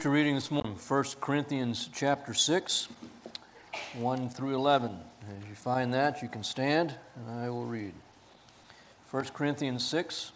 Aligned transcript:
Scripture 0.00 0.14
reading 0.14 0.34
this 0.34 0.50
morning, 0.50 0.72
1 0.88 1.04
Corinthians 1.20 1.90
chapter 1.92 2.32
6, 2.32 2.88
1 3.98 4.30
through 4.30 4.54
11. 4.54 4.92
As 5.28 5.46
you 5.46 5.54
find 5.54 5.92
that, 5.92 6.22
you 6.22 6.28
can 6.28 6.42
stand 6.42 6.94
and 7.16 7.38
I 7.38 7.50
will 7.50 7.66
read. 7.66 7.92
1 9.10 9.24
Corinthians 9.34 9.84
6, 9.84 10.32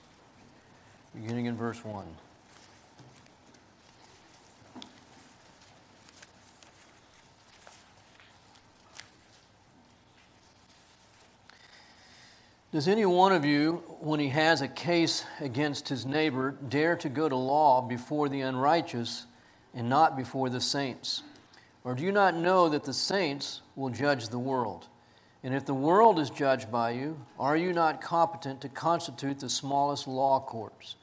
beginning 1.15 1.47
in 1.47 1.57
verse 1.57 1.83
1. 1.83 2.05
Does 12.71 12.87
any 12.87 13.07
one 13.07 13.33
of 13.33 13.47
you, 13.47 13.83
when 14.01 14.21
he 14.21 14.29
has 14.29 14.61
a 14.61 14.69
case 14.69 15.25
against 15.41 15.89
his 15.89 16.05
neighbor, 16.05 16.51
dare 16.69 16.97
to 16.97 17.09
go 17.09 17.31
to 17.31 17.37
law 17.37 17.81
before 17.81 18.29
the 18.29 18.43
unrighteous? 18.43 19.25
And 19.75 19.89
not 19.89 20.17
before 20.17 20.49
the 20.49 20.61
saints? 20.61 21.23
Or 21.83 21.95
do 21.95 22.03
you 22.03 22.13
not 22.13 22.35
know 22.35 22.69
that 22.69 22.85
the 22.85 22.93
saints 22.93 23.61
will 23.77 23.91
judge 23.91 24.29
the 24.29 24.39
world? 24.39 24.87
And 25.43 25.55
if 25.55 25.67
the 25.67 25.75
world 25.75 26.19
is 26.19 26.31
judged 26.31 26.73
by 26.73 26.93
you, 26.93 27.19
are 27.39 27.57
you 27.57 27.75
not 27.75 28.01
competent 28.01 28.63
to 28.63 28.69
constitute 28.71 29.41
the 29.41 29.51
smallest 29.51 30.09
law 30.09 30.41
courts? 30.41 30.97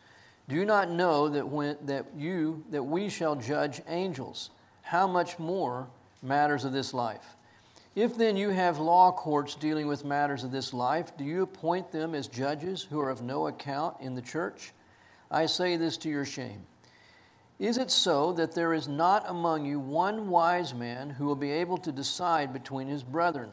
Do 0.50 0.56
you 0.56 0.66
not 0.66 0.90
know 0.90 1.30
that 1.30 1.48
when 1.48 1.78
that 1.86 2.08
you 2.18 2.64
that 2.72 2.84
we 2.84 3.08
shall 3.08 3.36
judge 3.36 3.82
angels? 3.88 4.50
How 4.82 5.08
much 5.08 5.38
more 5.38 5.88
matters 6.24 6.66
of 6.66 6.74
this 6.74 6.94
life? 6.94 7.36
If 7.94 8.18
then 8.18 8.36
you 8.36 8.50
have 8.50 8.80
law 8.80 9.12
courts 9.12 9.54
dealing 9.54 9.88
with 9.88 10.06
matters 10.06 10.44
of 10.44 10.52
this 10.52 10.74
life, 10.74 11.16
do 11.18 11.24
you 11.24 11.44
appoint 11.44 11.92
them 11.92 12.16
as 12.16 12.28
judges 12.28 12.84
who 12.84 13.00
are 13.00 13.10
of 13.10 13.22
no 13.22 13.48
account 13.48 13.98
in 14.00 14.16
the 14.16 14.22
church? 14.22 14.72
I 15.30 15.46
say 15.46 15.78
this 15.78 15.98
to 15.98 16.10
your 16.10 16.26
shame. 16.26 16.66
Is 17.62 17.78
it 17.78 17.92
so 17.92 18.34
that 18.34 18.56
there 18.56 18.74
is 18.74 18.88
not 18.88 19.24
among 19.30 19.66
you 19.68 19.80
one 19.80 20.30
wise 20.32 20.74
man 20.74 21.12
who 21.12 21.28
will 21.28 21.36
be 21.36 21.52
able 21.52 21.78
to 21.78 21.92
decide 21.92 22.54
between 22.54 22.88
his 22.88 23.04
brethren? 23.04 23.52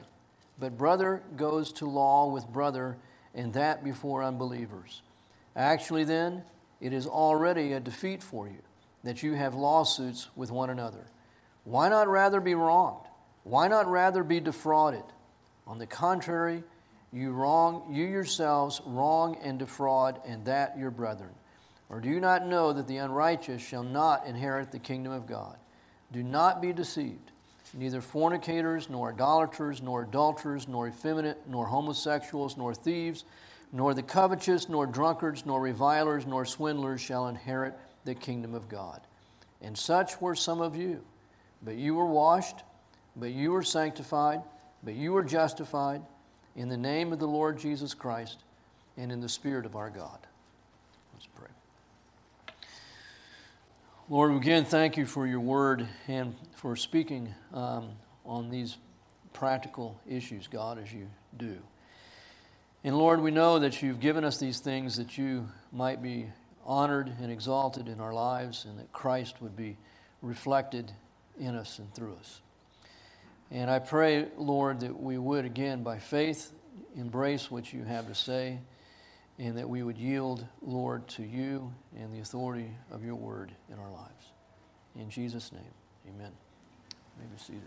But 0.59 0.79
brother 0.79 1.23
goes 1.37 1.75
to 1.75 1.85
law 1.85 2.27
with 2.29 2.49
brother, 2.49 2.97
and 3.35 3.53
that 3.53 3.85
before 3.85 4.25
unbelievers. 4.25 5.03
Actually, 5.55 6.05
then, 6.05 6.43
it 6.81 6.95
is 6.95 7.07
already 7.07 7.75
a 7.75 7.81
defeat 7.81 8.23
for 8.23 8.49
you 8.49 8.63
that 9.05 9.23
you 9.23 9.35
have 9.35 9.55
lawsuits 9.55 10.29
with 10.35 10.51
one 10.51 10.71
another. 10.71 11.05
Why 11.65 11.91
not 11.91 12.09
rather 12.09 12.41
be 12.41 12.55
wronged? 12.55 13.05
Why 13.45 13.69
not 13.69 13.91
rather 13.91 14.25
be 14.25 14.41
defrauded? 14.41 15.05
On 15.67 15.77
the 15.77 15.87
contrary, 15.87 16.65
you 17.13 17.33
wrong 17.33 17.85
you 17.91 18.07
yourselves 18.07 18.81
wrong 18.87 19.37
and 19.43 19.59
defraud, 19.59 20.19
and 20.25 20.47
that 20.47 20.79
your 20.79 20.91
brethren. 20.91 21.35
Or 21.91 22.01
do 22.01 22.09
you 22.09 22.21
not 22.21 22.47
know 22.47 22.73
that 22.73 22.87
the 22.87 22.99
unrighteous 22.99 23.63
shall 23.63 23.83
not 23.83 24.27
inherit 24.27 24.71
the 24.71 24.79
kingdom 24.79 25.13
of 25.13 25.27
God? 25.27 25.57
Do 26.13 26.23
not 26.23 26.61
be 26.61 26.73
deceived. 26.73 27.31
Neither 27.75 28.01
fornicators, 28.01 28.89
nor 28.89 29.13
idolaters, 29.13 29.83
nor 29.83 30.03
adulterers, 30.03 30.69
nor 30.69 30.89
effeminate, 30.89 31.39
nor 31.47 31.67
homosexuals, 31.67 32.57
nor 32.57 32.75
thieves, 32.75 33.25
nor 33.73 33.93
the 33.93 34.03
covetous, 34.03 34.69
nor 34.69 34.87
drunkards, 34.87 35.45
nor 35.45 35.61
revilers, 35.61 36.27
nor 36.27 36.45
swindlers 36.45 37.01
shall 37.01 37.29
inherit 37.29 37.75
the 38.05 38.15
kingdom 38.15 38.55
of 38.55 38.69
God. 38.69 39.01
And 39.61 39.77
such 39.77 40.21
were 40.21 40.35
some 40.35 40.61
of 40.61 40.77
you. 40.77 41.03
But 41.63 41.77
you 41.77 41.95
were 41.95 42.07
washed, 42.07 42.63
but 43.17 43.31
you 43.31 43.51
were 43.53 43.63
sanctified, 43.63 44.41
but 44.83 44.95
you 44.95 45.13
were 45.13 45.25
justified 45.25 46.03
in 46.57 46.69
the 46.69 46.77
name 46.77 47.13
of 47.13 47.19
the 47.19 47.27
Lord 47.27 47.59
Jesus 47.59 47.93
Christ 47.95 48.39
and 48.97 49.13
in 49.13 49.21
the 49.21 49.29
Spirit 49.29 49.67
of 49.67 49.77
our 49.77 49.91
God. 49.91 50.19
Lord, 54.11 54.31
we 54.31 54.39
again, 54.39 54.65
thank 54.65 54.97
you 54.97 55.05
for 55.05 55.27
your 55.27 55.41
word 55.41 55.87
and 56.07 56.35
for 56.57 56.77
speaking 56.77 57.35
um, 57.53 57.91
on 58.25 58.49
these 58.49 58.79
practical 59.35 60.01
issues, 60.09 60.47
God, 60.47 60.79
as 60.79 60.91
you 60.91 61.09
do. 61.37 61.59
And 62.83 62.97
Lord, 62.97 63.21
we 63.21 63.31
know 63.31 63.59
that 63.59 63.83
you've 63.83 64.01
given 64.01 64.25
us 64.25 64.39
these 64.39 64.61
things 64.61 64.97
that 64.97 65.19
you 65.19 65.47
might 65.73 66.03
be 66.03 66.25
honored 66.65 67.13
and 67.21 67.31
exalted 67.31 67.87
in 67.87 68.01
our 68.01 68.15
lives 68.15 68.65
and 68.65 68.79
that 68.79 68.91
Christ 68.95 69.43
would 69.43 69.55
be 69.55 69.77
reflected 70.23 70.91
in 71.39 71.55
us 71.55 71.79
and 71.79 71.93
through 71.93 72.17
us. 72.19 72.41
And 73.51 73.71
I 73.71 73.79
pray, 73.79 74.29
Lord, 74.39 74.81
that 74.81 74.99
we 74.99 75.19
would, 75.19 75.45
again, 75.45 75.83
by 75.83 75.99
faith, 75.99 76.51
embrace 76.97 77.51
what 77.51 77.75
you 77.75 77.85
have 77.85 78.07
to 78.09 78.15
say 78.15 78.61
and 79.39 79.57
that 79.57 79.69
we 79.69 79.83
would 79.83 79.97
yield, 79.97 80.45
Lord, 80.63 81.07
to 81.09 81.23
you 81.23 81.73
and 81.97 82.13
the 82.13 82.21
authority 82.21 82.71
of 82.91 83.05
your 83.05 83.15
word 83.15 83.53
in 83.73 83.79
our 83.79 83.91
lives. 83.91 84.33
In 84.97 85.09
Jesus' 85.11 85.53
name, 85.53 85.63
amen. 86.09 86.33
You 87.17 87.23
may 87.23 87.27
be 87.27 87.39
seated. 87.41 87.63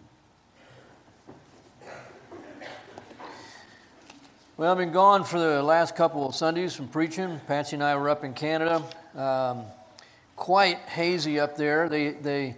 Well, 4.58 4.72
I've 4.72 4.78
been 4.78 4.92
gone 4.92 5.24
for 5.24 5.40
the 5.40 5.64
last 5.64 5.96
couple 5.96 6.28
of 6.28 6.36
Sundays 6.36 6.76
from 6.76 6.88
preaching. 6.88 7.40
Patsy 7.48 7.78
and 7.78 7.84
I 7.84 7.96
were 7.96 8.10
up 8.10 8.24
in 8.24 8.34
Canada. 8.34 8.84
Um, 9.16 9.64
quite 10.36 10.78
hazy 10.80 11.40
up 11.40 11.56
there. 11.56 11.88
They, 11.88 12.12
they, 12.12 12.58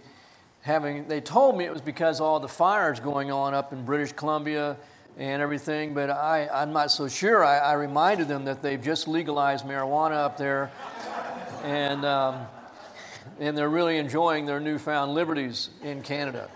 having, 0.60 1.06
they 1.08 1.20
told 1.20 1.56
me 1.56 1.64
it 1.64 1.72
was 1.72 1.80
because 1.80 2.20
all 2.20 2.40
the 2.40 2.48
fires 2.48 2.98
going 3.00 3.30
on 3.30 3.54
up 3.54 3.72
in 3.72 3.84
British 3.84 4.12
Columbia 4.12 4.76
and 5.16 5.40
everything, 5.40 5.94
but 5.94 6.10
I, 6.10 6.48
I'm 6.52 6.72
not 6.72 6.90
so 6.90 7.08
sure. 7.08 7.44
I, 7.44 7.58
I 7.58 7.72
reminded 7.74 8.28
them 8.28 8.46
that 8.46 8.62
they've 8.62 8.82
just 8.82 9.06
legalized 9.06 9.64
marijuana 9.64 10.12
up 10.16 10.36
there, 10.36 10.72
and, 11.62 12.04
um, 12.04 12.46
and 13.38 13.56
they're 13.56 13.68
really 13.68 13.98
enjoying 13.98 14.46
their 14.46 14.60
newfound 14.60 15.14
liberties 15.14 15.70
in 15.82 16.02
Canada. 16.02 16.48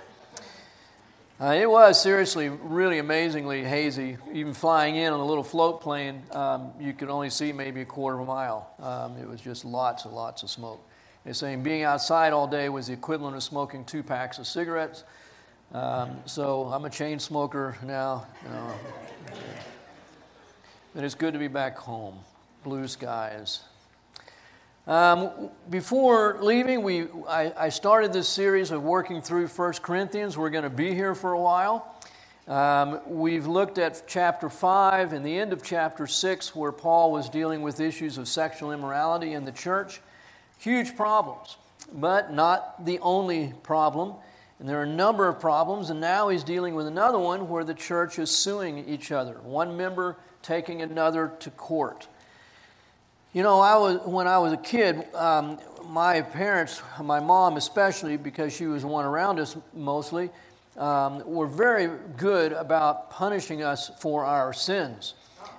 Uh, 1.41 1.55
it 1.57 1.71
was 1.71 2.03
seriously 2.03 2.49
really 2.49 2.99
amazingly 2.99 3.63
hazy. 3.63 4.17
Even 4.33 4.53
flying 4.53 4.97
in 4.97 5.13
on 5.13 5.21
a 5.21 5.25
little 5.25 5.45
float 5.45 5.81
plane, 5.81 6.21
um, 6.33 6.73
you 6.81 6.93
could 6.93 7.09
only 7.09 7.31
see 7.31 7.53
maybe 7.53 7.81
a 7.81 7.85
quarter 7.85 8.19
of 8.19 8.23
a 8.23 8.27
mile. 8.27 8.69
Um, 8.81 9.17
it 9.19 9.29
was 9.29 9.41
just 9.41 9.65
lots 9.65 10.05
and 10.05 10.13
lots 10.13 10.43
of 10.43 10.51
smoke. 10.51 10.85
They're 11.25 11.35
saying 11.35 11.63
being 11.63 11.85
outside 11.85 12.33
all 12.33 12.49
day 12.49 12.69
was 12.69 12.89
the 12.89 12.93
equivalent 12.93 13.37
of 13.37 13.45
smoking 13.45 13.85
two 13.85 14.03
packs 14.03 14.39
of 14.39 14.49
cigarettes. 14.49 15.05
Um, 15.73 16.17
so 16.25 16.65
I'm 16.65 16.87
a 16.87 16.91
chain 16.91 17.19
smoker 17.19 17.77
now. 17.85 18.27
You 18.43 18.51
know. 18.51 18.75
But 20.95 21.05
it's 21.05 21.15
good 21.15 21.35
to 21.35 21.39
be 21.39 21.49
back 21.49 21.77
home. 21.77 22.19
Blue 22.65 22.89
skies. 22.89 23.61
Um, 24.87 25.51
before 25.69 26.39
leaving, 26.41 26.83
we, 26.83 27.09
I, 27.29 27.53
I, 27.55 27.69
started 27.69 28.11
this 28.11 28.27
series 28.27 28.71
of 28.71 28.83
working 28.83 29.21
through 29.21 29.49
1 29.49 29.75
Corinthians. 29.83 30.39
We're 30.39 30.49
going 30.49 30.65
to 30.65 30.71
be 30.71 30.95
here 30.95 31.15
for 31.15 31.35
a 31.35 31.41
while. 31.41 31.95
Um, 32.47 33.01
we've 33.07 33.47
looked 33.47 33.77
at 33.77 34.05
chapter 34.07 34.49
5 34.49 35.13
and 35.13 35.27
the 35.27 35.39
end 35.39 35.53
of 35.53 35.63
chapter 35.63 36.07
6, 36.07 36.57
where 36.57 36.73
Paul 36.73 37.13
was 37.13 37.29
dealing 37.29 37.61
with 37.61 37.81
issues 37.81 38.17
of 38.17 38.27
sexual 38.29 38.73
immorality 38.73 39.35
in 39.35 39.45
the 39.45 39.53
church. 39.53 40.01
Huge 40.57 40.97
problems, 40.97 41.59
but 41.93 42.33
not 42.33 42.87
the 42.87 42.99
only 43.01 43.53
problem. 43.63 44.15
And 44.59 44.69
there 44.69 44.81
are 44.81 44.85
a 44.85 44.89
number 44.89 45.29
of 45.29 45.39
problems, 45.39 45.91
and 45.91 46.01
now 46.01 46.29
he's 46.29 46.43
dealing 46.43 46.75
with 46.75 46.87
another 46.87 47.19
one 47.19 47.49
where 47.49 47.63
the 47.63 47.75
church 47.75 48.19
is 48.19 48.31
suing 48.31 48.89
each 48.89 49.13
other, 49.13 49.35
one 49.43 49.77
member 49.77 50.17
taking 50.43 50.83
another 50.83 51.33
to 51.41 51.51
court. 51.51 52.09
You 53.33 53.43
know, 53.43 53.61
I 53.61 53.77
was, 53.77 54.01
when 54.05 54.27
I 54.27 54.39
was 54.39 54.53
a 54.53 54.57
kid, 54.57 55.15
um, 55.15 55.59
my 55.85 56.23
parents, 56.23 56.83
my 57.01 57.21
mom 57.21 57.57
especially, 57.57 58.17
because 58.17 58.53
she 58.57 58.67
was 58.67 58.83
the 58.83 58.89
one 58.89 59.05
around 59.05 59.39
us 59.39 59.57
mostly, 59.75 60.31
um, 60.77 61.23
were 61.25 61.47
very 61.47 61.89
good 62.17 62.53
about 62.53 63.11
punishing 63.11 63.63
us 63.63 63.91
for 64.01 64.25
our 64.25 64.53
sins. 64.53 65.15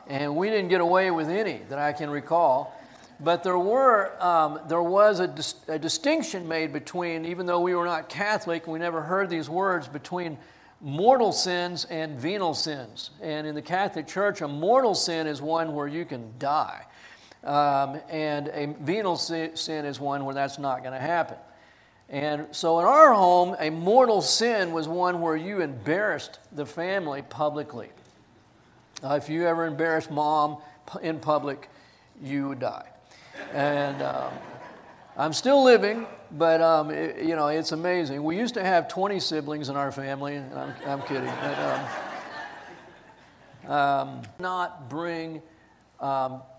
And 0.08 0.36
we 0.36 0.50
didn't 0.50 0.70
get 0.70 0.82
away 0.82 1.12
with 1.12 1.30
any 1.30 1.60
that 1.70 1.80
I 1.80 1.94
can 1.94 2.10
recall. 2.10 2.76
But 3.22 3.44
there, 3.44 3.60
were, 3.60 4.12
um, 4.24 4.62
there 4.68 4.82
was 4.82 5.20
a, 5.20 5.28
dis- 5.28 5.56
a, 5.68 5.78
distinction 5.78 6.48
made 6.48 6.72
between, 6.72 7.26
even 7.26 7.46
though 7.46 7.60
we 7.60 7.76
were 7.76 7.86
not 7.86 8.08
Catholic, 8.08 8.66
we 8.66 8.80
never 8.80 9.02
heard 9.02 9.30
these 9.30 9.50
words, 9.50 9.90
between 9.90 10.38
mortal 10.80 11.34
sins 11.34 11.84
and 11.86 12.18
venal 12.18 12.54
sins. 12.54 13.10
And 13.22 13.46
in 13.46 13.56
the 13.56 13.62
Catholic 13.62 14.08
Church, 14.08 14.40
a 14.40 14.48
mortal 14.48 14.96
sin 14.96 15.28
is 15.28 15.42
one 15.42 15.74
where 15.74 15.88
you 15.88 16.06
can 16.06 16.32
die. 16.40 16.86
Um, 17.44 18.00
and 18.10 18.48
a 18.50 18.74
venial 18.80 19.18
sin 19.18 19.86
is 19.86 20.00
one 20.00 20.24
where 20.24 20.36
that's 20.36 20.58
not 20.58 20.82
going 20.82 20.94
to 20.94 21.00
happen. 21.00 21.38
And 22.08 22.48
so 22.52 22.80
in 22.80 22.86
our 22.86 23.14
home, 23.14 23.56
a 23.60 23.70
mortal 23.70 24.22
sin 24.22 24.72
was 24.72 24.88
one 24.88 25.22
where 25.22 25.36
you 25.36 25.62
embarrassed 25.62 26.40
the 26.54 26.66
family 26.66 27.22
publicly. 27.22 27.90
Uh, 29.04 29.16
if 29.16 29.30
you 29.30 29.46
ever 29.46 29.66
embarrassed 29.66 30.10
mom 30.10 30.58
in 31.02 31.20
public, 31.20 31.70
you 32.22 32.50
would 32.50 32.60
die 32.60 32.90
and 33.54 34.02
um, 34.02 34.34
I'm 35.18 35.34
still 35.34 35.64
living, 35.64 36.06
but 36.32 36.62
um, 36.62 36.92
it, 36.92 37.24
you 37.24 37.36
know 37.36 37.48
it's 37.48 37.72
amazing. 37.72 38.24
We 38.24 38.38
used 38.38 38.54
to 38.56 38.64
have 38.64 38.88
20 38.88 39.20
siblings 39.20 39.70
in 39.70 39.76
our 39.76 39.92
family. 39.92 40.38
I'm, 40.38 40.74
I'm 40.86 41.02
kidding. 41.04 41.26
But, 41.42 41.60
um, 43.66 43.72
um, 43.72 44.22
not 44.40 44.90
bring 44.90 45.42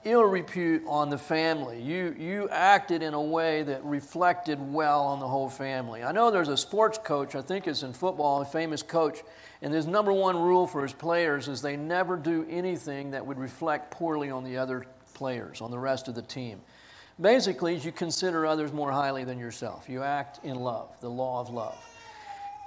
ill 0.04 0.24
repute 0.24 0.82
on 0.86 1.10
the 1.10 1.18
family. 1.18 1.80
You, 1.82 2.14
you 2.18 2.48
acted 2.50 3.02
in 3.02 3.14
a 3.14 3.20
way 3.20 3.62
that 3.62 3.84
reflected 3.84 4.58
well 4.72 5.02
on 5.04 5.20
the 5.20 5.28
whole 5.28 5.48
family. 5.48 6.02
I 6.02 6.12
know 6.12 6.30
there's 6.30 6.48
a 6.48 6.56
sports 6.56 6.98
coach, 6.98 7.34
I 7.34 7.42
think 7.42 7.66
it's 7.66 7.82
in 7.82 7.92
football, 7.92 8.40
a 8.40 8.44
famous 8.44 8.82
coach, 8.82 9.18
and 9.62 9.72
his 9.72 9.86
number 9.86 10.12
one 10.12 10.36
rule 10.36 10.66
for 10.66 10.82
his 10.82 10.92
players 10.92 11.48
is 11.48 11.62
they 11.62 11.76
never 11.76 12.16
do 12.16 12.46
anything 12.48 13.10
that 13.10 13.26
would 13.26 13.38
reflect 13.38 13.90
poorly 13.90 14.30
on 14.30 14.44
the 14.44 14.56
other 14.56 14.86
players, 15.20 15.60
on 15.60 15.70
the 15.70 15.78
rest 15.78 16.08
of 16.08 16.14
the 16.14 16.22
team. 16.22 16.62
Basically, 17.20 17.76
you 17.76 17.92
consider 17.92 18.46
others 18.46 18.72
more 18.72 18.90
highly 18.90 19.22
than 19.22 19.38
yourself. 19.38 19.86
You 19.86 20.02
act 20.02 20.40
in 20.42 20.56
love, 20.56 20.88
the 21.02 21.10
law 21.10 21.42
of 21.42 21.50
love. 21.50 21.76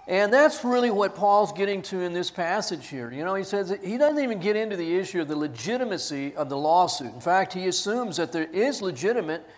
And 0.07 0.31
that's 0.31 0.63
really 0.63 0.91
what 0.91 1.15
Paul's 1.15 1.51
getting 1.51 1.81
to 1.83 2.01
in 2.01 2.13
this 2.13 2.29
passage 2.29 2.89
here. 2.89 3.11
You 3.11 3.25
know, 3.25 3.33
he 3.33 3.43
says 3.43 3.75
he 3.83 3.97
doesn't 3.97 4.23
even 4.23 4.39
get 4.39 4.55
into 4.55 4.77
the 4.77 4.95
issue 4.95 5.19
of 5.19 5.27
the 5.27 5.35
legitimacy 5.35 6.35
of 6.35 6.47
the 6.47 6.57
lawsuit. 6.57 7.11
In 7.11 7.21
fact, 7.21 7.53
he 7.53 7.65
assumes 7.65 8.17
that 8.17 8.31
there 8.31 8.47
is 8.53 8.83
legitimate 8.83 9.49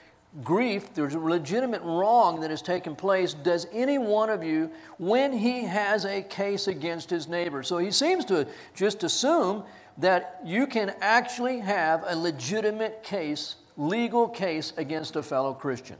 grief, 0.42 0.94
there's 0.94 1.16
a 1.16 1.20
legitimate 1.20 1.82
wrong 1.82 2.40
that 2.40 2.50
has 2.50 2.62
taken 2.62 2.96
place. 2.96 3.34
Does 3.34 3.68
any 3.74 3.98
one 3.98 4.30
of 4.30 4.42
you, 4.42 4.72
when 5.00 5.34
he 5.34 5.66
has 5.66 6.06
a 6.06 6.22
case 6.22 6.70
against 6.70 7.10
his 7.10 7.28
neighbor? 7.28 7.62
So 7.62 7.78
he 7.78 7.92
seems 7.92 8.24
to 8.26 8.48
just 8.74 9.04
assume 9.04 9.66
that 9.98 10.42
you 10.44 10.68
can 10.68 10.94
actually 11.02 11.60
have 11.60 12.04
a 12.06 12.16
legitimate 12.16 13.04
case, 13.04 13.56
legal 13.78 14.28
case 14.28 14.74
against 14.78 15.16
a 15.16 15.24
fellow 15.24 15.54
Christian. 15.54 15.98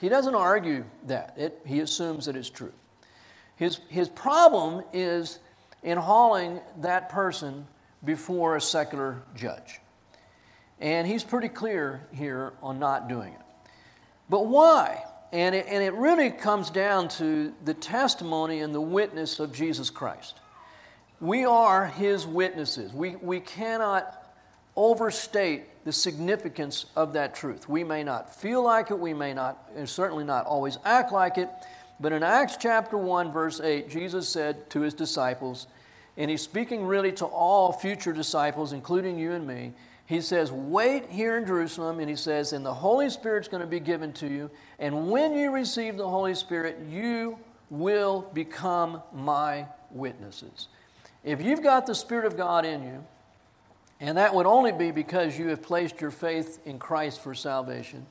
He 0.00 0.08
doesn't 0.08 0.34
argue 0.34 0.84
that, 1.06 1.34
it, 1.36 1.60
he 1.66 1.80
assumes 1.80 2.26
that 2.26 2.36
it's 2.36 2.50
true. 2.50 2.72
His, 3.56 3.80
his 3.88 4.08
problem 4.08 4.82
is 4.92 5.38
in 5.82 5.98
hauling 5.98 6.60
that 6.78 7.10
person 7.10 7.66
before 8.04 8.56
a 8.56 8.60
secular 8.60 9.22
judge. 9.34 9.80
And 10.80 11.06
he's 11.06 11.22
pretty 11.22 11.48
clear 11.48 12.06
here 12.12 12.54
on 12.62 12.78
not 12.78 13.08
doing 13.08 13.34
it. 13.34 13.40
But 14.30 14.46
why? 14.46 15.04
And 15.32 15.54
it, 15.54 15.66
and 15.68 15.82
it 15.82 15.92
really 15.92 16.30
comes 16.30 16.70
down 16.70 17.08
to 17.08 17.52
the 17.64 17.74
testimony 17.74 18.60
and 18.60 18.74
the 18.74 18.80
witness 18.80 19.38
of 19.38 19.52
Jesus 19.52 19.90
Christ. 19.90 20.40
We 21.20 21.44
are 21.44 21.86
his 21.86 22.26
witnesses. 22.26 22.92
We, 22.94 23.16
we 23.16 23.40
cannot 23.40 24.16
overstate 24.74 25.84
the 25.84 25.92
significance 25.92 26.86
of 26.96 27.12
that 27.14 27.34
truth. 27.34 27.68
We 27.68 27.84
may 27.84 28.02
not 28.02 28.34
feel 28.34 28.62
like 28.62 28.90
it, 28.90 28.98
we 28.98 29.12
may 29.12 29.34
not, 29.34 29.70
and 29.76 29.88
certainly 29.88 30.24
not 30.24 30.46
always 30.46 30.78
act 30.84 31.12
like 31.12 31.36
it, 31.38 31.48
but 31.98 32.12
in 32.12 32.22
Acts 32.22 32.56
chapter 32.56 32.96
1, 32.96 33.32
verse 33.32 33.60
8, 33.60 33.90
Jesus 33.90 34.28
said 34.28 34.70
to 34.70 34.80
his 34.80 34.94
disciples, 34.94 35.66
and 36.16 36.30
he's 36.30 36.42
speaking 36.42 36.86
really 36.86 37.12
to 37.12 37.26
all 37.26 37.72
future 37.72 38.12
disciples, 38.12 38.72
including 38.72 39.18
you 39.18 39.32
and 39.32 39.46
me. 39.46 39.72
He 40.06 40.20
says, 40.20 40.50
Wait 40.50 41.08
here 41.08 41.38
in 41.38 41.46
Jerusalem, 41.46 42.00
and 42.00 42.08
he 42.08 42.16
says, 42.16 42.52
And 42.52 42.64
the 42.64 42.74
Holy 42.74 43.10
Spirit's 43.10 43.48
going 43.48 43.62
to 43.62 43.66
be 43.66 43.80
given 43.80 44.12
to 44.14 44.26
you. 44.26 44.50
And 44.78 45.10
when 45.10 45.34
you 45.34 45.50
receive 45.50 45.96
the 45.96 46.08
Holy 46.08 46.34
Spirit, 46.34 46.78
you 46.88 47.38
will 47.70 48.28
become 48.34 49.02
my 49.12 49.66
witnesses. 49.90 50.68
If 51.22 51.42
you've 51.42 51.62
got 51.62 51.86
the 51.86 51.94
Spirit 51.94 52.24
of 52.24 52.36
God 52.36 52.64
in 52.64 52.82
you, 52.82 53.04
and 54.00 54.16
that 54.16 54.34
would 54.34 54.46
only 54.46 54.72
be 54.72 54.90
because 54.90 55.38
you 55.38 55.48
have 55.48 55.62
placed 55.62 56.00
your 56.00 56.10
faith 56.10 56.58
in 56.64 56.78
Christ 56.78 57.20
for 57.20 57.34
salvation, 57.34 58.06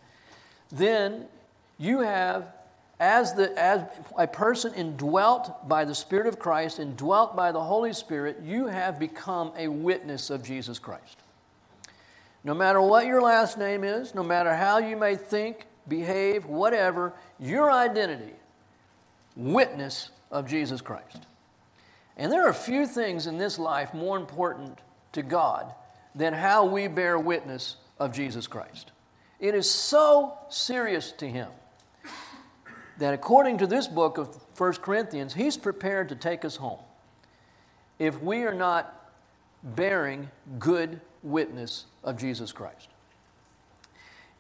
then 0.72 1.26
you 1.78 2.00
have 2.02 2.54
as, 3.00 3.34
the, 3.34 3.58
as 3.58 3.86
a 4.18 4.28
person 4.28 4.74
indwelt 4.74 5.68
by 5.68 5.86
the 5.86 5.96
Spirit 5.96 6.28
of 6.28 6.38
Christ, 6.38 6.80
indwelt 6.80 7.36
by 7.36 7.52
the 7.52 7.62
Holy 7.62 7.94
Spirit, 7.94 8.42
you 8.44 8.68
have 8.68 9.00
become 9.00 9.54
a 9.58 9.68
witness 9.70 10.30
of 10.30 10.44
Jesus 10.44 10.80
Christ. 10.80 11.18
No 12.44 12.54
matter 12.54 12.82
what 12.82 13.06
your 13.06 13.22
last 13.22 13.58
name 13.58 13.84
is, 13.84 14.14
no 14.14 14.24
matter 14.24 14.54
how 14.54 14.80
you 14.80 14.98
may 14.98 15.16
think, 15.16 15.66
behave, 15.88 16.46
whatever, 16.46 17.14
your 17.40 17.72
identity, 17.72 18.34
witness 19.36 20.12
of 20.30 20.48
Jesus 20.48 20.82
Christ. 20.82 21.26
And 22.20 22.30
there 22.30 22.46
are 22.46 22.54
few 22.54 22.86
things 22.86 23.28
in 23.28 23.38
this 23.38 23.58
life 23.58 23.94
more 23.94 24.18
important 24.18 24.78
to 25.14 25.24
God 25.24 25.74
than 26.14 26.34
how 26.34 26.66
we 26.66 26.88
bear 26.88 27.18
witness 27.18 27.78
of 27.98 28.12
Jesus 28.12 28.46
Christ. 28.46 28.92
It 29.40 29.56
is 29.56 29.72
so 29.72 30.38
serious 30.50 31.14
to 31.14 31.30
Him 31.30 31.48
that 32.98 33.14
according 33.14 33.60
to 33.60 33.68
this 33.68 33.88
book 33.88 34.18
of 34.18 34.38
1 34.58 34.74
Corinthians, 34.74 35.34
he's 35.34 35.56
prepared 35.56 36.10
to 36.10 36.16
take 36.16 36.44
us 36.44 36.58
home 36.58 36.82
if 37.98 38.22
we 38.22 38.44
are 38.44 38.54
not 38.54 39.14
bearing 39.64 40.30
good 40.60 41.00
witness 41.24 41.86
of 42.04 42.18
Jesus 42.18 42.52
Christ. 42.52 42.90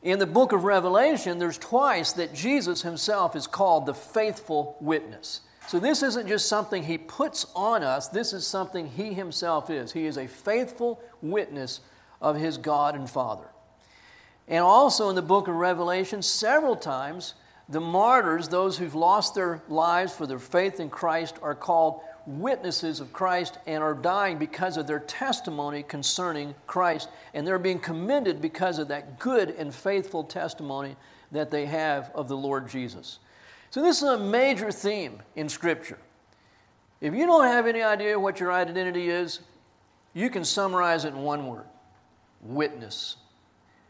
In 0.04 0.20
the 0.20 0.28
book 0.28 0.52
of 0.52 0.66
Revelation, 0.66 1.40
there's 1.40 1.58
twice 1.58 2.12
that 2.14 2.34
Jesus 2.34 2.81
himself 2.81 3.38
is 3.38 3.48
called 3.48 3.86
the 3.86 3.94
faithful 3.94 4.76
witness. 4.81 5.42
So 5.69 5.80
this 5.80 6.01
isn't 6.01 6.27
just 6.27 6.48
something 6.48 6.81
he 6.81 6.98
puts 6.98 7.45
on 7.56 7.83
us, 7.83 8.07
this 8.07 8.33
is 8.33 8.48
something 8.48 8.88
he 8.88 9.13
himself 9.13 9.69
is. 9.69 9.92
He 9.92 10.07
is 10.07 10.18
a 10.18 10.25
faithful 10.25 11.00
witness 11.21 11.81
of 12.19 12.38
his 12.38 12.57
God 12.57 12.95
and 12.95 13.07
Father. 13.07 13.45
And 14.48 14.63
also 14.63 15.10
in 15.10 15.16
the 15.16 15.21
book 15.21 15.48
of 15.48 15.54
Revelation, 15.54 16.24
several 16.24 16.75
times, 16.75 17.36
the 17.69 17.80
martyrs, 17.80 18.48
those 18.48 18.80
who've 18.80 18.95
lost 18.95 19.36
their 19.36 19.62
lives 19.69 20.12
for 20.12 20.25
their 20.25 20.39
faith 20.39 20.80
in 20.80 20.89
Christ, 20.89 21.38
are 21.44 21.54
called 21.54 22.01
witnesses 22.25 23.00
of 23.00 23.13
Christ 23.13 23.60
and 23.68 23.83
are 23.83 23.94
dying 23.94 24.39
because 24.39 24.75
of 24.75 24.88
their 24.88 25.01
testimony 25.01 25.83
concerning 25.83 26.56
Christ. 26.66 27.10
And 27.36 27.45
they're 27.45 27.60
being 27.60 27.80
commended 27.80 28.42
because 28.42 28.80
of 28.80 28.88
that 28.88 29.19
good 29.19 29.51
and 29.51 29.71
faithful 29.71 30.24
testimony 30.24 30.95
that 31.31 31.51
they 31.51 31.68
have 31.68 32.10
of 32.16 32.27
the 32.27 32.38
Lord 32.38 32.68
Jesus. 32.68 33.19
So, 33.71 33.83
this 33.83 33.98
is 33.98 34.10
a 34.10 34.18
major 34.18 34.71
theme 34.71 35.21
in 35.36 35.48
Scripture. 35.48 36.00
If 37.01 37.13
you 37.13 37.25
don't 37.25 37.45
have 37.45 37.68
any 37.68 37.81
idea 37.81 38.19
what 38.19 38.39
your 38.39 38.51
identity 38.51 39.10
is, 39.10 39.39
you 40.13 40.30
can 40.30 40.44
summarize 40.44 41.06
it 41.06 41.10
in 41.10 41.21
one 41.21 41.48
word 41.48 41.66
witness. 42.42 43.18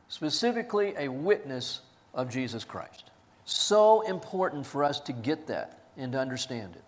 Specifically, 0.10 0.94
a 0.98 1.08
witness 1.08 1.82
of 2.14 2.30
Jesus 2.30 2.64
Christ. 2.64 3.12
So 3.46 4.02
important 4.02 4.66
for 4.66 4.84
us 4.84 5.00
to 5.02 5.14
get 5.14 5.48
that 5.48 5.80
and 5.98 6.12
to 6.12 6.20
understand 6.20 6.76
it. 6.76 6.84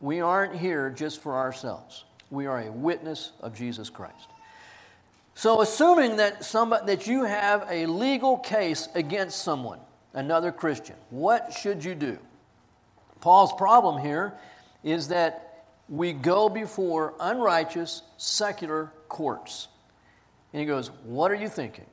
We 0.00 0.20
aren't 0.20 0.56
here 0.56 0.90
just 0.90 1.22
for 1.22 1.36
ourselves. 1.36 2.04
We 2.30 2.46
are 2.46 2.60
a 2.60 2.72
witness 2.72 3.32
of 3.40 3.54
Jesus 3.54 3.90
Christ. 3.90 4.28
So, 5.34 5.62
assuming 5.62 6.16
that, 6.16 6.44
somebody, 6.44 6.86
that 6.86 7.06
you 7.06 7.24
have 7.24 7.66
a 7.68 7.86
legal 7.86 8.38
case 8.38 8.88
against 8.94 9.42
someone, 9.42 9.80
another 10.14 10.50
Christian, 10.50 10.96
what 11.10 11.52
should 11.52 11.84
you 11.84 11.94
do? 11.94 12.18
Paul's 13.20 13.52
problem 13.52 14.00
here 14.00 14.34
is 14.82 15.08
that 15.08 15.66
we 15.88 16.12
go 16.12 16.48
before 16.48 17.14
unrighteous, 17.20 18.02
secular 18.16 18.90
courts. 19.08 19.68
And 20.52 20.60
he 20.60 20.66
goes, 20.66 20.88
What 21.04 21.30
are 21.30 21.36
you 21.36 21.48
thinking? 21.48 21.86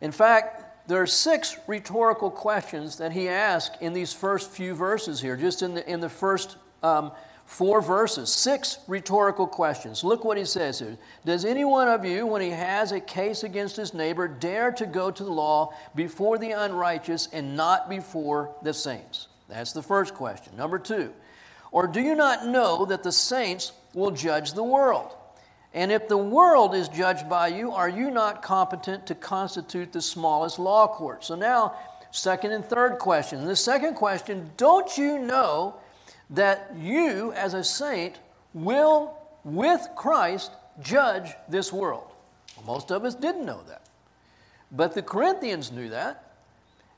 In 0.00 0.12
fact, 0.12 0.88
there 0.88 1.00
are 1.00 1.06
six 1.06 1.56
rhetorical 1.66 2.30
questions 2.30 2.96
that 2.98 3.12
he 3.12 3.28
asks 3.28 3.76
in 3.80 3.92
these 3.92 4.12
first 4.12 4.50
few 4.50 4.74
verses 4.74 5.20
here, 5.20 5.36
just 5.36 5.62
in 5.62 5.74
the, 5.74 5.88
in 5.88 6.00
the 6.00 6.08
first 6.08 6.56
um, 6.82 7.12
four 7.44 7.82
verses. 7.82 8.32
Six 8.32 8.78
rhetorical 8.88 9.46
questions. 9.46 10.04
Look 10.04 10.24
what 10.24 10.38
he 10.38 10.44
says 10.44 10.78
here. 10.78 10.96
Does 11.24 11.44
any 11.44 11.64
one 11.64 11.88
of 11.88 12.04
you, 12.04 12.26
when 12.26 12.42
he 12.42 12.50
has 12.50 12.92
a 12.92 13.00
case 13.00 13.44
against 13.44 13.76
his 13.76 13.94
neighbor, 13.94 14.28
dare 14.28 14.72
to 14.72 14.86
go 14.86 15.10
to 15.10 15.24
the 15.24 15.32
law 15.32 15.74
before 15.94 16.38
the 16.38 16.52
unrighteous 16.52 17.28
and 17.32 17.56
not 17.56 17.90
before 17.90 18.54
the 18.62 18.72
saints? 18.72 19.28
That's 19.48 19.72
the 19.72 19.82
first 19.82 20.14
question. 20.14 20.56
Number 20.56 20.78
two, 20.78 21.12
or 21.70 21.86
do 21.86 22.00
you 22.00 22.14
not 22.14 22.46
know 22.46 22.86
that 22.86 23.02
the 23.02 23.12
saints 23.12 23.72
will 23.94 24.10
judge 24.10 24.52
the 24.52 24.64
world? 24.64 25.14
And 25.74 25.90
if 25.90 26.08
the 26.08 26.18
world 26.18 26.74
is 26.74 26.88
judged 26.88 27.28
by 27.28 27.48
you, 27.48 27.72
are 27.72 27.88
you 27.88 28.10
not 28.10 28.42
competent 28.42 29.06
to 29.06 29.14
constitute 29.14 29.92
the 29.92 30.02
smallest 30.02 30.58
law 30.58 30.86
court? 30.86 31.24
So 31.24 31.34
now, 31.34 31.74
second 32.10 32.52
and 32.52 32.64
third 32.64 32.98
question. 32.98 33.46
The 33.46 33.56
second 33.56 33.94
question 33.94 34.50
don't 34.56 34.96
you 34.98 35.18
know 35.18 35.74
that 36.32 36.72
you, 36.78 37.32
as 37.32 37.54
a 37.54 37.62
saint, 37.62 38.18
will, 38.54 39.16
with 39.44 39.86
Christ, 39.96 40.52
judge 40.80 41.30
this 41.48 41.72
world? 41.72 42.10
Well, 42.56 42.66
most 42.66 42.90
of 42.90 43.04
us 43.04 43.14
didn't 43.14 43.46
know 43.46 43.62
that. 43.68 43.82
But 44.70 44.94
the 44.94 45.02
Corinthians 45.02 45.70
knew 45.70 45.90
that. 45.90 46.32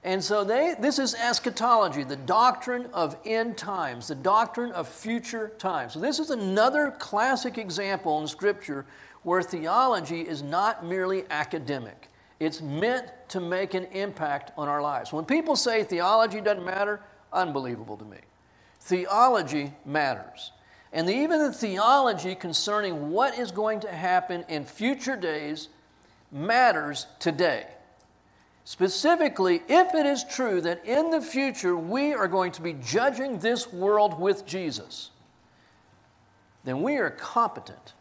And 0.04 0.22
so 0.22 0.44
they, 0.44 0.74
this 0.78 0.98
is 0.98 1.14
eschatology, 1.14 2.04
the 2.04 2.16
doctrine 2.16 2.86
of 2.92 3.16
end 3.24 3.56
times, 3.56 4.08
the 4.08 4.14
doctrine 4.14 4.70
of 4.72 4.86
future 4.86 5.52
times. 5.58 5.94
So 5.94 6.00
this 6.00 6.18
is 6.18 6.30
another 6.30 6.94
classic 6.98 7.56
example 7.56 8.20
in 8.20 8.28
Scripture 8.28 8.84
where 9.22 9.42
theology 9.42 10.20
is 10.20 10.42
not 10.42 10.84
merely 10.84 11.24
academic. 11.30 12.10
It's 12.38 12.60
meant 12.60 13.06
to 13.28 13.40
make 13.40 13.72
an 13.72 13.84
impact 13.84 14.52
on 14.58 14.68
our 14.68 14.82
lives. 14.82 15.12
When 15.12 15.24
people 15.24 15.56
say 15.56 15.82
theology 15.82 16.42
doesn't 16.42 16.64
matter, 16.64 17.00
unbelievable 17.32 17.96
to 17.96 18.04
me. 18.04 18.18
Theology 18.84 19.72
matters. 19.86 20.52
And 20.92 21.08
even 21.08 21.38
the 21.38 21.52
theology 21.52 22.34
concerning 22.34 23.10
what 23.10 23.38
is 23.38 23.50
going 23.50 23.80
to 23.80 23.90
happen 23.90 24.44
in 24.48 24.66
future 24.66 25.16
days 25.16 25.70
matters 26.30 27.06
today. 27.18 27.66
Specifically, 28.64 29.62
if 29.68 29.94
it 29.94 30.04
is 30.04 30.22
true 30.24 30.60
that 30.60 30.84
in 30.84 31.10
the 31.10 31.22
future 31.22 31.74
we 31.74 32.12
are 32.12 32.28
going 32.28 32.52
to 32.52 32.60
be 32.60 32.74
judging 32.74 33.38
this 33.38 33.72
world 33.72 34.20
with 34.20 34.44
Jesus, 34.44 35.10
then 36.64 36.82
we 36.82 36.98
are 36.98 37.10
competent 37.10 37.94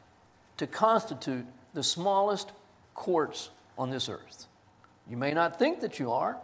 to 0.57 0.67
constitute 0.67 1.45
the 1.73 1.83
smallest 1.83 2.51
courts 2.93 3.51
on 3.77 3.89
this 3.89 4.09
earth. 4.09 4.47
You 5.09 5.15
may 5.15 5.31
not 5.31 5.57
think 5.57 5.79
that 5.79 5.97
you 5.97 6.11
are, 6.11 6.37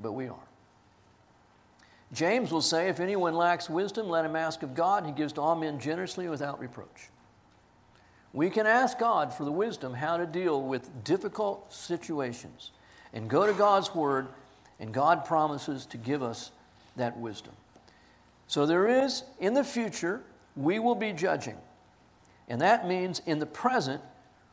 but 0.00 0.12
we 0.12 0.28
are. 0.28 0.48
James 2.14 2.52
will 2.52 2.62
say, 2.62 2.88
If 2.88 3.00
anyone 3.00 3.34
lacks 3.34 3.68
wisdom, 3.68 4.08
let 4.08 4.24
him 4.24 4.36
ask 4.36 4.62
of 4.62 4.74
God, 4.74 5.04
he 5.04 5.12
gives 5.12 5.32
to 5.34 5.40
all 5.40 5.56
men 5.56 5.80
generously 5.80 6.28
without 6.28 6.60
reproach. 6.60 7.10
We 8.32 8.50
can 8.50 8.66
ask 8.66 8.98
God 8.98 9.34
for 9.34 9.44
the 9.44 9.52
wisdom 9.52 9.94
how 9.94 10.16
to 10.16 10.26
deal 10.26 10.62
with 10.62 11.04
difficult 11.04 11.72
situations 11.72 12.70
and 13.12 13.28
go 13.28 13.46
to 13.46 13.52
God's 13.52 13.94
Word, 13.94 14.28
and 14.80 14.92
God 14.92 15.24
promises 15.24 15.86
to 15.86 15.96
give 15.96 16.22
us 16.22 16.52
that 16.96 17.16
wisdom. 17.16 17.52
So 18.46 18.64
there 18.64 19.04
is, 19.04 19.24
in 19.40 19.54
the 19.54 19.64
future, 19.64 20.22
we 20.56 20.78
will 20.78 20.94
be 20.94 21.12
judging. 21.12 21.56
And 22.48 22.60
that 22.60 22.86
means 22.86 23.22
in 23.26 23.38
the 23.38 23.46
present, 23.46 24.02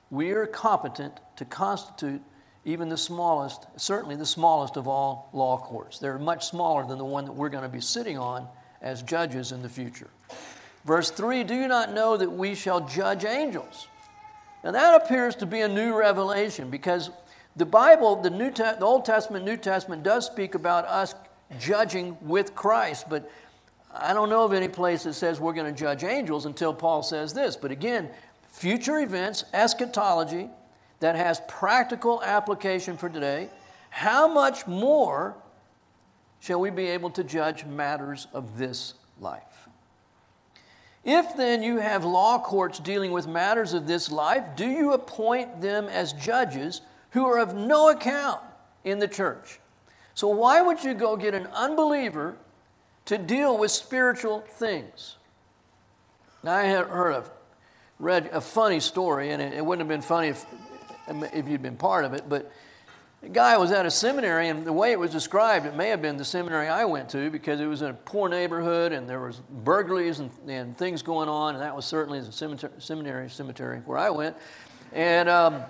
we 0.10 0.32
are 0.32 0.46
competent 0.46 1.20
to 1.36 1.46
constitute 1.46 2.22
even 2.64 2.90
the 2.90 2.98
smallest, 2.98 3.66
certainly 3.78 4.16
the 4.16 4.26
smallest 4.26 4.78
of 4.78 4.88
all 4.88 5.30
law 5.34 5.58
courts. 5.58 6.00
They're 6.00 6.20
much 6.20 6.46
smaller 6.48 6.86
than 6.86 6.98
the 6.98 7.06
one 7.06 7.26
that 7.26 7.32
we're 7.32 7.50
going 7.50 7.64
to 7.64 7.70
be 7.70 7.82
sitting 7.82 8.18
on 8.18 8.48
as 8.82 9.02
judges 9.02 9.52
in 9.52 9.62
the 9.62 9.70
future. 9.70 10.10
Verse 10.86 11.12
3 11.12 11.44
Do 11.44 11.56
you 11.56 11.68
not 11.68 11.94
know 11.94 12.18
that 12.18 12.32
we 12.32 12.56
shall 12.56 12.82
judge 12.82 13.26
angels? 13.26 13.88
Now 14.64 14.72
that 14.72 15.04
appears 15.04 15.36
to 15.38 15.46
be 15.46 15.62
a 15.62 15.68
new 15.68 15.96
revelation 15.96 16.70
because 16.70 17.10
the 17.56 17.66
Bible, 17.66 18.16
the, 18.22 18.30
New 18.30 18.52
Te- 18.52 18.64
the 18.64 18.86
Old 18.86 19.06
Testament, 19.06 19.44
New 19.44 19.58
Testament 19.58 20.04
does 20.04 20.26
speak 20.26 20.56
about 20.56 20.86
us 20.86 21.16
judging 21.60 22.18
with 22.22 22.56
Christ, 22.56 23.10
but 23.10 23.30
I 23.94 24.14
don't 24.14 24.30
know 24.30 24.46
of 24.46 24.54
any 24.54 24.68
place 24.68 25.04
that 25.04 25.14
says 25.14 25.40
we're 25.40 25.54
going 25.54 25.74
to 25.74 25.78
judge 25.78 26.04
angels 26.04 26.46
until 26.46 26.74
Paul 26.74 27.04
says 27.04 27.34
this. 27.34 27.58
But 27.58 27.72
again, 27.72 28.10
future 28.48 29.00
events, 29.00 29.44
eschatology, 29.54 30.50
that 31.02 31.16
has 31.16 31.42
practical 31.48 32.24
application 32.24 32.98
for 32.98 33.10
today, 33.10 33.50
how 33.90 34.28
much 34.28 34.66
more 34.66 35.36
shall 36.40 36.60
we 36.60 36.70
be 36.70 36.88
able 36.88 37.10
to 37.12 37.24
judge 37.24 37.66
matters 37.66 38.28
of 38.34 38.58
this 38.58 38.94
life? 39.20 39.68
If 41.04 41.36
then 41.36 41.62
you 41.62 41.78
have 41.78 42.06
law 42.06 42.40
courts 42.40 42.80
dealing 42.80 43.12
with 43.12 43.28
matters 43.28 43.74
of 43.74 43.88
this 43.88 44.12
life, 44.12 44.44
do 44.56 44.68
you 44.68 44.94
appoint 44.94 45.60
them 45.60 45.88
as 45.88 46.14
judges 46.14 46.82
who 47.12 47.26
are 47.26 47.40
of 47.40 47.54
no 47.54 47.90
account 47.90 48.42
in 48.84 49.00
the 49.00 49.08
church. 49.08 49.60
So, 50.14 50.28
why 50.28 50.62
would 50.62 50.84
you 50.84 50.94
go 50.94 51.16
get 51.16 51.34
an 51.34 51.48
unbeliever 51.48 52.36
to 53.06 53.18
deal 53.18 53.58
with 53.58 53.72
spiritual 53.72 54.42
things? 54.42 55.16
Now, 56.44 56.56
I 56.56 56.66
heard 56.68 57.14
of, 57.14 57.32
read 58.00 58.30
a 58.34 58.42
funny 58.42 58.80
story, 58.80 59.32
and 59.32 59.42
it, 59.42 59.54
it 59.54 59.66
wouldn't 59.66 59.88
have 59.88 59.96
been 59.96 60.06
funny 60.06 60.30
if, 60.30 60.46
if 61.34 61.48
you'd 61.48 61.62
been 61.62 61.78
part 61.78 62.06
of 62.06 62.14
it, 62.14 62.24
but 62.28 62.52
the 63.22 63.30
guy 63.30 63.58
was 63.58 63.72
at 63.72 63.86
a 63.86 63.92
seminary, 63.92 64.50
and 64.50 64.66
the 64.66 64.74
way 64.74 64.92
it 64.92 65.00
was 65.00 65.12
described, 65.12 65.68
it 65.68 65.76
may 65.76 65.90
have 65.90 66.02
been 66.02 66.18
the 66.18 66.26
seminary 66.26 66.68
I 66.68 66.86
went 66.86 67.10
to 67.10 67.30
because 67.30 67.60
it 67.60 67.68
was 67.68 67.84
in 67.84 67.90
a 67.90 67.94
poor 67.94 68.30
neighborhood, 68.30 68.94
and 68.94 69.08
there 69.08 69.20
was 69.20 69.42
burglaries 69.64 70.20
and, 70.20 70.32
and 70.48 70.76
things 70.76 71.04
going 71.04 71.30
on, 71.30 71.54
and 71.54 71.64
that 71.64 71.76
was 71.76 71.86
certainly 71.86 72.20
the 72.20 72.32
cemetery, 72.32 72.74
seminary 72.80 73.30
cemetery 73.30 73.80
where 73.86 74.00
I 74.00 74.10
went. 74.10 74.36
And 74.92 75.30
um, 75.30 75.64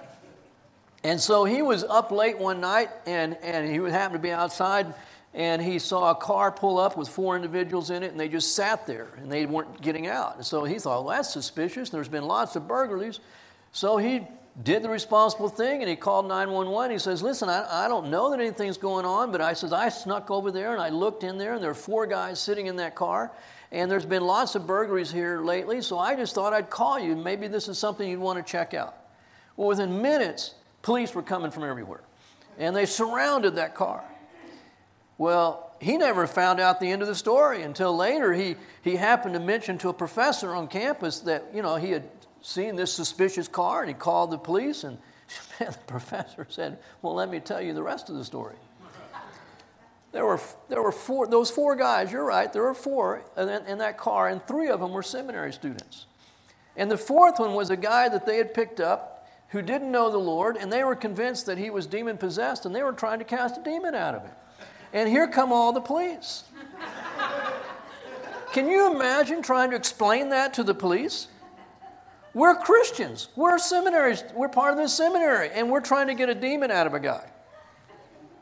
and 1.04 1.20
so 1.20 1.46
he 1.46 1.62
was 1.62 1.84
up 1.84 2.12
late 2.12 2.38
one 2.38 2.62
night 2.62 2.90
and, 3.06 3.36
and 3.42 3.68
he 3.68 3.78
happened 3.90 4.20
to 4.20 4.28
be 4.28 4.32
outside 4.32 4.94
and 5.34 5.62
he 5.62 5.80
saw 5.80 6.12
a 6.12 6.16
car 6.16 6.52
pull 6.52 6.78
up 6.78 6.98
with 6.98 7.08
four 7.10 7.36
individuals 7.36 7.90
in 7.90 8.04
it 8.04 8.12
and 8.12 8.20
they 8.20 8.30
just 8.30 8.56
sat 8.56 8.86
there 8.86 9.08
and 9.18 9.32
they 9.32 9.46
weren't 9.46 9.82
getting 9.82 10.08
out. 10.08 10.36
And 10.36 10.46
so 10.46 10.64
he 10.64 10.78
thought, 10.78 11.06
well, 11.06 11.16
that's 11.16 11.32
suspicious. 11.32 11.90
There's 11.90 12.10
been 12.10 12.26
lots 12.26 12.56
of 12.56 12.68
burglaries. 12.68 13.20
So 13.72 13.98
he 13.98 14.22
did 14.64 14.84
the 14.84 14.90
responsible 14.90 15.50
thing 15.50 15.82
and 15.82 15.90
he 15.90 15.96
called 15.96 16.28
911. 16.28 16.92
He 16.92 17.00
says, 17.00 17.22
listen, 17.22 17.50
I, 17.50 17.86
I 17.86 17.88
don't 17.88 18.10
know 18.10 18.32
that 18.32 18.40
anything's 18.40 18.78
going 18.78 19.06
on, 19.06 19.32
but 19.32 19.42
I 19.42 19.54
says, 19.54 19.72
I 19.72 19.90
snuck 19.90 20.30
over 20.30 20.52
there 20.52 20.74
and 20.74 20.82
I 20.82 20.90
looked 20.90 21.24
in 21.24 21.38
there 21.38 21.54
and 21.54 21.64
there 21.64 21.72
are 21.72 21.76
four 21.76 22.06
guys 22.06 22.40
sitting 22.40 22.68
in 22.68 22.76
that 22.78 22.96
car. 22.96 23.32
And 23.72 23.90
there's 23.90 24.06
been 24.06 24.24
lots 24.24 24.56
of 24.56 24.68
burglaries 24.68 25.12
here 25.12 25.40
lately, 25.40 25.82
so 25.82 25.98
I 25.98 26.16
just 26.16 26.36
thought 26.36 26.52
I'd 26.52 26.70
call 26.70 27.00
you. 27.00 27.16
Maybe 27.16 27.48
this 27.48 27.70
is 27.70 27.80
something 27.80 28.10
you'd 28.10 28.20
want 28.20 28.46
to 28.46 28.52
check 28.52 28.74
out. 28.74 28.98
Well, 29.56 29.70
within 29.70 30.02
minutes, 30.02 30.56
Police 30.82 31.14
were 31.14 31.22
coming 31.22 31.52
from 31.52 31.64
everywhere. 31.64 32.02
And 32.58 32.76
they 32.76 32.86
surrounded 32.86 33.56
that 33.56 33.76
car. 33.76 34.04
Well, 35.18 35.72
he 35.80 35.98
never 35.98 36.28
found 36.28 36.60
out 36.60 36.80
the 36.80 36.92
end 36.92 37.02
of 37.02 37.08
the 37.08 37.16
story 37.16 37.62
until 37.62 37.96
later 37.96 38.34
he, 38.34 38.56
he 38.82 38.96
happened 38.96 39.36
to 39.36 39.40
mention 39.40 39.78
to 39.80 39.90
a 39.90 39.94
professor 39.94 40.56
on 40.56 40.68
campus 40.68 41.20
that, 41.22 41.46
you 41.54 41.62
know, 41.62 41.76
he 41.76 41.92
had 41.92 42.04
seen 42.42 42.76
this 42.76 42.94
suspicious 42.94 43.48
car 43.48 43.82
and 43.82 43.90
he 43.90 43.94
called 43.94 44.32
the 44.32 44.38
police 44.38 44.84
and 44.84 44.98
man, 45.60 45.72
the 45.72 45.78
professor 45.88 46.46
said, 46.50 46.78
well, 47.02 47.14
let 47.14 47.30
me 47.30 47.40
tell 47.40 47.62
you 47.62 47.74
the 47.74 47.84
rest 47.84 48.10
of 48.10 48.16
the 48.16 48.26
story. 48.26 48.56
There 50.12 50.26
were, 50.26 50.42
there 50.68 50.82
were 50.82 50.92
four, 50.92 51.28
those 51.28 51.50
four 51.50 51.76
guys, 51.76 52.12
you're 52.12 52.26
right, 52.26 52.52
there 52.52 52.64
were 52.64 52.74
four 52.74 53.24
in, 53.38 53.48
in 53.48 53.78
that 53.78 53.98
car, 53.98 54.28
and 54.28 54.46
three 54.46 54.68
of 54.68 54.82
them 54.82 54.92
were 54.92 55.04
seminary 55.04 55.54
students. 55.54 56.06
And 56.76 56.92
the 56.92 56.98
fourth 56.98 57.40
one 57.40 57.54
was 57.54 57.70
a 57.70 57.78
guy 57.78 58.10
that 58.10 58.26
they 58.26 58.38
had 58.38 58.54
picked 58.54 58.82
up 58.82 59.30
who 59.50 59.62
didn't 59.62 59.92
know 59.92 60.12
the 60.12 60.18
Lord, 60.18 60.58
and 60.58 60.72
they 60.72 60.84
were 60.84 60.96
convinced 60.96 61.46
that 61.46 61.58
he 61.58 61.70
was 61.70 61.86
demon 61.86 62.18
possessed, 62.18 62.66
and 62.66 62.76
they 62.76 62.84
were 62.84 62.94
trying 62.94 63.20
to 63.20 63.26
cast 63.26 63.58
a 63.58 63.64
demon 63.64 63.96
out 63.96 64.16
of 64.16 64.24
him. 64.24 64.32
And 64.94 65.08
here 65.08 65.28
come 65.28 65.54
all 65.54 65.72
the 65.72 65.82
police. 65.82 66.44
Can 68.52 68.70
you 68.70 68.94
imagine 68.94 69.42
trying 69.42 69.70
to 69.70 69.78
explain 69.78 70.30
that 70.30 70.54
to 70.56 70.64
the 70.64 70.74
police? 70.74 71.28
We're 72.34 72.56
Christians. 72.56 73.28
We're 73.36 73.58
seminaries. 73.58 74.24
We're 74.34 74.50
part 74.50 74.72
of 74.72 74.78
the 74.78 74.88
seminary, 74.88 75.50
and 75.50 75.70
we're 75.70 75.82
trying 75.82 76.08
to 76.08 76.14
get 76.14 76.30
a 76.30 76.36
demon 76.36 76.72
out 76.72 76.88
of 76.88 76.94
a 76.94 77.00
guy. 77.00 77.30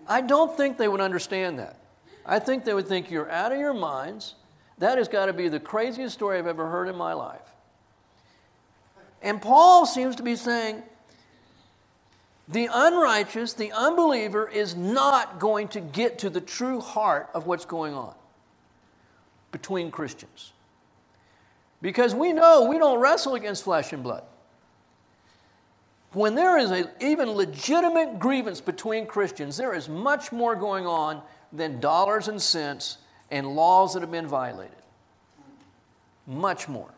I 0.08 0.22
don't 0.22 0.56
think 0.56 0.78
they 0.78 0.88
would 0.88 1.02
understand 1.02 1.60
that. 1.60 1.78
I 2.26 2.40
think 2.40 2.66
they 2.66 2.74
would 2.74 2.88
think 2.88 3.10
you're 3.10 3.30
out 3.30 3.52
of 3.52 3.60
your 3.60 3.74
minds. 3.74 4.36
That 4.78 4.98
has 4.98 5.08
got 5.08 5.26
to 5.26 5.34
be 5.34 5.50
the 5.50 5.60
craziest 5.60 6.14
story 6.14 6.38
I've 6.38 6.48
ever 6.48 6.70
heard 6.70 6.88
in 6.88 6.96
my 6.96 7.14
life. 7.14 7.42
And 9.22 9.42
Paul 9.42 9.86
seems 9.86 10.16
to 10.18 10.24
be 10.24 10.36
saying, 10.36 10.84
the 12.48 12.70
unrighteous, 12.72 13.54
the 13.54 13.72
unbeliever, 13.72 14.48
is 14.48 14.76
not 14.76 15.40
going 15.40 15.68
to 15.70 15.80
get 15.80 16.20
to 16.20 16.30
the 16.30 16.42
true 16.42 16.80
heart 16.80 17.30
of 17.34 17.46
what's 17.46 17.66
going 17.66 17.94
on 17.94 18.16
between 19.52 19.92
Christians. 19.92 20.54
Because 21.82 22.14
we 22.14 22.34
know 22.34 22.66
we 22.66 22.78
don't 22.78 23.00
wrestle 23.00 23.36
against 23.36 23.64
flesh 23.64 23.94
and 23.94 24.04
blood. 24.04 24.24
When 26.12 26.36
there 26.36 26.58
is 26.58 26.72
an 26.72 26.90
even 27.00 27.30
legitimate 27.32 28.20
grievance 28.20 28.62
between 28.62 29.06
Christians, 29.06 29.58
there 29.58 29.74
is 29.74 29.88
much 29.88 30.32
more 30.32 30.56
going 30.56 30.88
on 30.88 31.22
than 31.54 31.80
dollars 31.80 32.28
and 32.28 32.42
cents 32.42 32.98
and 33.30 33.48
laws 33.56 33.94
that 33.94 34.02
have 34.02 34.12
been 34.12 34.28
violated. 34.28 34.76
Much 36.26 36.68
more. 36.68 36.92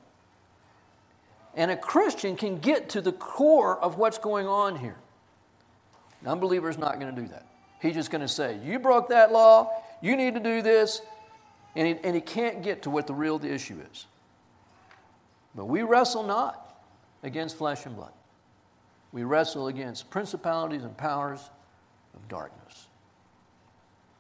And 1.55 1.69
a 1.69 1.77
Christian 1.77 2.38
can 2.38 2.59
get 2.59 2.89
to 2.89 3.01
the 3.01 3.11
core 3.11 3.77
of 3.77 3.97
what's 3.97 4.17
going 4.17 4.47
on 4.47 4.77
here. 4.77 4.95
An 6.21 6.27
unbeliever 6.27 6.69
is 6.69 6.77
not 6.77 7.00
going 7.00 7.13
to 7.13 7.21
do 7.21 7.27
that. 7.29 7.45
He's 7.81 7.95
just 7.95 8.11
going 8.11 8.21
to 8.21 8.27
say, 8.27 8.59
You 8.63 8.79
broke 8.79 9.09
that 9.09 9.31
law, 9.31 9.69
you 10.01 10.15
need 10.15 10.35
to 10.35 10.39
do 10.39 10.61
this, 10.61 11.01
and 11.75 11.88
he, 11.88 11.95
and 12.03 12.15
he 12.15 12.21
can't 12.21 12.63
get 12.63 12.83
to 12.83 12.89
what 12.89 13.07
the 13.07 13.13
real 13.13 13.43
issue 13.43 13.81
is. 13.91 14.05
But 15.55 15.65
we 15.65 15.81
wrestle 15.84 16.24
not 16.24 16.84
against 17.24 17.58
flesh 17.58 17.86
and 17.86 17.96
blood, 17.96 18.13
we 19.12 19.24
wrestle 19.24 19.67
against 19.67 20.10
principalities 20.10 20.84
and 20.84 20.96
powers 20.96 21.50
of 22.13 22.27
darkness. 22.27 22.88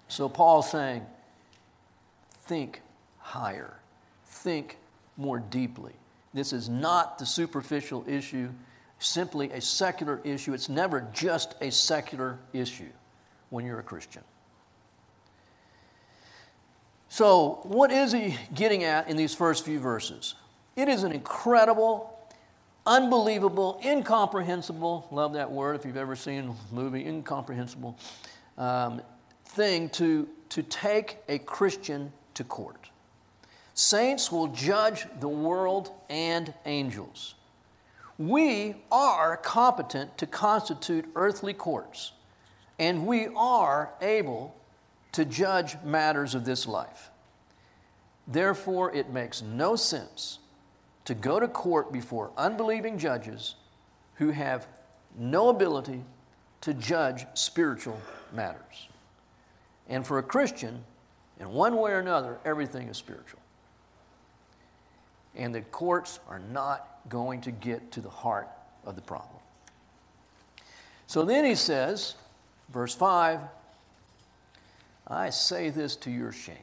So 0.07 0.27
Paul's 0.27 0.69
saying, 0.69 1.05
Think 2.41 2.81
higher, 3.19 3.73
think 4.25 4.77
more 5.15 5.39
deeply. 5.39 5.93
This 6.33 6.53
is 6.53 6.69
not 6.69 7.17
the 7.17 7.25
superficial 7.25 8.03
issue 8.07 8.49
simply 9.01 9.51
a 9.51 9.61
secular 9.61 10.21
issue. 10.23 10.53
It's 10.53 10.69
never 10.69 11.07
just 11.13 11.55
a 11.61 11.71
secular 11.71 12.37
issue 12.53 12.89
when 13.49 13.65
you're 13.65 13.79
a 13.79 13.83
Christian. 13.83 14.23
So, 17.09 17.59
what 17.63 17.91
is 17.91 18.13
he 18.13 18.37
getting 18.53 18.83
at 18.83 19.09
in 19.09 19.17
these 19.17 19.35
first 19.35 19.65
few 19.65 19.79
verses? 19.79 20.35
It 20.75 20.87
is 20.87 21.03
an 21.03 21.11
incredible, 21.11 22.17
unbelievable, 22.85 23.79
incomprehensible, 23.83 25.07
love 25.11 25.33
that 25.33 25.51
word 25.51 25.75
if 25.75 25.85
you've 25.85 25.97
ever 25.97 26.15
seen 26.15 26.55
a 26.71 26.73
movie, 26.73 27.05
incomprehensible 27.05 27.97
um, 28.57 29.01
thing 29.45 29.89
to, 29.89 30.29
to 30.49 30.63
take 30.63 31.17
a 31.27 31.39
Christian 31.39 32.13
to 32.35 32.43
court. 32.43 32.89
Saints 33.73 34.31
will 34.31 34.47
judge 34.47 35.07
the 35.19 35.27
world 35.27 35.91
and 36.09 36.53
angels. 36.65 37.35
We 38.17 38.75
are 38.91 39.37
competent 39.37 40.17
to 40.19 40.27
constitute 40.27 41.09
earthly 41.15 41.53
courts, 41.53 42.11
and 42.79 43.05
we 43.05 43.27
are 43.35 43.91
able 44.01 44.55
to 45.13 45.25
judge 45.25 45.75
matters 45.83 46.35
of 46.35 46.45
this 46.45 46.67
life. 46.67 47.09
Therefore, 48.27 48.93
it 48.93 49.09
makes 49.09 49.41
no 49.41 49.75
sense 49.75 50.39
to 51.05 51.13
go 51.13 51.39
to 51.39 51.47
court 51.47 51.91
before 51.91 52.31
unbelieving 52.37 52.97
judges 52.97 53.55
who 54.15 54.29
have 54.31 54.67
no 55.17 55.49
ability 55.49 56.03
to 56.61 56.73
judge 56.73 57.25
spiritual 57.33 57.99
matters. 58.33 58.87
And 59.89 60.05
for 60.05 60.19
a 60.19 60.23
Christian, 60.23 60.83
in 61.39 61.49
one 61.49 61.75
way 61.75 61.91
or 61.91 61.99
another, 61.99 62.37
everything 62.45 62.87
is 62.87 62.97
spiritual. 62.97 63.39
And 65.35 65.55
the 65.55 65.61
courts 65.61 66.19
are 66.29 66.39
not 66.39 66.87
going 67.09 67.41
to 67.41 67.51
get 67.51 67.91
to 67.93 68.01
the 68.01 68.09
heart 68.09 68.47
of 68.85 68.95
the 68.95 69.01
problem. 69.01 69.39
So 71.07 71.23
then 71.23 71.43
he 71.43 71.55
says, 71.55 72.15
verse 72.69 72.93
5 72.93 73.39
I 75.07 75.29
say 75.29 75.69
this 75.69 75.95
to 75.97 76.11
your 76.11 76.31
shame. 76.31 76.55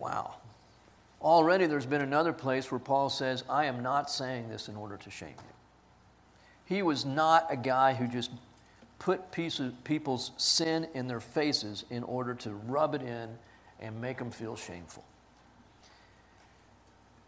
Wow. 0.00 0.34
Already 1.22 1.66
there's 1.66 1.86
been 1.86 2.00
another 2.00 2.32
place 2.32 2.72
where 2.72 2.78
Paul 2.78 3.10
says, 3.10 3.44
I 3.48 3.66
am 3.66 3.82
not 3.82 4.10
saying 4.10 4.48
this 4.48 4.68
in 4.68 4.74
order 4.74 4.96
to 4.96 5.10
shame 5.10 5.34
you. 5.36 6.74
He 6.76 6.82
was 6.82 7.04
not 7.04 7.46
a 7.50 7.56
guy 7.56 7.94
who 7.94 8.08
just 8.08 8.30
put 8.98 9.30
people's 9.32 10.30
sin 10.36 10.88
in 10.94 11.06
their 11.06 11.20
faces 11.20 11.84
in 11.90 12.02
order 12.04 12.34
to 12.34 12.50
rub 12.50 12.94
it 12.94 13.02
in 13.02 13.28
and 13.80 14.00
make 14.00 14.18
them 14.18 14.30
feel 14.30 14.56
shameful. 14.56 15.04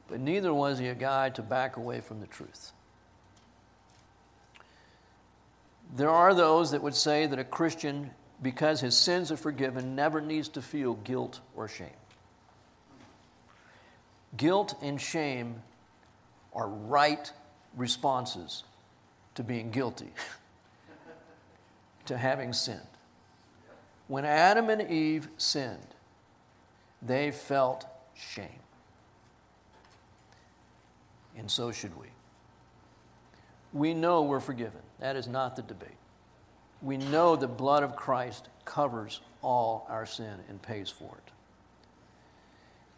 But 0.08 0.20
neither 0.20 0.52
was 0.52 0.78
he 0.78 0.88
a 0.88 0.94
guy 0.94 1.30
to 1.30 1.42
back 1.42 1.76
away 1.76 2.00
from 2.00 2.20
the 2.20 2.26
truth. 2.26 2.72
There 5.96 6.10
are 6.10 6.34
those 6.34 6.70
that 6.70 6.82
would 6.82 6.94
say 6.94 7.26
that 7.26 7.38
a 7.38 7.44
Christian, 7.44 8.10
because 8.42 8.80
his 8.80 8.96
sins 8.96 9.30
are 9.30 9.36
forgiven, 9.36 9.94
never 9.94 10.20
needs 10.20 10.48
to 10.50 10.62
feel 10.62 10.94
guilt 10.94 11.40
or 11.56 11.68
shame. 11.68 11.88
Guilt 14.36 14.74
and 14.82 15.00
shame 15.00 15.62
are 16.54 16.68
right 16.68 17.30
responses 17.76 18.64
to 19.34 19.42
being 19.42 19.70
guilty, 19.70 20.12
to 22.06 22.16
having 22.16 22.52
sinned. 22.52 22.80
When 24.08 24.24
Adam 24.24 24.68
and 24.68 24.90
Eve 24.90 25.28
sinned, 25.38 25.94
they 27.00 27.30
felt 27.30 27.86
shame. 28.14 28.48
And 31.36 31.50
so 31.50 31.72
should 31.72 31.98
we. 31.98 32.08
We 33.72 33.94
know 33.94 34.22
we're 34.22 34.40
forgiven. 34.40 34.80
That 35.00 35.16
is 35.16 35.26
not 35.26 35.56
the 35.56 35.62
debate. 35.62 35.88
We 36.82 36.98
know 36.98 37.36
the 37.36 37.48
blood 37.48 37.82
of 37.82 37.96
Christ 37.96 38.48
covers 38.64 39.20
all 39.40 39.86
our 39.88 40.04
sin 40.04 40.40
and 40.48 40.60
pays 40.60 40.90
for 40.90 41.16
it. 41.16 41.32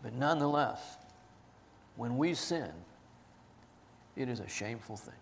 But 0.03 0.15
nonetheless, 0.15 0.97
when 1.97 2.17
we 2.17 2.35
sin, 2.35 2.71
it 4.17 4.29
is 4.29 4.41
a 4.41 4.49
shameful 4.49 4.97
thing 4.97 5.15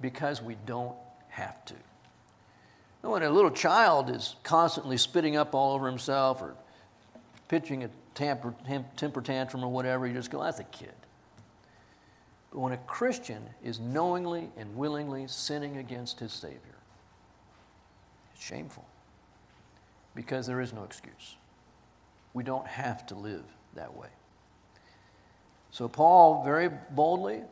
because 0.00 0.42
we 0.42 0.56
don't 0.66 0.96
have 1.28 1.64
to. 1.66 1.74
When 3.02 3.22
a 3.22 3.30
little 3.30 3.50
child 3.50 4.10
is 4.10 4.36
constantly 4.42 4.96
spitting 4.96 5.36
up 5.36 5.54
all 5.54 5.74
over 5.74 5.86
himself 5.86 6.42
or 6.42 6.54
pitching 7.48 7.84
a 7.84 7.90
temper, 8.14 8.54
temper 8.96 9.20
tantrum 9.22 9.64
or 9.64 9.68
whatever, 9.68 10.06
you 10.06 10.14
just 10.14 10.30
go, 10.30 10.42
that's 10.42 10.58
a 10.58 10.64
kid. 10.64 10.92
But 12.50 12.60
when 12.60 12.72
a 12.72 12.78
Christian 12.78 13.42
is 13.62 13.78
knowingly 13.78 14.50
and 14.56 14.76
willingly 14.76 15.26
sinning 15.28 15.76
against 15.76 16.18
his 16.18 16.32
Savior, 16.32 16.58
it's 18.34 18.44
shameful 18.44 18.84
because 20.14 20.46
there 20.46 20.60
is 20.60 20.72
no 20.72 20.84
excuse. 20.84 21.36
We 22.34 22.42
don't 22.42 22.66
have 22.66 23.06
to 23.06 23.14
live 23.14 23.44
that 23.74 23.96
way. 23.96 24.08
So, 25.70 25.88
Paul, 25.88 26.42
very 26.44 26.70
boldly, 26.90 27.42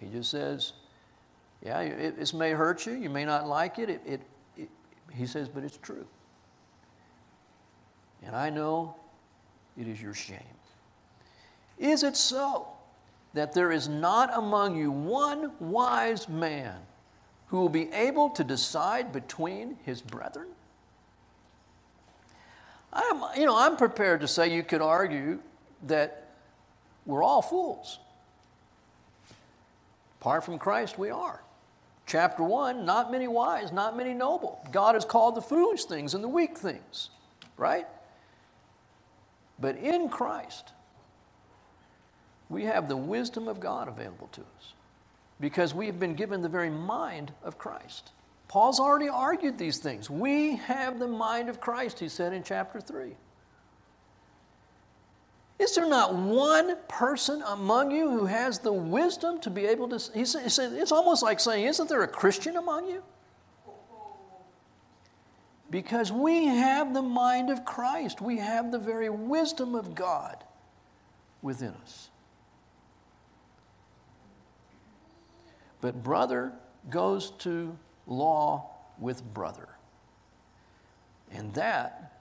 he 0.00 0.06
just 0.06 0.30
says, 0.30 0.72
Yeah, 1.64 1.80
it, 1.80 2.18
this 2.18 2.34
may 2.34 2.50
hurt 2.50 2.86
you. 2.86 2.92
You 2.94 3.10
may 3.10 3.24
not 3.24 3.46
like 3.46 3.78
it. 3.78 3.90
It, 3.90 4.02
it, 4.06 4.20
it. 4.56 4.68
He 5.14 5.26
says, 5.26 5.48
But 5.48 5.64
it's 5.64 5.76
true. 5.76 6.06
And 8.24 8.34
I 8.34 8.50
know 8.50 8.94
it 9.76 9.88
is 9.88 10.00
your 10.00 10.14
shame. 10.14 10.38
Is 11.78 12.02
it 12.02 12.16
so 12.16 12.68
that 13.34 13.52
there 13.52 13.72
is 13.72 13.88
not 13.88 14.30
among 14.36 14.76
you 14.76 14.90
one 14.90 15.52
wise 15.58 16.28
man 16.28 16.76
who 17.46 17.58
will 17.58 17.68
be 17.68 17.90
able 17.92 18.30
to 18.30 18.44
decide 18.44 19.12
between 19.12 19.76
his 19.84 20.00
brethren? 20.00 20.48
I'm, 22.92 23.22
you 23.38 23.46
know, 23.46 23.56
I'm 23.56 23.76
prepared 23.76 24.20
to 24.20 24.28
say 24.28 24.54
you 24.54 24.62
could 24.62 24.82
argue 24.82 25.38
that 25.84 26.21
we're 27.06 27.22
all 27.22 27.42
fools. 27.42 27.98
Apart 30.20 30.44
from 30.44 30.58
Christ, 30.58 30.98
we 30.98 31.10
are. 31.10 31.42
Chapter 32.06 32.42
1 32.42 32.84
not 32.84 33.10
many 33.10 33.28
wise, 33.28 33.72
not 33.72 33.96
many 33.96 34.14
noble. 34.14 34.64
God 34.70 34.94
has 34.94 35.04
called 35.04 35.34
the 35.34 35.42
foolish 35.42 35.84
things 35.84 36.14
and 36.14 36.22
the 36.22 36.28
weak 36.28 36.58
things, 36.58 37.10
right? 37.56 37.86
But 39.58 39.76
in 39.76 40.08
Christ, 40.08 40.72
we 42.48 42.64
have 42.64 42.88
the 42.88 42.96
wisdom 42.96 43.48
of 43.48 43.60
God 43.60 43.88
available 43.88 44.28
to 44.32 44.40
us 44.40 44.74
because 45.40 45.74
we 45.74 45.86
have 45.86 45.98
been 45.98 46.14
given 46.14 46.42
the 46.42 46.48
very 46.48 46.70
mind 46.70 47.32
of 47.42 47.58
Christ. 47.58 48.12
Paul's 48.48 48.78
already 48.78 49.08
argued 49.08 49.56
these 49.56 49.78
things. 49.78 50.10
We 50.10 50.56
have 50.56 50.98
the 50.98 51.08
mind 51.08 51.48
of 51.48 51.60
Christ, 51.60 51.98
he 51.98 52.08
said 52.08 52.32
in 52.32 52.42
chapter 52.42 52.80
3. 52.80 53.16
Is 55.62 55.76
there 55.76 55.88
not 55.88 56.12
one 56.12 56.76
person 56.88 57.40
among 57.46 57.92
you 57.92 58.10
who 58.10 58.26
has 58.26 58.58
the 58.58 58.72
wisdom 58.72 59.40
to 59.42 59.50
be 59.50 59.64
able 59.66 59.88
to? 59.90 60.12
He 60.12 60.24
said, 60.24 60.72
it's 60.72 60.90
almost 60.90 61.22
like 61.22 61.38
saying, 61.38 61.66
Isn't 61.66 61.88
there 61.88 62.02
a 62.02 62.08
Christian 62.08 62.56
among 62.56 62.88
you? 62.88 63.00
Because 65.70 66.10
we 66.10 66.46
have 66.46 66.92
the 66.92 67.00
mind 67.00 67.48
of 67.48 67.64
Christ, 67.64 68.20
we 68.20 68.38
have 68.38 68.72
the 68.72 68.78
very 68.78 69.08
wisdom 69.08 69.76
of 69.76 69.94
God 69.94 70.42
within 71.42 71.74
us. 71.84 72.10
But 75.80 76.02
brother 76.02 76.52
goes 76.90 77.30
to 77.38 77.78
law 78.08 78.68
with 78.98 79.22
brother. 79.32 79.68
And 81.30 81.54
that 81.54 82.11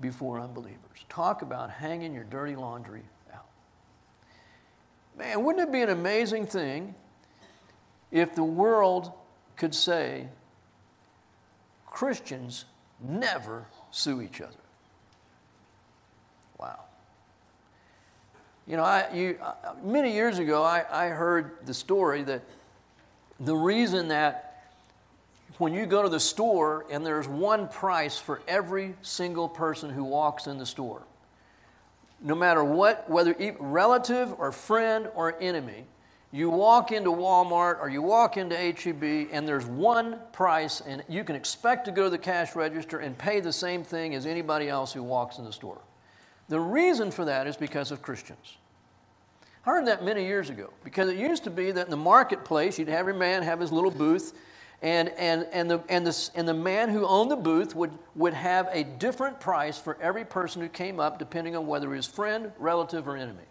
before 0.00 0.40
unbelievers. 0.40 0.78
Talk 1.08 1.42
about 1.42 1.70
hanging 1.70 2.12
your 2.14 2.24
dirty 2.24 2.56
laundry 2.56 3.02
out. 3.32 3.46
Man, 5.16 5.44
wouldn't 5.44 5.68
it 5.68 5.72
be 5.72 5.82
an 5.82 5.90
amazing 5.90 6.46
thing 6.46 6.94
if 8.10 8.34
the 8.34 8.44
world 8.44 9.12
could 9.56 9.74
say 9.74 10.28
Christians 11.86 12.64
never 13.00 13.66
sue 13.90 14.20
each 14.20 14.40
other. 14.40 14.52
Wow. 16.58 16.80
You 18.66 18.76
know, 18.76 18.82
I, 18.82 19.12
you, 19.12 19.38
many 19.82 20.12
years 20.12 20.38
ago, 20.38 20.62
I, 20.62 20.84
I 20.90 21.08
heard 21.08 21.66
the 21.66 21.74
story 21.74 22.22
that 22.24 22.42
the 23.38 23.54
reason 23.56 24.08
that 24.08 24.53
when 25.58 25.72
you 25.72 25.86
go 25.86 26.02
to 26.02 26.08
the 26.08 26.20
store 26.20 26.84
and 26.90 27.04
there's 27.04 27.28
one 27.28 27.68
price 27.68 28.18
for 28.18 28.42
every 28.48 28.94
single 29.02 29.48
person 29.48 29.90
who 29.90 30.04
walks 30.04 30.46
in 30.46 30.58
the 30.58 30.66
store, 30.66 31.02
no 32.20 32.34
matter 32.34 32.64
what, 32.64 33.08
whether 33.08 33.36
relative 33.60 34.34
or 34.38 34.50
friend 34.50 35.08
or 35.14 35.36
enemy, 35.40 35.84
you 36.32 36.50
walk 36.50 36.90
into 36.90 37.10
Walmart 37.10 37.78
or 37.80 37.88
you 37.88 38.02
walk 38.02 38.36
into 38.36 38.56
HEB 38.56 39.28
and 39.30 39.46
there's 39.46 39.66
one 39.66 40.18
price 40.32 40.80
and 40.80 41.04
you 41.08 41.22
can 41.22 41.36
expect 41.36 41.84
to 41.84 41.92
go 41.92 42.04
to 42.04 42.10
the 42.10 42.18
cash 42.18 42.56
register 42.56 42.98
and 42.98 43.16
pay 43.16 43.38
the 43.38 43.52
same 43.52 43.84
thing 43.84 44.16
as 44.16 44.26
anybody 44.26 44.68
else 44.68 44.92
who 44.92 45.02
walks 45.02 45.38
in 45.38 45.44
the 45.44 45.52
store. 45.52 45.80
The 46.48 46.58
reason 46.58 47.12
for 47.12 47.24
that 47.26 47.46
is 47.46 47.56
because 47.56 47.92
of 47.92 48.02
Christians. 48.02 48.56
I 49.64 49.70
heard 49.70 49.86
that 49.86 50.04
many 50.04 50.26
years 50.26 50.50
ago 50.50 50.70
because 50.82 51.08
it 51.08 51.16
used 51.16 51.44
to 51.44 51.50
be 51.50 51.70
that 51.70 51.84
in 51.86 51.90
the 51.90 51.96
marketplace 51.96 52.78
you'd 52.80 52.88
have 52.88 52.98
every 52.98 53.14
man 53.14 53.44
have 53.44 53.60
his 53.60 53.70
little 53.70 53.92
booth 53.92 54.32
and, 54.82 55.08
and, 55.10 55.46
and, 55.52 55.70
the, 55.70 55.82
and, 55.88 56.06
the, 56.06 56.30
and 56.34 56.46
the 56.46 56.54
man 56.54 56.90
who 56.90 57.06
owned 57.06 57.30
the 57.30 57.36
booth 57.36 57.74
would, 57.74 57.92
would 58.14 58.34
have 58.34 58.68
a 58.70 58.84
different 58.84 59.40
price 59.40 59.78
for 59.78 59.96
every 60.00 60.24
person 60.24 60.60
who 60.60 60.68
came 60.68 61.00
up 61.00 61.18
depending 61.18 61.56
on 61.56 61.66
whether 61.66 61.88
he 61.90 61.96
was 61.96 62.06
friend, 62.06 62.52
relative, 62.58 63.08
or 63.08 63.16
enemy. 63.16 63.44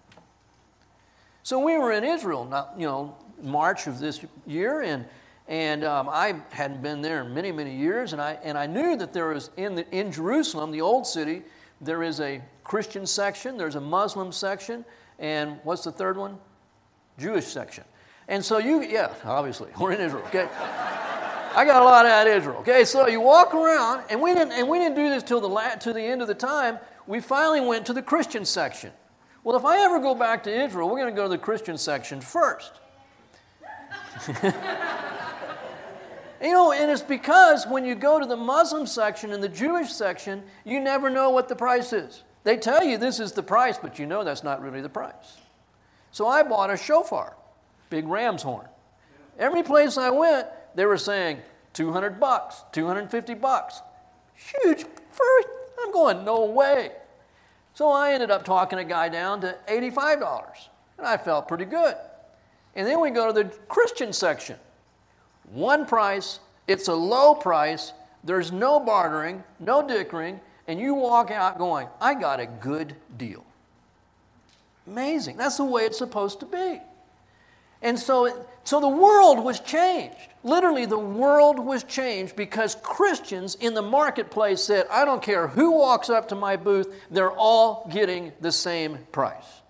So 1.42 1.60
we 1.60 1.78
were 1.78 1.92
in 1.92 2.04
Israel, 2.04 2.46
not, 2.46 2.74
you 2.78 2.86
know, 2.86 3.18
March 3.42 3.88
of 3.88 4.00
this 4.00 4.24
year, 4.46 4.82
and, 4.82 5.06
and 5.48 5.84
um, 5.84 6.08
I 6.10 6.36
hadn't 6.52 6.82
been 6.82 7.02
there 7.02 7.22
in 7.22 7.34
many, 7.34 7.52
many 7.52 7.76
years, 7.76 8.14
and 8.14 8.22
I, 8.22 8.38
and 8.44 8.58
I 8.58 8.66
knew 8.66 8.96
that 8.96 9.12
there 9.12 9.28
was 9.28 9.50
in, 9.58 9.76
the, 9.76 9.90
in 9.92 10.12
Jerusalem, 10.12 10.72
the 10.72 10.82
old 10.82 11.06
city, 11.06 11.42
there 11.82 12.04
is 12.04 12.22
a 12.22 12.42
Christian 12.64 13.06
section, 13.06 13.58
there's 13.58 13.76
a 13.76 13.82
Muslim 13.82 14.32
section, 14.32 14.86
and 15.20 15.60
what's 15.64 15.84
the 15.84 15.92
third 15.92 16.16
one? 16.16 16.38
Jewish 17.18 17.46
section. 17.46 17.84
And 18.28 18.44
so 18.44 18.58
you, 18.58 18.82
yeah, 18.82 19.14
obviously, 19.26 19.70
we're 19.80 19.92
in 19.92 20.02
Israel, 20.02 20.24
okay? 20.28 20.48
I 21.56 21.66
got 21.66 21.82
a 21.82 21.86
lot 21.86 22.06
out 22.06 22.28
of 22.28 22.34
Israel, 22.34 22.58
okay? 22.58 22.86
So 22.86 23.08
you 23.08 23.22
walk 23.22 23.54
around, 23.54 24.04
and 24.10 24.22
we 24.22 24.34
didn't, 24.34 24.54
and 24.54 24.68
we 24.68 24.80
didn't 24.80 24.96
do 24.96 25.10
this 25.10 25.24
till 25.24 25.42
the, 25.42 25.50
la- 25.50 25.76
to 25.76 25.94
the 25.94 26.02
end 26.02 26.22
of 26.22 26.28
the 26.28 26.36
time. 26.36 26.80
We 27.08 27.20
finally 27.20 27.62
went 27.62 27.86
to 27.88 27.94
the 27.94 28.02
Christian 28.02 28.46
section. 28.46 28.92
Well, 29.44 29.56
if 29.58 29.66
I 29.66 29.84
ever 29.84 30.00
go 30.00 30.16
back 30.16 30.44
to 30.44 30.64
Israel, 30.64 30.90
we're 30.90 31.00
going 31.00 31.14
to 31.14 31.16
go 31.16 31.24
to 31.24 31.30
the 31.30 31.38
Christian 31.38 31.78
section 31.78 32.22
first. 32.22 32.72
You 36.44 36.52
know, 36.52 36.74
and 36.74 36.92
it's 36.92 37.02
because 37.02 37.66
when 37.66 37.86
you 37.86 37.96
go 37.96 38.20
to 38.20 38.26
the 38.26 38.36
Muslim 38.36 38.86
section 38.86 39.32
and 39.32 39.42
the 39.42 39.48
Jewish 39.48 39.90
section, 39.90 40.44
you 40.66 40.82
never 40.82 41.10
know 41.10 41.30
what 41.30 41.48
the 41.48 41.56
price 41.56 41.94
is. 41.94 42.22
They 42.44 42.58
tell 42.58 42.84
you 42.84 42.98
this 42.98 43.22
is 43.22 43.32
the 43.32 43.42
price, 43.42 43.78
but 43.78 43.98
you 43.98 44.06
know 44.06 44.26
that's 44.26 44.44
not 44.44 44.62
really 44.62 44.82
the 44.82 44.90
price. 44.90 45.38
So 46.12 46.28
I 46.28 46.44
bought 46.44 46.70
a 46.70 46.76
shofar, 46.76 47.38
big 47.90 48.06
ram's 48.08 48.44
horn. 48.44 48.68
Every 49.40 49.64
place 49.64 49.98
I 49.98 50.10
went, 50.10 50.48
they 50.76 50.86
were 50.86 50.98
saying 50.98 51.40
200 51.74 52.20
bucks, 52.20 52.64
250 52.72 53.34
bucks. 53.36 53.82
Huge. 54.36 54.86
For, 55.12 55.26
I'm 55.82 55.92
going, 55.92 56.24
no 56.26 56.46
way. 56.46 56.92
So 57.74 57.90
I 57.90 58.14
ended 58.14 58.32
up 58.32 58.46
talking 58.46 58.80
a 58.80 58.84
guy 58.84 59.10
down 59.10 59.42
to 59.42 59.58
$85, 59.68 60.68
and 60.98 61.08
I 61.08 61.18
felt 61.18 61.48
pretty 61.48 61.66
good. 61.66 61.96
And 62.76 62.88
then 62.88 63.00
we 63.00 63.10
go 63.10 63.28
to 63.28 63.34
the 63.34 63.46
Christian 63.68 64.14
section. 64.14 64.58
One 65.52 65.86
price, 65.86 66.40
it's 66.68 66.88
a 66.88 66.94
low 66.94 67.36
price, 67.36 67.94
there's 68.24 68.52
no 68.52 68.80
bartering, 68.80 69.44
no 69.60 69.86
dickering, 69.86 70.40
and 70.68 70.80
you 70.80 70.94
walk 70.94 71.30
out 71.30 71.58
going, 71.58 71.88
I 72.00 72.14
got 72.14 72.40
a 72.40 72.46
good 72.46 72.96
deal. 73.18 73.44
Amazing. 74.88 75.38
That's 75.38 75.58
the 75.58 75.66
way 75.66 75.84
it's 75.84 75.98
supposed 75.98 76.40
to 76.40 76.46
be. 76.46 76.80
And 77.82 78.00
so, 78.00 78.46
so 78.64 78.80
the 78.80 78.88
world 78.88 79.44
was 79.44 79.60
changed. 79.60 80.30
Literally, 80.44 80.86
the 80.86 81.00
world 81.00 81.60
was 81.60 81.84
changed 81.84 82.36
because 82.36 82.76
Christians 82.82 83.56
in 83.56 83.74
the 83.74 83.82
marketplace 83.82 84.62
said, 84.62 84.86
I 84.90 85.06
don't 85.06 85.22
care 85.22 85.48
who 85.48 85.72
walks 85.72 86.10
up 86.10 86.28
to 86.30 86.36
my 86.36 86.56
booth, 86.56 86.94
they're 87.12 87.32
all 87.32 87.90
getting 87.92 88.32
the 88.42 88.52
same 88.52 89.00
price. 89.12 89.62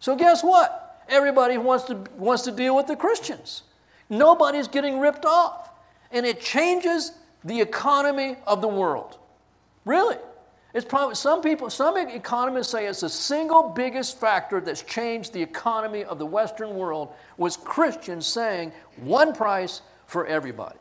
So, 0.00 0.16
guess 0.16 0.42
what? 0.42 1.04
Everybody 1.08 1.58
wants 1.58 1.84
to, 1.84 2.04
wants 2.16 2.42
to 2.44 2.52
deal 2.52 2.74
with 2.74 2.86
the 2.86 2.96
Christians. 2.96 3.62
Nobody's 4.08 4.68
getting 4.68 4.98
ripped 4.98 5.24
off. 5.24 5.70
And 6.10 6.26
it 6.26 6.40
changes 6.40 7.12
the 7.44 7.60
economy 7.60 8.36
of 8.46 8.60
the 8.60 8.68
world. 8.68 9.18
Really. 9.84 10.18
It's 10.74 10.86
probably 10.86 11.16
some 11.16 11.42
people, 11.42 11.68
some 11.68 11.98
economists 11.98 12.70
say 12.70 12.86
it's 12.86 13.00
the 13.00 13.08
single 13.08 13.68
biggest 13.68 14.18
factor 14.18 14.60
that's 14.60 14.82
changed 14.82 15.32
the 15.32 15.42
economy 15.42 16.04
of 16.04 16.18
the 16.18 16.24
Western 16.24 16.74
world 16.74 17.10
was 17.36 17.58
Christians 17.58 18.26
saying 18.26 18.72
one 18.96 19.34
price 19.34 19.82
for 20.06 20.26
everybody. 20.26 20.78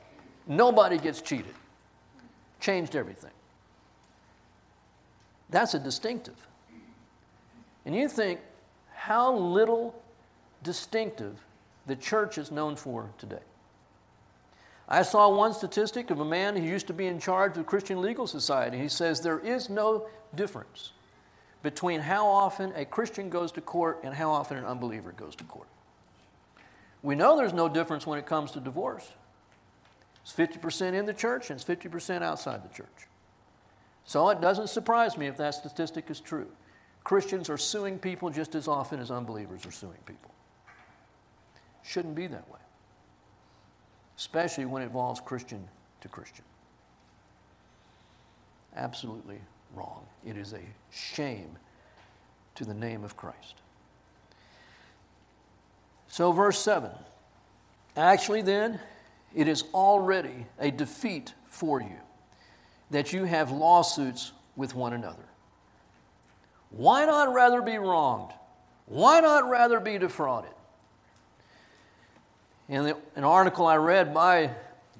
Nobody 0.47 0.97
gets 0.97 1.21
cheated. 1.21 1.54
Changed 2.62 2.95
everything. 2.95 3.32
That's 5.49 5.73
a 5.73 5.80
distinctive. 5.80 6.36
And 7.86 7.93
you 7.93 8.08
think 8.08 8.39
how 8.93 9.36
little 9.36 10.01
distinctive 10.63 11.38
the 11.88 11.95
church 11.95 12.38
is 12.38 12.51
known 12.51 12.75
for 12.77 13.10
today. 13.17 13.39
I 14.91 15.04
saw 15.04 15.30
one 15.30 15.54
statistic 15.54 16.10
of 16.10 16.19
a 16.19 16.25
man 16.25 16.58
who 16.58 16.63
used 16.63 16.88
to 16.88 16.93
be 16.93 17.08
in 17.08 17.17
charge 17.17 17.51
of 17.51 17.60
the 17.60 17.63
Christian 17.63 18.01
Legal 18.01 18.27
Society. 18.27 18.77
He 18.77 18.89
says 18.89 19.21
there 19.21 19.39
is 19.39 19.69
no 19.69 20.10
difference 20.36 20.91
between 21.63 22.01
how 22.01 22.27
often 22.27 22.73
a 22.75 22.84
Christian 22.84 23.30
goes 23.30 23.54
to 23.54 23.62
court 23.62 24.01
and 24.04 24.13
how 24.13 24.32
often 24.32 24.58
an 24.58 24.65
unbeliever 24.65 25.13
goes 25.13 25.34
to 25.38 25.45
court. 25.45 25.69
We 27.01 27.15
know 27.15 27.38
there's 27.38 27.54
no 27.54 27.69
difference 27.69 28.06
when 28.06 28.19
it 28.19 28.25
comes 28.25 28.51
to 28.51 28.60
divorce. 28.60 29.10
It's 30.23 30.34
50% 30.34 30.93
in 30.93 31.06
the 31.06 31.13
church 31.13 31.49
and 31.49 31.58
it's 31.58 31.63
50% 31.63 32.21
outside 32.21 32.62
the 32.62 32.75
church. 32.75 33.08
So 34.04 34.27
it 34.30 34.41
doesn't 34.41 34.67
surprise 34.67 35.17
me 35.17 35.27
if 35.27 35.38
that 35.38 35.54
statistic 35.54 36.12
is 36.12 36.19
true. 36.19 36.49
Christians 37.06 37.49
are 37.49 37.58
suing 37.58 37.97
people 37.97 38.30
just 38.30 38.56
as 38.56 38.67
often 38.67 38.99
as 38.99 39.10
unbelievers 39.10 39.65
are 39.65 39.71
suing 39.71 39.99
people. 40.06 40.32
Shouldn't 41.82 42.13
be 42.13 42.27
that 42.27 42.49
way, 42.49 42.60
especially 44.21 44.65
when 44.65 44.84
it 44.84 44.86
involves 44.86 45.19
Christian 45.19 45.67
to 45.99 46.07
Christian. 46.07 46.45
Absolutely 48.75 49.39
wrong. 49.73 50.05
It 50.23 50.38
is 50.38 50.53
a 50.53 50.62
shame 50.91 51.57
to 52.53 52.63
the 52.63 52.73
name 52.75 53.03
of 53.03 53.17
Christ. 53.17 53.55
So, 56.07 56.31
verse 56.31 56.60
7 56.60 56.91
actually, 57.97 58.43
then, 58.43 58.79
it 59.34 59.47
is 59.47 59.63
already 59.73 60.45
a 60.60 60.69
defeat 60.69 61.34
for 61.45 61.81
you 61.81 61.97
that 62.91 63.13
you 63.13 63.23
have 63.23 63.49
lawsuits 63.49 64.34
with 64.55 64.75
one 64.75 64.93
another. 64.93 65.25
Why 66.69 67.05
not 67.05 67.34
rather 67.34 67.63
be 67.63 67.77
wronged? 67.77 68.34
Why 68.86 69.19
not 69.19 69.49
rather 69.49 69.79
be 69.79 69.97
defrauded? 69.97 70.51
In 72.71 72.86
the, 72.86 72.97
an 73.17 73.25
article 73.25 73.67
I 73.67 73.75
read 73.75 74.13
by 74.13 74.51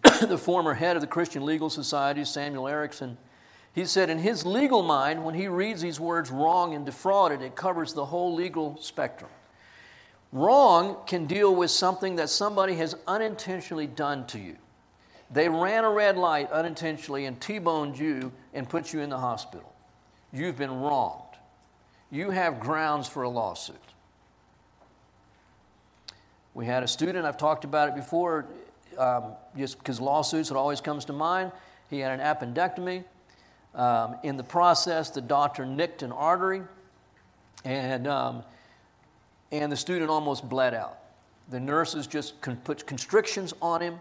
the 0.21 0.38
former 0.38 0.73
head 0.73 0.97
of 0.97 1.01
the 1.01 1.07
Christian 1.07 1.45
Legal 1.45 1.69
Society, 1.69 2.25
Samuel 2.25 2.67
Ericsson, 2.67 3.17
he 3.73 3.86
said, 3.86 4.10
in 4.10 4.17
his 4.19 4.45
legal 4.45 4.84
mind, 4.84 5.23
when 5.23 5.36
he 5.36 5.47
reads 5.47 5.81
these 5.81 5.97
words 5.97 6.29
wrong 6.29 6.75
and 6.75 6.86
defrauded, 6.86 7.41
it 7.41 7.55
covers 7.55 7.93
the 7.93 8.03
whole 8.03 8.36
legal 8.36 8.77
spectrum. 8.81 9.31
Wrong 10.34 10.97
can 11.07 11.27
deal 11.27 11.55
with 11.55 11.71
something 11.71 12.17
that 12.17 12.29
somebody 12.29 12.75
has 12.75 12.93
unintentionally 13.07 13.88
done 13.88 14.27
to 14.27 14.38
you. 14.38 14.57
They 15.31 15.47
ran 15.47 15.86
a 15.86 15.89
red 15.89 16.17
light 16.17 16.51
unintentionally 16.51 17.23
and 17.23 17.39
T 17.39 17.57
boned 17.57 17.97
you 17.97 18.34
and 18.53 18.67
put 18.67 18.91
you 18.91 18.99
in 18.99 19.10
the 19.10 19.17
hospital. 19.17 19.73
You've 20.34 20.57
been 20.57 20.81
wronged. 20.81 21.38
You 22.10 22.31
have 22.31 22.60
grounds 22.60 23.07
for 23.07 23.23
a 23.23 23.29
lawsuit. 23.29 23.77
We 26.53 26.65
had 26.65 26.83
a 26.83 26.87
student, 26.87 27.25
I've 27.25 27.37
talked 27.37 27.63
about 27.63 27.89
it 27.89 27.95
before, 27.95 28.45
um, 28.97 29.33
just 29.57 29.77
because 29.77 30.01
lawsuits, 30.01 30.51
it 30.51 30.57
always 30.57 30.81
comes 30.81 31.05
to 31.05 31.13
mind. 31.13 31.51
He 31.89 31.99
had 31.99 32.19
an 32.19 32.25
appendectomy. 32.25 33.03
Um, 33.73 34.17
in 34.23 34.35
the 34.35 34.43
process, 34.43 35.09
the 35.11 35.21
doctor 35.21 35.65
nicked 35.65 36.03
an 36.03 36.11
artery, 36.11 36.61
and, 37.63 38.05
um, 38.05 38.43
and 39.51 39.71
the 39.71 39.77
student 39.77 40.09
almost 40.09 40.47
bled 40.49 40.73
out. 40.73 40.97
The 41.49 41.59
nurses 41.59 42.05
just 42.05 42.39
con- 42.41 42.57
put 42.57 42.85
constrictions 42.85 43.53
on 43.61 43.81
him. 43.81 43.99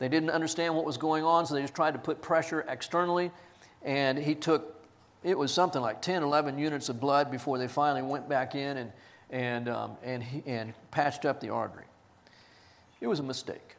They 0.00 0.08
didn't 0.08 0.30
understand 0.30 0.74
what 0.74 0.84
was 0.84 0.96
going 0.96 1.22
on, 1.22 1.46
so 1.46 1.54
they 1.54 1.62
just 1.62 1.74
tried 1.74 1.92
to 1.92 2.00
put 2.00 2.20
pressure 2.20 2.64
externally. 2.68 3.30
And 3.84 4.18
he 4.18 4.34
took, 4.34 4.84
it 5.22 5.38
was 5.38 5.54
something 5.54 5.80
like 5.80 6.02
10, 6.02 6.24
11 6.24 6.58
units 6.58 6.88
of 6.88 6.98
blood 6.98 7.30
before 7.30 7.58
they 7.58 7.68
finally 7.68 8.02
went 8.02 8.28
back 8.28 8.56
in 8.56 8.76
and, 8.76 8.92
and, 9.30 9.68
um, 9.68 9.96
and, 10.02 10.22
he, 10.22 10.42
and 10.46 10.74
patched 10.90 11.24
up 11.24 11.40
the 11.40 11.50
artery. 11.50 11.84
It 13.02 13.08
was 13.08 13.18
a 13.18 13.24
mistake. 13.24 13.74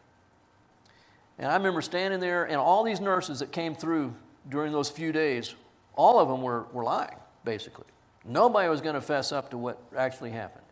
And 1.39 1.49
I 1.49 1.55
remember 1.55 1.81
standing 1.81 2.19
there, 2.19 2.43
and 2.43 2.57
all 2.57 2.83
these 2.83 2.99
nurses 2.99 3.39
that 3.39 3.53
came 3.53 3.73
through 3.73 4.13
during 4.49 4.73
those 4.73 4.89
few 4.89 5.13
days, 5.13 5.55
all 5.95 6.19
of 6.19 6.27
them 6.27 6.41
were, 6.41 6.65
were 6.73 6.83
lying, 6.83 7.15
basically. 7.45 7.85
Nobody 8.25 8.67
was 8.67 8.81
going 8.81 8.95
to 8.95 9.01
fess 9.01 9.31
up 9.31 9.49
to 9.51 9.57
what 9.57 9.81
actually 9.95 10.31
happened. 10.31 10.65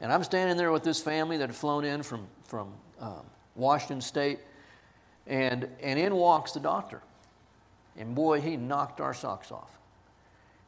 And 0.00 0.12
I'm 0.12 0.22
standing 0.22 0.56
there 0.56 0.70
with 0.70 0.84
this 0.84 1.02
family 1.02 1.36
that 1.38 1.48
had 1.48 1.56
flown 1.56 1.84
in 1.84 2.04
from, 2.04 2.28
from 2.44 2.72
um, 3.00 3.26
Washington 3.56 4.00
State, 4.00 4.38
and, 5.26 5.68
and 5.82 5.98
in 5.98 6.14
walks 6.14 6.52
the 6.52 6.60
doctor. 6.60 7.02
And 7.98 8.14
boy, 8.14 8.40
he 8.40 8.56
knocked 8.56 9.00
our 9.00 9.14
socks 9.14 9.50
off. 9.50 9.70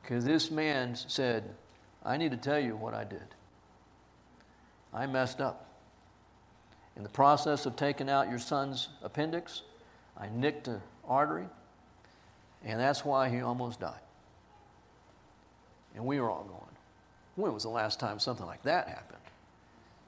Because 0.02 0.24
this 0.24 0.50
man 0.50 0.96
said, 0.96 1.54
I 2.04 2.16
need 2.16 2.32
to 2.32 2.36
tell 2.36 2.58
you 2.58 2.74
what 2.74 2.94
I 2.94 3.04
did. 3.04 3.22
I 4.92 5.06
messed 5.06 5.40
up. 5.40 5.67
In 6.98 7.04
the 7.04 7.08
process 7.08 7.64
of 7.64 7.76
taking 7.76 8.10
out 8.10 8.28
your 8.28 8.40
son's 8.40 8.88
appendix, 9.02 9.62
I 10.16 10.28
nicked 10.28 10.66
an 10.66 10.82
artery, 11.06 11.46
and 12.64 12.78
that's 12.78 13.04
why 13.04 13.28
he 13.28 13.40
almost 13.40 13.78
died. 13.78 14.00
And 15.94 16.04
we 16.04 16.20
were 16.20 16.28
all 16.28 16.42
going, 16.42 16.76
when 17.36 17.54
was 17.54 17.62
the 17.62 17.68
last 17.68 18.00
time 18.00 18.18
something 18.18 18.44
like 18.44 18.64
that 18.64 18.88
happened? 18.88 19.18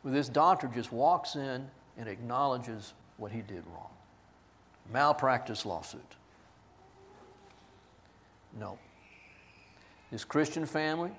Well, 0.02 0.12
this 0.12 0.28
doctor 0.28 0.66
just 0.66 0.90
walks 0.90 1.36
in 1.36 1.68
and 1.96 2.08
acknowledges 2.08 2.92
what 3.18 3.30
he 3.30 3.40
did 3.40 3.62
wrong. 3.72 3.90
Malpractice 4.92 5.64
lawsuit. 5.64 6.00
No. 8.58 8.78
His 10.10 10.24
Christian 10.24 10.66
family 10.66 11.12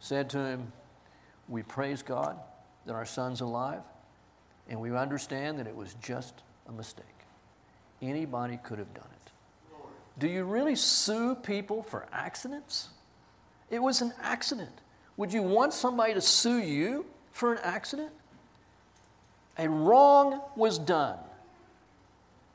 said 0.00 0.30
to 0.30 0.38
him, 0.38 0.72
We 1.48 1.62
praise 1.62 2.02
God 2.02 2.38
that 2.86 2.94
our 2.94 3.04
son's 3.04 3.42
alive. 3.42 3.82
And 4.68 4.80
we 4.80 4.94
understand 4.96 5.58
that 5.58 5.66
it 5.66 5.76
was 5.76 5.94
just 6.02 6.34
a 6.68 6.72
mistake. 6.72 7.06
Anybody 8.00 8.58
could 8.62 8.78
have 8.78 8.92
done 8.94 9.08
it. 9.12 9.32
Do 10.18 10.28
you 10.28 10.44
really 10.44 10.76
sue 10.76 11.34
people 11.34 11.82
for 11.82 12.06
accidents? 12.12 12.88
It 13.70 13.82
was 13.82 14.02
an 14.02 14.12
accident. 14.20 14.80
Would 15.16 15.32
you 15.32 15.42
want 15.42 15.72
somebody 15.72 16.14
to 16.14 16.20
sue 16.20 16.58
you 16.58 17.06
for 17.32 17.54
an 17.54 17.58
accident. 17.62 18.12
A 19.58 19.68
wrong 19.68 20.40
was 20.54 20.78
done, 20.78 21.18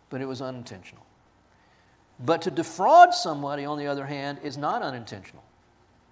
but 0.10 0.22
it 0.22 0.26
was 0.26 0.41
unintentional. 0.41 1.06
But 2.20 2.43
to 2.43 2.52
defraud 2.52 3.13
somebody, 3.13 3.65
on 3.65 3.78
the 3.78 3.88
other 3.88 4.06
hand, 4.06 4.39
is 4.43 4.58
not 4.58 4.82
unintentional. 4.82 5.43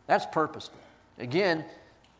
That's 0.05 0.25
purposeful. 0.27 0.79
Again, 1.17 1.65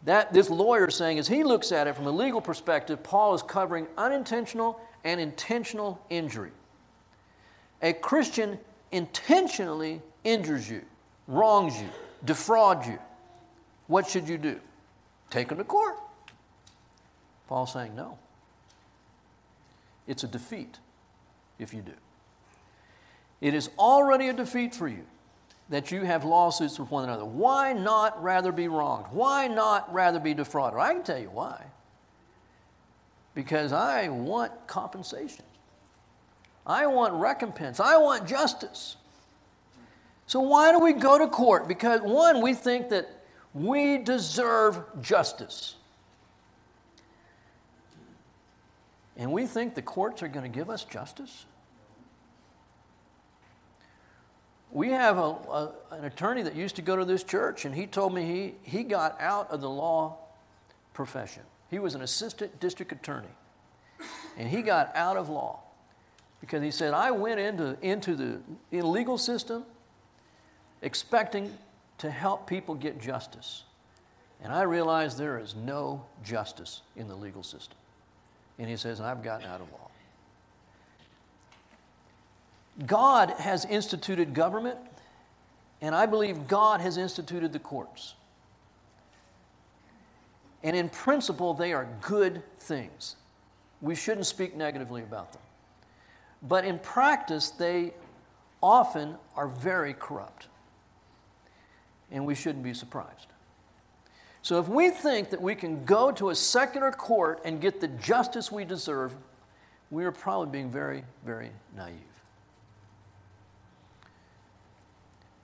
that 0.03 0.34
this 0.34 0.49
lawyer 0.49 0.88
is 0.88 0.95
saying, 0.95 1.19
as 1.19 1.27
he 1.27 1.43
looks 1.43 1.71
at 1.71 1.88
it 1.88 1.95
from 1.95 2.05
a 2.05 2.12
legal 2.12 2.41
perspective, 2.41 3.01
Paul 3.01 3.34
is 3.34 3.41
covering 3.41 3.88
unintentional 3.97 4.79
and 5.03 5.19
intentional 5.19 5.99
injury. 6.10 6.51
A 7.81 7.93
Christian 7.93 8.60
intentionally 8.91 10.01
injures 10.23 10.69
you, 10.69 10.81
wrongs 11.27 11.79
you, 11.79 11.89
defrauds 12.23 12.88
you. 12.88 12.99
What 13.88 14.08
should 14.08 14.27
you 14.27 14.38
do? 14.38 14.60
Take 15.29 15.51
him 15.51 15.58
to 15.58 15.63
court. 15.63 15.97
Paul's 17.47 17.73
saying 17.73 17.95
no. 17.95 18.17
It's 20.08 20.23
a 20.23 20.27
defeat 20.27 20.79
if 21.60 21.73
you 21.73 21.81
do. 21.81 21.93
It 23.41 23.53
is 23.53 23.69
already 23.77 24.29
a 24.29 24.34
defeat 24.34 24.73
for 24.73 24.88
you 24.88 25.05
that 25.69 25.91
you 25.91 26.04
have 26.04 26.23
lawsuits 26.23 26.80
with 26.80 26.91
one 26.91 27.06
another. 27.06 27.25
Why 27.25 27.73
not 27.73 28.21
rather 28.21 28.51
be 28.51 28.67
wronged? 28.67 29.08
Why 29.12 29.47
not 29.47 29.91
rather 29.93 30.19
be 30.19 30.34
defrauded? 30.34 30.80
I 30.80 30.93
can 30.93 31.04
tell 31.04 31.19
you 31.19 31.30
why. 31.30 31.63
Because 33.34 33.73
I 33.73 34.10
want 34.10 34.51
compensation. 34.67 35.45
I 36.65 36.88
want 36.88 37.13
recompense. 37.13 37.80
I 37.80 37.97
want 37.97 38.28
justice. 38.28 38.95
So, 40.28 40.39
why 40.39 40.71
do 40.71 40.80
we 40.80 40.93
go 40.93 41.19
to 41.19 41.28
court? 41.28 41.67
Because, 41.67 42.01
one, 42.01 42.41
we 42.41 42.54
think 42.54 42.89
that 42.89 43.08
we 43.54 43.97
deserve 43.99 44.82
justice. 45.01 45.75
And 49.17 49.32
we 49.32 49.45
think 49.45 49.75
the 49.75 49.82
courts 49.82 50.23
are 50.23 50.28
going 50.28 50.51
to 50.51 50.56
give 50.56 50.69
us 50.69 50.84
justice. 50.84 51.45
We 54.76 54.90
have 54.90 55.18
a, 55.18 55.22
a, 55.22 55.72
an 55.92 56.04
attorney 56.04 56.42
that 56.42 56.54
used 56.54 56.76
to 56.76 56.82
go 56.82 56.98
to 56.98 57.06
this 57.06 57.24
church, 57.24 57.64
and 57.64 57.74
he 57.74 57.88
told 57.88 58.14
me 58.14 58.26
he, 58.26 58.78
he 58.78 58.84
got 58.84 59.16
out 59.22 59.50
of 59.50 59.62
the 59.62 59.70
law 59.70 60.18
profession. 60.94 61.44
He 61.72 61.80
was 61.80 61.96
an 61.96 62.02
assistant 62.02 62.60
district 62.60 62.92
attorney, 62.92 63.30
and 64.38 64.50
he 64.50 64.62
got 64.62 64.94
out 64.94 65.16
of 65.16 65.30
law 65.30 65.62
because 66.42 66.62
he 66.62 66.72
said, 66.72 66.94
I 66.94 67.12
went 67.12 67.40
into, 67.40 67.78
into 67.82 68.18
the 68.18 68.42
legal 68.82 69.18
system 69.18 69.64
expecting 70.82 71.58
to 72.00 72.12
help 72.12 72.46
people 72.46 72.76
get 72.76 73.00
justice. 73.00 73.64
And 74.44 74.52
I 74.52 74.64
realized 74.64 75.18
there 75.18 75.40
is 75.40 75.56
no 75.56 76.04
justice 76.22 76.82
in 76.98 77.08
the 77.08 77.16
legal 77.16 77.44
system. 77.44 77.78
And 78.60 78.70
he 78.70 78.76
says, 78.76 79.00
I've 79.00 79.24
gotten 79.24 79.48
out 79.48 79.62
of 79.62 79.72
law. 79.72 79.85
God 82.86 83.32
has 83.32 83.66
instituted 83.66 84.34
government, 84.34 84.78
and 85.82 85.96
I 85.96 86.06
believe 86.06 86.48
God 86.48 86.82
has 86.82 86.98
instituted 86.98 87.54
the 87.54 87.60
courts. 87.60 88.16
And 90.64 90.76
in 90.76 90.90
principle, 90.90 91.54
they 91.54 91.74
are 91.74 91.88
good 92.02 92.42
things. 92.58 93.16
We 93.82 93.96
shouldn't 93.96 94.26
speak 94.26 94.56
negatively 94.56 95.04
about 95.04 95.32
them. 95.32 95.42
But 96.42 96.66
in 96.66 96.80
practice, 96.80 97.50
they 97.52 97.94
often 98.62 99.16
are 99.36 99.48
very 99.48 99.94
corrupt. 99.94 100.48
And 102.12 102.26
we 102.26 102.36
shouldn't 102.36 102.64
be 102.64 102.74
surprised. 102.74 103.28
So 104.42 104.60
if 104.60 104.68
we 104.68 104.90
think 104.90 105.30
that 105.32 105.42
we 105.42 105.56
can 105.56 105.86
go 105.86 106.12
to 106.12 106.30
a 106.30 106.36
secular 106.36 106.92
court 106.92 107.42
and 107.46 107.62
get 107.62 107.80
the 107.80 107.88
justice 107.88 108.52
we 108.52 108.66
deserve, 108.66 109.16
we 109.92 110.04
are 110.04 110.12
probably 110.12 110.52
being 110.52 110.72
very, 110.72 111.04
very 111.26 111.52
naive. 111.76 112.14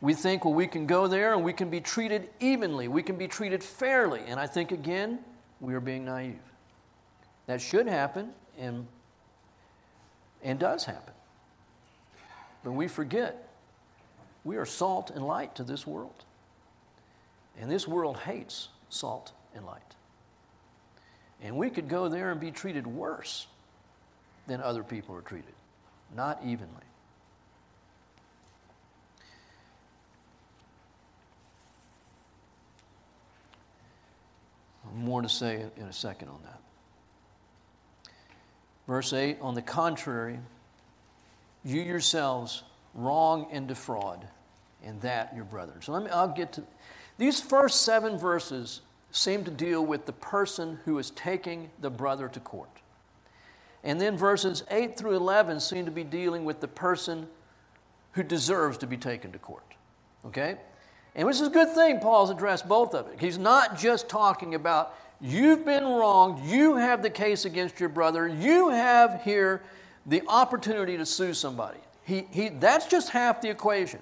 We 0.01 0.15
think, 0.15 0.43
well, 0.43 0.53
we 0.53 0.67
can 0.67 0.87
go 0.87 1.07
there 1.07 1.33
and 1.33 1.43
we 1.43 1.53
can 1.53 1.69
be 1.69 1.79
treated 1.79 2.29
evenly, 2.39 2.87
we 2.87 3.03
can 3.03 3.17
be 3.17 3.27
treated 3.27 3.63
fairly. 3.63 4.21
And 4.27 4.39
I 4.39 4.47
think, 4.47 4.71
again, 4.71 5.19
we 5.59 5.75
are 5.75 5.79
being 5.79 6.05
naive. 6.05 6.39
That 7.45 7.61
should 7.61 7.87
happen 7.87 8.31
and, 8.59 8.87
and 10.43 10.59
does 10.59 10.85
happen. 10.85 11.13
But 12.63 12.71
we 12.71 12.87
forget 12.87 13.47
we 14.43 14.57
are 14.57 14.65
salt 14.65 15.11
and 15.11 15.25
light 15.25 15.55
to 15.55 15.63
this 15.63 15.85
world. 15.85 16.25
And 17.59 17.69
this 17.69 17.87
world 17.87 18.17
hates 18.17 18.69
salt 18.89 19.33
and 19.53 19.65
light. 19.65 19.81
And 21.41 21.57
we 21.57 21.69
could 21.69 21.87
go 21.87 22.07
there 22.09 22.31
and 22.31 22.39
be 22.39 22.51
treated 22.51 22.87
worse 22.87 23.47
than 24.47 24.61
other 24.61 24.83
people 24.83 25.15
are 25.15 25.21
treated, 25.21 25.53
not 26.15 26.39
evenly. 26.43 26.90
More 34.93 35.21
to 35.21 35.29
say 35.29 35.65
in 35.77 35.83
a 35.83 35.93
second 35.93 36.29
on 36.29 36.39
that. 36.43 36.61
Verse 38.87 39.13
8 39.13 39.37
On 39.41 39.55
the 39.55 39.61
contrary, 39.61 40.39
you 41.63 41.81
yourselves 41.81 42.63
wrong 42.93 43.47
and 43.51 43.67
defraud, 43.67 44.27
and 44.83 44.99
that 45.01 45.33
your 45.35 45.45
brethren. 45.45 45.81
So 45.81 45.93
let 45.93 46.03
me, 46.03 46.09
I'll 46.09 46.27
get 46.27 46.53
to 46.53 46.63
these 47.17 47.39
first 47.39 47.83
seven 47.83 48.17
verses 48.17 48.81
seem 49.11 49.43
to 49.43 49.51
deal 49.51 49.85
with 49.85 50.05
the 50.05 50.13
person 50.13 50.79
who 50.85 50.97
is 50.97 51.11
taking 51.11 51.69
the 51.79 51.89
brother 51.89 52.27
to 52.29 52.39
court. 52.39 52.69
And 53.83 53.99
then 53.99 54.17
verses 54.17 54.63
8 54.69 54.97
through 54.97 55.15
11 55.15 55.59
seem 55.59 55.85
to 55.85 55.91
be 55.91 56.03
dealing 56.03 56.45
with 56.45 56.61
the 56.61 56.67
person 56.67 57.27
who 58.13 58.23
deserves 58.23 58.77
to 58.79 58.87
be 58.87 58.97
taken 58.97 59.31
to 59.31 59.39
court. 59.39 59.65
Okay? 60.25 60.57
And 61.15 61.27
which 61.27 61.35
is 61.35 61.47
a 61.47 61.49
good 61.49 61.73
thing, 61.73 61.99
Paul's 61.99 62.29
addressed 62.29 62.67
both 62.67 62.93
of 62.93 63.07
it. 63.07 63.19
He's 63.19 63.37
not 63.37 63.77
just 63.77 64.07
talking 64.07 64.55
about 64.55 64.95
you've 65.19 65.65
been 65.65 65.83
wronged, 65.83 66.45
you 66.49 66.75
have 66.75 67.01
the 67.01 67.09
case 67.09 67.45
against 67.45 67.79
your 67.79 67.89
brother, 67.89 68.27
you 68.27 68.69
have 68.69 69.21
here 69.23 69.61
the 70.05 70.23
opportunity 70.27 70.97
to 70.97 71.05
sue 71.05 71.33
somebody. 71.33 71.79
He, 72.03 72.27
he, 72.31 72.49
that's 72.49 72.87
just 72.87 73.09
half 73.09 73.41
the 73.41 73.49
equation. 73.49 73.99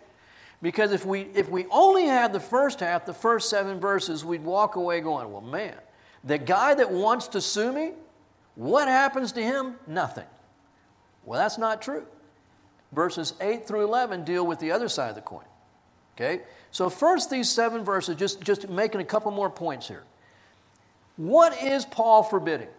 Because 0.62 0.91
if 0.91 1.06
we, 1.06 1.22
if 1.34 1.50
we 1.50 1.65
only 1.72 2.06
had 2.06 2.34
the 2.34 2.39
first 2.39 2.80
half, 2.80 3.06
the 3.06 3.13
first 3.13 3.50
seven 3.50 3.80
verses, 3.80 4.26
we'd 4.26 4.43
walk 4.43 4.76
away 4.76 5.00
going, 5.00 5.32
well, 5.32 5.41
man, 5.41 5.76
the 6.24 6.38
guy 6.38 6.74
that 6.74 6.91
wants 6.91 7.30
to 7.30 7.41
sue 7.41 7.72
me, 7.72 7.93
what 8.56 8.88
happens 8.88 9.32
to 9.34 9.41
him? 9.41 9.76
Nothing. 9.88 10.26
Well, 11.24 11.39
that's 11.39 11.58
not 11.58 11.82
true. 11.82 12.06
Verses 12.91 13.34
8 13.39 13.65
through 13.65 13.86
11 13.86 14.26
deal 14.26 14.45
with 14.45 14.60
the 14.60 14.72
other 14.72 14.89
side 14.89 15.10
of 15.10 15.15
the 15.15 15.22
coin. 15.22 15.45
Okay? 16.15 16.41
So, 16.71 16.89
first, 16.89 17.29
these 17.29 17.49
seven 17.49 17.84
verses, 17.84 18.15
just, 18.15 18.41
just 18.41 18.69
making 18.69 19.01
a 19.01 19.05
couple 19.05 19.32
more 19.32 19.49
points 19.49 19.88
here. 19.88 20.03
What 21.17 21.62
is 21.62 21.86
Paul 21.86 22.23
forbidding? 22.23 22.69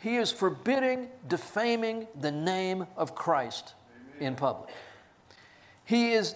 He 0.00 0.16
is 0.16 0.30
forbidding 0.30 1.08
defaming 1.28 2.06
the 2.20 2.30
name 2.30 2.86
of 2.96 3.14
Christ 3.14 3.74
Amen. 4.14 4.28
in 4.28 4.34
public. 4.34 4.70
He 5.84 6.12
is 6.12 6.34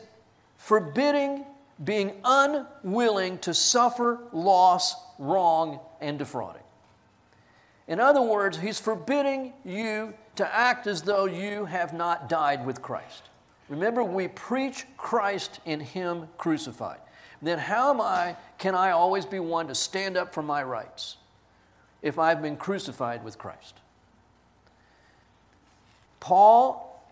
forbidding 0.57 1.45
being 1.85 2.13
unwilling 2.25 3.39
to 3.39 3.53
suffer 3.53 4.19
loss, 4.33 4.95
wrong, 5.19 5.81
and 6.01 6.19
defrauding. 6.19 6.63
In 7.89 8.01
other 8.01 8.23
words, 8.23 8.59
he's 8.59 8.81
forbidding 8.81 9.53
you 9.65 10.15
to 10.37 10.55
act 10.55 10.87
as 10.87 11.03
though 11.03 11.27
you 11.27 11.67
have 11.67 11.93
not 11.93 12.29
died 12.29 12.67
with 12.67 12.83
Christ. 12.83 13.25
Remember, 13.69 14.05
we 14.05 14.29
preach 14.29 14.87
Christ 14.97 15.61
in 15.65 15.81
Him 15.81 16.29
crucified. 16.39 17.01
Then 17.43 17.59
how 17.59 17.91
am 17.91 18.01
I, 18.01 18.37
can 18.59 18.75
I 18.75 18.91
always 18.91 19.27
be 19.27 19.41
one 19.41 19.69
to 19.69 19.75
stand 19.75 20.17
up 20.17 20.33
for 20.33 20.43
my 20.43 20.63
rights 20.63 21.17
if 22.03 22.19
I've 22.19 22.41
been 22.41 22.57
crucified 22.57 23.25
with 23.25 23.39
Christ? 23.39 23.75
Paul, 26.21 27.05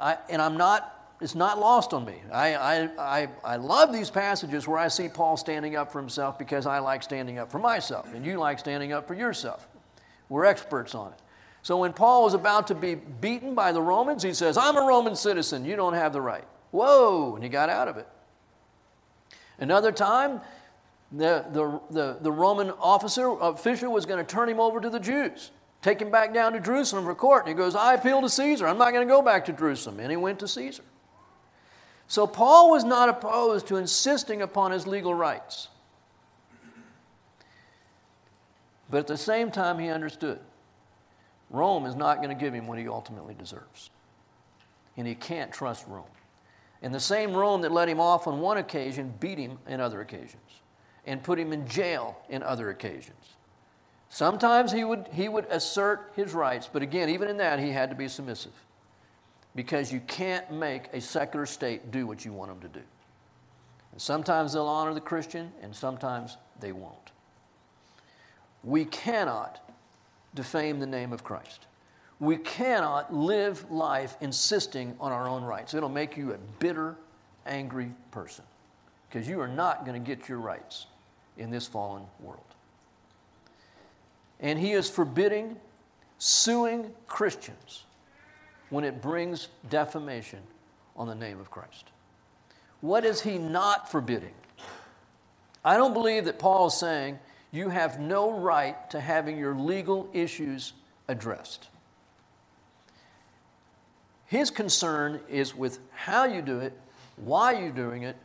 I, 0.00 0.16
and 0.30 0.40
I'm 0.40 0.56
not 0.56 0.98
it's 1.20 1.34
not 1.34 1.58
lost 1.58 1.92
on 1.92 2.04
me. 2.04 2.14
I, 2.32 2.54
I, 2.54 2.88
I, 2.98 3.28
I 3.42 3.56
love 3.56 3.92
these 3.92 4.10
passages 4.10 4.68
where 4.68 4.78
I 4.78 4.88
see 4.88 5.08
Paul 5.08 5.36
standing 5.36 5.74
up 5.74 5.90
for 5.90 6.00
himself 6.00 6.38
because 6.38 6.64
I 6.64 6.78
like 6.78 7.02
standing 7.02 7.38
up 7.38 7.50
for 7.50 7.58
myself, 7.58 8.12
and 8.14 8.24
you 8.24 8.38
like 8.38 8.58
standing 8.58 8.92
up 8.92 9.08
for 9.08 9.14
yourself. 9.14 9.66
We're 10.28 10.44
experts 10.44 10.94
on 10.94 11.12
it. 11.12 11.18
So 11.68 11.76
when 11.76 11.92
Paul 11.92 12.24
was 12.24 12.32
about 12.32 12.68
to 12.68 12.74
be 12.74 12.94
beaten 12.94 13.54
by 13.54 13.72
the 13.72 13.82
Romans, 13.82 14.22
he 14.22 14.32
says, 14.32 14.56
I'm 14.56 14.78
a 14.78 14.80
Roman 14.80 15.14
citizen. 15.14 15.66
You 15.66 15.76
don't 15.76 15.92
have 15.92 16.14
the 16.14 16.20
right. 16.22 16.46
Whoa! 16.70 17.34
And 17.34 17.44
he 17.44 17.50
got 17.50 17.68
out 17.68 17.88
of 17.88 17.98
it. 17.98 18.08
Another 19.58 19.92
time, 19.92 20.40
the, 21.12 21.44
the, 21.52 21.78
the, 21.90 22.16
the 22.22 22.32
Roman 22.32 22.70
officer, 22.70 23.28
official, 23.38 23.92
was 23.92 24.06
going 24.06 24.16
to 24.16 24.24
turn 24.24 24.48
him 24.48 24.60
over 24.60 24.80
to 24.80 24.88
the 24.88 24.98
Jews, 24.98 25.50
take 25.82 26.00
him 26.00 26.10
back 26.10 26.32
down 26.32 26.54
to 26.54 26.60
Jerusalem 26.60 27.04
for 27.04 27.14
court. 27.14 27.44
And 27.44 27.50
he 27.50 27.54
goes, 27.54 27.74
I 27.74 27.92
appeal 27.92 28.22
to 28.22 28.30
Caesar. 28.30 28.66
I'm 28.66 28.78
not 28.78 28.94
going 28.94 29.06
to 29.06 29.12
go 29.12 29.20
back 29.20 29.44
to 29.44 29.52
Jerusalem. 29.52 30.00
And 30.00 30.10
he 30.10 30.16
went 30.16 30.38
to 30.38 30.48
Caesar. 30.48 30.84
So 32.06 32.26
Paul 32.26 32.70
was 32.70 32.84
not 32.84 33.10
opposed 33.10 33.66
to 33.66 33.76
insisting 33.76 34.40
upon 34.40 34.70
his 34.70 34.86
legal 34.86 35.12
rights. 35.12 35.68
But 38.88 39.00
at 39.00 39.06
the 39.06 39.18
same 39.18 39.50
time, 39.50 39.78
he 39.78 39.90
understood 39.90 40.40
Rome 41.50 41.86
is 41.86 41.94
not 41.94 42.18
going 42.18 42.28
to 42.28 42.34
give 42.34 42.54
him 42.54 42.66
what 42.66 42.78
he 42.78 42.88
ultimately 42.88 43.34
deserves. 43.34 43.90
And 44.96 45.06
he 45.06 45.14
can't 45.14 45.52
trust 45.52 45.86
Rome. 45.86 46.04
And 46.82 46.94
the 46.94 47.00
same 47.00 47.32
Rome 47.34 47.62
that 47.62 47.72
let 47.72 47.88
him 47.88 48.00
off 48.00 48.26
on 48.26 48.40
one 48.40 48.58
occasion 48.58 49.14
beat 49.18 49.38
him 49.38 49.58
in 49.66 49.80
other 49.80 50.00
occasions 50.00 50.42
and 51.06 51.22
put 51.22 51.38
him 51.38 51.52
in 51.52 51.66
jail 51.66 52.18
in 52.28 52.42
other 52.42 52.70
occasions. 52.70 53.36
Sometimes 54.10 54.72
he 54.72 54.84
would, 54.84 55.08
he 55.12 55.28
would 55.28 55.46
assert 55.46 56.12
his 56.14 56.34
rights, 56.34 56.68
but 56.72 56.82
again, 56.82 57.08
even 57.08 57.28
in 57.28 57.36
that, 57.38 57.58
he 57.58 57.70
had 57.70 57.90
to 57.90 57.96
be 57.96 58.08
submissive 58.08 58.52
because 59.54 59.92
you 59.92 60.00
can't 60.00 60.50
make 60.52 60.88
a 60.92 61.00
secular 61.00 61.46
state 61.46 61.90
do 61.90 62.06
what 62.06 62.24
you 62.24 62.32
want 62.32 62.50
them 62.50 62.60
to 62.60 62.78
do. 62.78 62.84
And 63.92 64.00
sometimes 64.00 64.52
they'll 64.52 64.66
honor 64.66 64.94
the 64.94 65.00
Christian, 65.00 65.52
and 65.62 65.74
sometimes 65.74 66.36
they 66.60 66.72
won't. 66.72 67.12
We 68.62 68.84
cannot 68.84 69.67
defame 70.34 70.80
the 70.80 70.86
name 70.86 71.12
of 71.12 71.24
Christ. 71.24 71.66
We 72.20 72.36
cannot 72.36 73.14
live 73.14 73.70
life 73.70 74.16
insisting 74.20 74.96
on 75.00 75.12
our 75.12 75.28
own 75.28 75.44
rights. 75.44 75.74
It'll 75.74 75.88
make 75.88 76.16
you 76.16 76.32
a 76.32 76.38
bitter, 76.58 76.96
angry 77.46 77.92
person 78.10 78.44
because 79.08 79.28
you 79.28 79.40
are 79.40 79.48
not 79.48 79.84
going 79.86 80.02
to 80.02 80.06
get 80.06 80.28
your 80.28 80.38
rights 80.38 80.86
in 81.36 81.50
this 81.50 81.66
fallen 81.66 82.04
world. 82.20 82.42
And 84.40 84.58
he 84.58 84.72
is 84.72 84.90
forbidding 84.90 85.56
suing 86.18 86.90
Christians 87.06 87.84
when 88.70 88.84
it 88.84 89.00
brings 89.00 89.48
defamation 89.70 90.40
on 90.96 91.06
the 91.06 91.14
name 91.14 91.40
of 91.40 91.50
Christ. 91.50 91.90
What 92.80 93.04
is 93.04 93.20
he 93.20 93.38
not 93.38 93.90
forbidding? 93.90 94.34
I 95.64 95.76
don't 95.76 95.92
believe 95.92 96.26
that 96.26 96.38
Paul 96.38 96.68
is 96.68 96.74
saying 96.74 97.18
you 97.50 97.70
have 97.70 97.98
no 97.98 98.30
right 98.38 98.90
to 98.90 99.00
having 99.00 99.38
your 99.38 99.54
legal 99.54 100.08
issues 100.12 100.72
addressed. 101.08 101.68
His 104.26 104.50
concern 104.50 105.20
is 105.28 105.54
with 105.54 105.78
how 105.94 106.26
you 106.26 106.42
do 106.42 106.60
it, 106.60 106.78
why 107.16 107.52
you're 107.52 107.70
doing 107.70 108.02
it, 108.02 108.16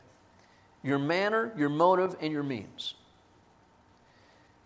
your 0.84 1.00
manner, 1.00 1.54
your 1.58 1.70
motive, 1.70 2.18
and 2.20 2.32
your 2.34 2.44
means. 2.44 2.96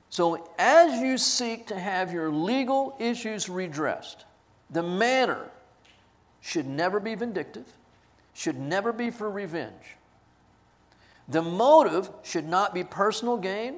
So, 0.10 0.50
as 0.58 1.00
you 1.00 1.18
seek 1.18 1.68
to 1.68 1.78
have 1.78 2.12
your 2.12 2.32
legal 2.32 2.96
issues 3.00 3.50
redressed, 3.50 4.26
the 4.72 4.82
manner 4.82 5.52
should 6.42 6.66
never 6.66 7.00
be 7.00 7.14
vindictive, 7.14 7.68
should 8.34 8.58
never 8.58 8.92
be 8.92 9.12
for 9.12 9.30
revenge. 9.30 9.98
The 11.28 11.42
motive 11.42 12.10
should 12.24 12.48
not 12.48 12.74
be 12.74 12.84
personal 12.84 13.38
gain, 13.38 13.76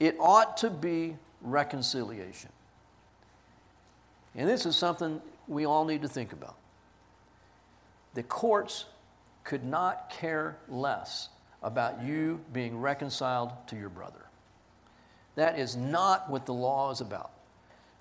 it 0.00 0.16
ought 0.18 0.56
to 0.58 0.70
be 0.70 1.16
reconciliation. 1.42 2.50
And 4.34 4.48
this 4.48 4.66
is 4.66 4.76
something 4.76 5.20
we 5.46 5.64
all 5.64 5.84
need 5.84 6.02
to 6.02 6.08
think 6.08 6.32
about. 6.32 6.56
The 8.14 8.22
courts 8.22 8.84
could 9.44 9.64
not 9.64 10.10
care 10.10 10.56
less 10.68 11.28
about 11.62 12.02
you 12.02 12.40
being 12.52 12.80
reconciled 12.80 13.52
to 13.68 13.76
your 13.76 13.88
brother. 13.88 14.26
That 15.34 15.58
is 15.58 15.76
not 15.76 16.28
what 16.30 16.46
the 16.46 16.54
law 16.54 16.90
is 16.90 17.00
about. 17.00 17.30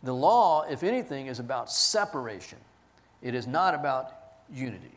The 0.03 0.13
law, 0.13 0.63
if 0.63 0.83
anything, 0.83 1.27
is 1.27 1.39
about 1.39 1.71
separation, 1.71 2.59
it 3.21 3.33
is 3.33 3.47
not 3.47 3.73
about 3.73 4.13
unity, 4.53 4.91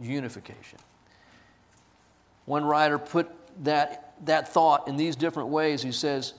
unification. 0.00 0.78
One 2.46 2.64
writer 2.64 2.98
put 2.98 3.30
that, 3.64 4.11
that 4.22 4.48
thought 4.48 4.88
in 4.88 4.96
these 4.96 5.16
different 5.16 5.48
ways. 5.48 5.82
He 5.82 5.92
says, 5.92 6.34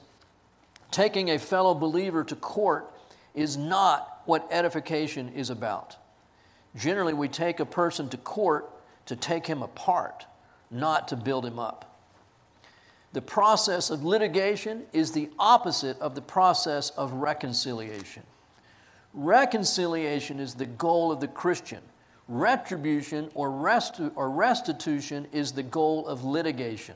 Taking 0.91 1.32
a 1.32 1.39
fellow 1.39 1.74
believer 1.74 2.24
to 2.24 2.36
court 2.36 2.91
is 3.34 3.58
not 3.58 4.22
what 4.26 4.48
edification 4.52 5.30
is 5.30 5.50
about. 5.50 5.98
Generally, 6.76 7.13
we 7.13 7.28
take 7.28 7.60
a 7.60 7.65
person 7.65 8.10
to 8.10 8.17
court 8.17 8.69
to 9.08 9.15
take 9.15 9.48
him 9.48 9.62
apart, 9.62 10.26
not 10.72 11.08
to 11.10 11.15
build 11.15 11.46
him 11.46 11.60
up. 11.60 11.89
The 13.13 13.22
process 13.22 13.89
of 13.91 14.04
litigation 14.04 14.84
is 14.91 15.12
the 15.12 15.30
opposite 15.38 16.00
of 16.00 16.15
the 16.15 16.22
process 16.22 16.89
of 16.91 17.13
reconciliation. 17.13 18.24
Reconciliation 19.13 20.39
is 20.39 20.56
the 20.56 20.65
goal 20.65 21.12
of 21.12 21.19
the 21.19 21.28
Christian. 21.28 21.82
Retribution 22.28 23.30
or, 23.36 23.50
resti- 23.50 24.12
or 24.15 24.32
restitution 24.32 25.28
is 25.32 25.52
the 25.52 25.62
goal 25.62 26.08
of 26.08 26.24
litigation. 26.24 26.96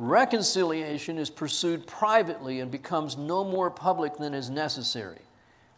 Reconciliation 0.00 1.18
is 1.18 1.28
pursued 1.28 1.86
privately 1.86 2.60
and 2.60 2.70
becomes 2.70 3.18
no 3.18 3.44
more 3.44 3.70
public 3.70 4.16
than 4.16 4.32
is 4.32 4.48
necessary. 4.48 5.18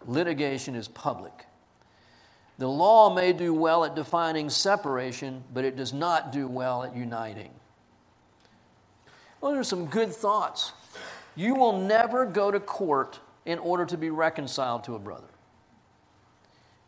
Litigation 0.06 0.76
is 0.76 0.86
public. 0.86 1.46
The 2.56 2.68
law 2.68 3.12
may 3.12 3.32
do 3.32 3.52
well 3.52 3.84
at 3.84 3.96
defining 3.96 4.48
separation, 4.48 5.42
but 5.52 5.64
it 5.64 5.74
does 5.74 5.92
not 5.92 6.30
do 6.30 6.46
well 6.46 6.84
at 6.84 6.94
uniting. 6.94 7.50
Those 9.40 9.58
are 9.58 9.64
some 9.64 9.86
good 9.86 10.12
thoughts. 10.12 10.70
You 11.34 11.56
will 11.56 11.80
never 11.80 12.24
go 12.24 12.52
to 12.52 12.60
court 12.60 13.18
in 13.44 13.58
order 13.58 13.84
to 13.86 13.96
be 13.96 14.10
reconciled 14.10 14.84
to 14.84 14.94
a 14.94 15.00
brother. 15.00 15.26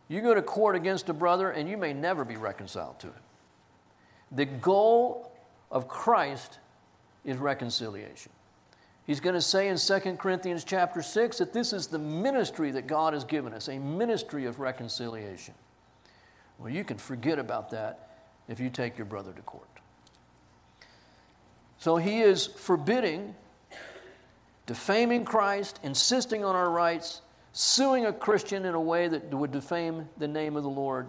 You 0.06 0.20
go 0.20 0.34
to 0.34 0.42
court 0.42 0.76
against 0.76 1.08
a 1.08 1.12
brother 1.12 1.50
and 1.50 1.68
you 1.68 1.78
may 1.78 1.94
never 1.94 2.24
be 2.24 2.36
reconciled 2.36 3.00
to 3.00 3.08
him. 3.08 3.22
The 4.30 4.44
goal 4.44 5.32
of 5.72 5.88
Christ 5.88 6.60
is 7.24 7.36
reconciliation. 7.36 8.32
He's 9.06 9.20
going 9.20 9.34
to 9.34 9.42
say 9.42 9.68
in 9.68 9.76
2 9.76 10.16
Corinthians 10.16 10.64
chapter 10.64 11.02
6 11.02 11.38
that 11.38 11.52
this 11.52 11.72
is 11.72 11.86
the 11.88 11.98
ministry 11.98 12.70
that 12.70 12.86
God 12.86 13.12
has 13.12 13.24
given 13.24 13.52
us, 13.52 13.68
a 13.68 13.78
ministry 13.78 14.46
of 14.46 14.60
reconciliation. 14.60 15.54
Well, 16.58 16.70
you 16.70 16.84
can 16.84 16.96
forget 16.96 17.38
about 17.38 17.70
that 17.70 18.08
if 18.48 18.60
you 18.60 18.70
take 18.70 18.96
your 18.96 19.04
brother 19.04 19.32
to 19.32 19.42
court. 19.42 19.68
So 21.78 21.96
he 21.96 22.20
is 22.20 22.46
forbidding 22.46 23.34
defaming 24.66 25.24
Christ, 25.24 25.80
insisting 25.82 26.44
on 26.44 26.56
our 26.56 26.70
rights, 26.70 27.20
suing 27.52 28.06
a 28.06 28.12
Christian 28.12 28.64
in 28.64 28.74
a 28.74 28.80
way 28.80 29.08
that 29.08 29.32
would 29.32 29.52
defame 29.52 30.08
the 30.18 30.28
name 30.28 30.56
of 30.56 30.62
the 30.62 30.70
Lord. 30.70 31.06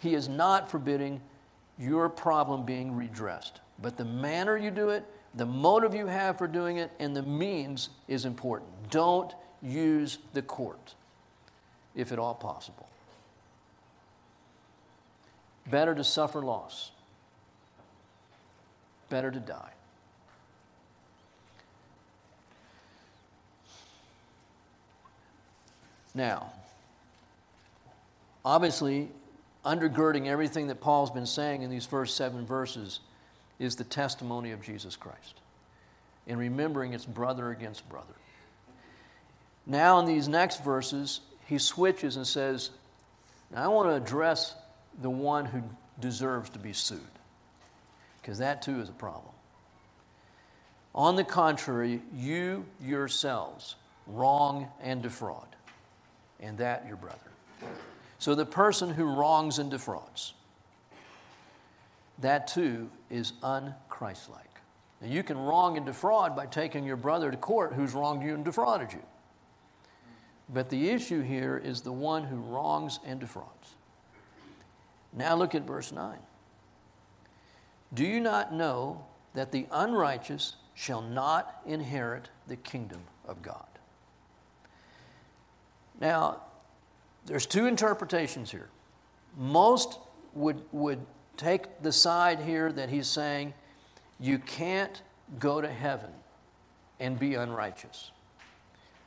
He 0.00 0.14
is 0.14 0.28
not 0.28 0.70
forbidding 0.70 1.20
your 1.78 2.08
problem 2.08 2.64
being 2.64 2.94
redressed. 2.94 3.60
But 3.80 3.96
the 3.96 4.04
manner 4.04 4.56
you 4.56 4.70
do 4.70 4.90
it, 4.90 5.04
the 5.34 5.46
motive 5.46 5.94
you 5.94 6.06
have 6.06 6.38
for 6.38 6.46
doing 6.46 6.78
it 6.78 6.90
and 6.98 7.14
the 7.14 7.22
means 7.22 7.90
is 8.08 8.24
important. 8.24 8.70
Don't 8.90 9.32
use 9.62 10.18
the 10.32 10.42
court, 10.42 10.94
if 11.94 12.12
at 12.12 12.18
all 12.18 12.34
possible. 12.34 12.88
Better 15.66 15.94
to 15.94 16.02
suffer 16.02 16.40
loss, 16.40 16.90
better 19.08 19.30
to 19.30 19.38
die. 19.38 19.72
Now, 26.12 26.52
obviously, 28.44 29.10
undergirding 29.64 30.26
everything 30.26 30.66
that 30.68 30.80
Paul's 30.80 31.10
been 31.10 31.26
saying 31.26 31.62
in 31.62 31.70
these 31.70 31.86
first 31.86 32.16
seven 32.16 32.44
verses 32.44 32.98
is 33.60 33.76
the 33.76 33.84
testimony 33.84 34.50
of 34.50 34.62
Jesus 34.62 34.96
Christ. 34.96 35.34
And 36.26 36.38
remembering 36.38 36.94
it's 36.94 37.04
brother 37.04 37.50
against 37.50 37.88
brother. 37.88 38.14
Now, 39.66 40.00
in 40.00 40.06
these 40.06 40.26
next 40.26 40.64
verses, 40.64 41.20
he 41.46 41.58
switches 41.58 42.16
and 42.16 42.26
says, 42.26 42.70
I 43.54 43.68
want 43.68 43.88
to 43.88 43.94
address 43.94 44.54
the 45.00 45.10
one 45.10 45.44
who 45.44 45.62
deserves 46.00 46.50
to 46.50 46.58
be 46.58 46.72
sued, 46.72 47.00
because 48.20 48.38
that 48.38 48.62
too 48.62 48.80
is 48.80 48.88
a 48.88 48.92
problem. 48.92 49.34
On 50.94 51.14
the 51.14 51.24
contrary, 51.24 52.00
you 52.14 52.64
yourselves 52.80 53.76
wrong 54.06 54.68
and 54.82 55.02
defraud, 55.02 55.46
and 56.40 56.58
that 56.58 56.86
your 56.88 56.96
brother. 56.96 57.18
So 58.18 58.34
the 58.34 58.46
person 58.46 58.90
who 58.90 59.04
wrongs 59.04 59.58
and 59.58 59.70
defrauds, 59.70 60.34
that 62.20 62.46
too 62.46 62.90
is 63.08 63.32
unchristlike. 63.42 64.46
Now, 65.00 65.08
you 65.08 65.22
can 65.22 65.38
wrong 65.38 65.76
and 65.76 65.86
defraud 65.86 66.36
by 66.36 66.46
taking 66.46 66.84
your 66.84 66.96
brother 66.96 67.30
to 67.30 67.36
court 67.36 67.72
who's 67.72 67.94
wronged 67.94 68.22
you 68.22 68.34
and 68.34 68.44
defrauded 68.44 68.92
you. 68.92 69.02
But 70.52 70.68
the 70.68 70.90
issue 70.90 71.22
here 71.22 71.56
is 71.56 71.80
the 71.80 71.92
one 71.92 72.24
who 72.24 72.36
wrongs 72.36 72.98
and 73.06 73.20
defrauds. 73.20 73.76
Now 75.12 75.34
look 75.34 75.54
at 75.54 75.62
verse 75.62 75.92
9. 75.92 76.18
Do 77.94 78.04
you 78.04 78.20
not 78.20 78.52
know 78.52 79.04
that 79.34 79.52
the 79.52 79.66
unrighteous 79.70 80.56
shall 80.74 81.02
not 81.02 81.60
inherit 81.66 82.28
the 82.46 82.56
kingdom 82.56 83.00
of 83.26 83.42
God? 83.42 83.66
Now, 86.00 86.42
there's 87.26 87.46
two 87.46 87.66
interpretations 87.66 88.50
here. 88.50 88.70
Most 89.36 89.98
would, 90.34 90.62
would 90.72 91.04
take 91.40 91.82
the 91.82 91.92
side 91.92 92.40
here 92.40 92.70
that 92.70 92.90
he's 92.90 93.06
saying 93.06 93.54
you 94.18 94.38
can't 94.38 95.02
go 95.38 95.60
to 95.60 95.68
heaven 95.68 96.10
and 96.98 97.18
be 97.18 97.34
unrighteous. 97.34 98.10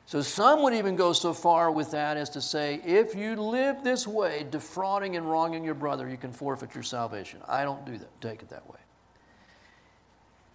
So 0.06 0.20
some 0.20 0.62
would 0.62 0.74
even 0.74 0.96
go 0.96 1.12
so 1.12 1.32
far 1.32 1.70
with 1.70 1.92
that 1.92 2.16
as 2.16 2.28
to 2.30 2.40
say, 2.40 2.80
if 2.84 3.14
you 3.14 3.36
live 3.36 3.84
this 3.84 4.06
way, 4.06 4.44
defrauding 4.50 5.16
and 5.16 5.30
wronging 5.30 5.64
your 5.64 5.74
brother, 5.74 6.08
you 6.08 6.16
can 6.16 6.32
forfeit 6.32 6.74
your 6.74 6.82
salvation. 6.82 7.40
I 7.46 7.62
don't 7.64 7.86
do 7.86 7.96
that, 7.96 8.20
take 8.20 8.42
it 8.42 8.50
that 8.50 8.68
way. 8.68 8.78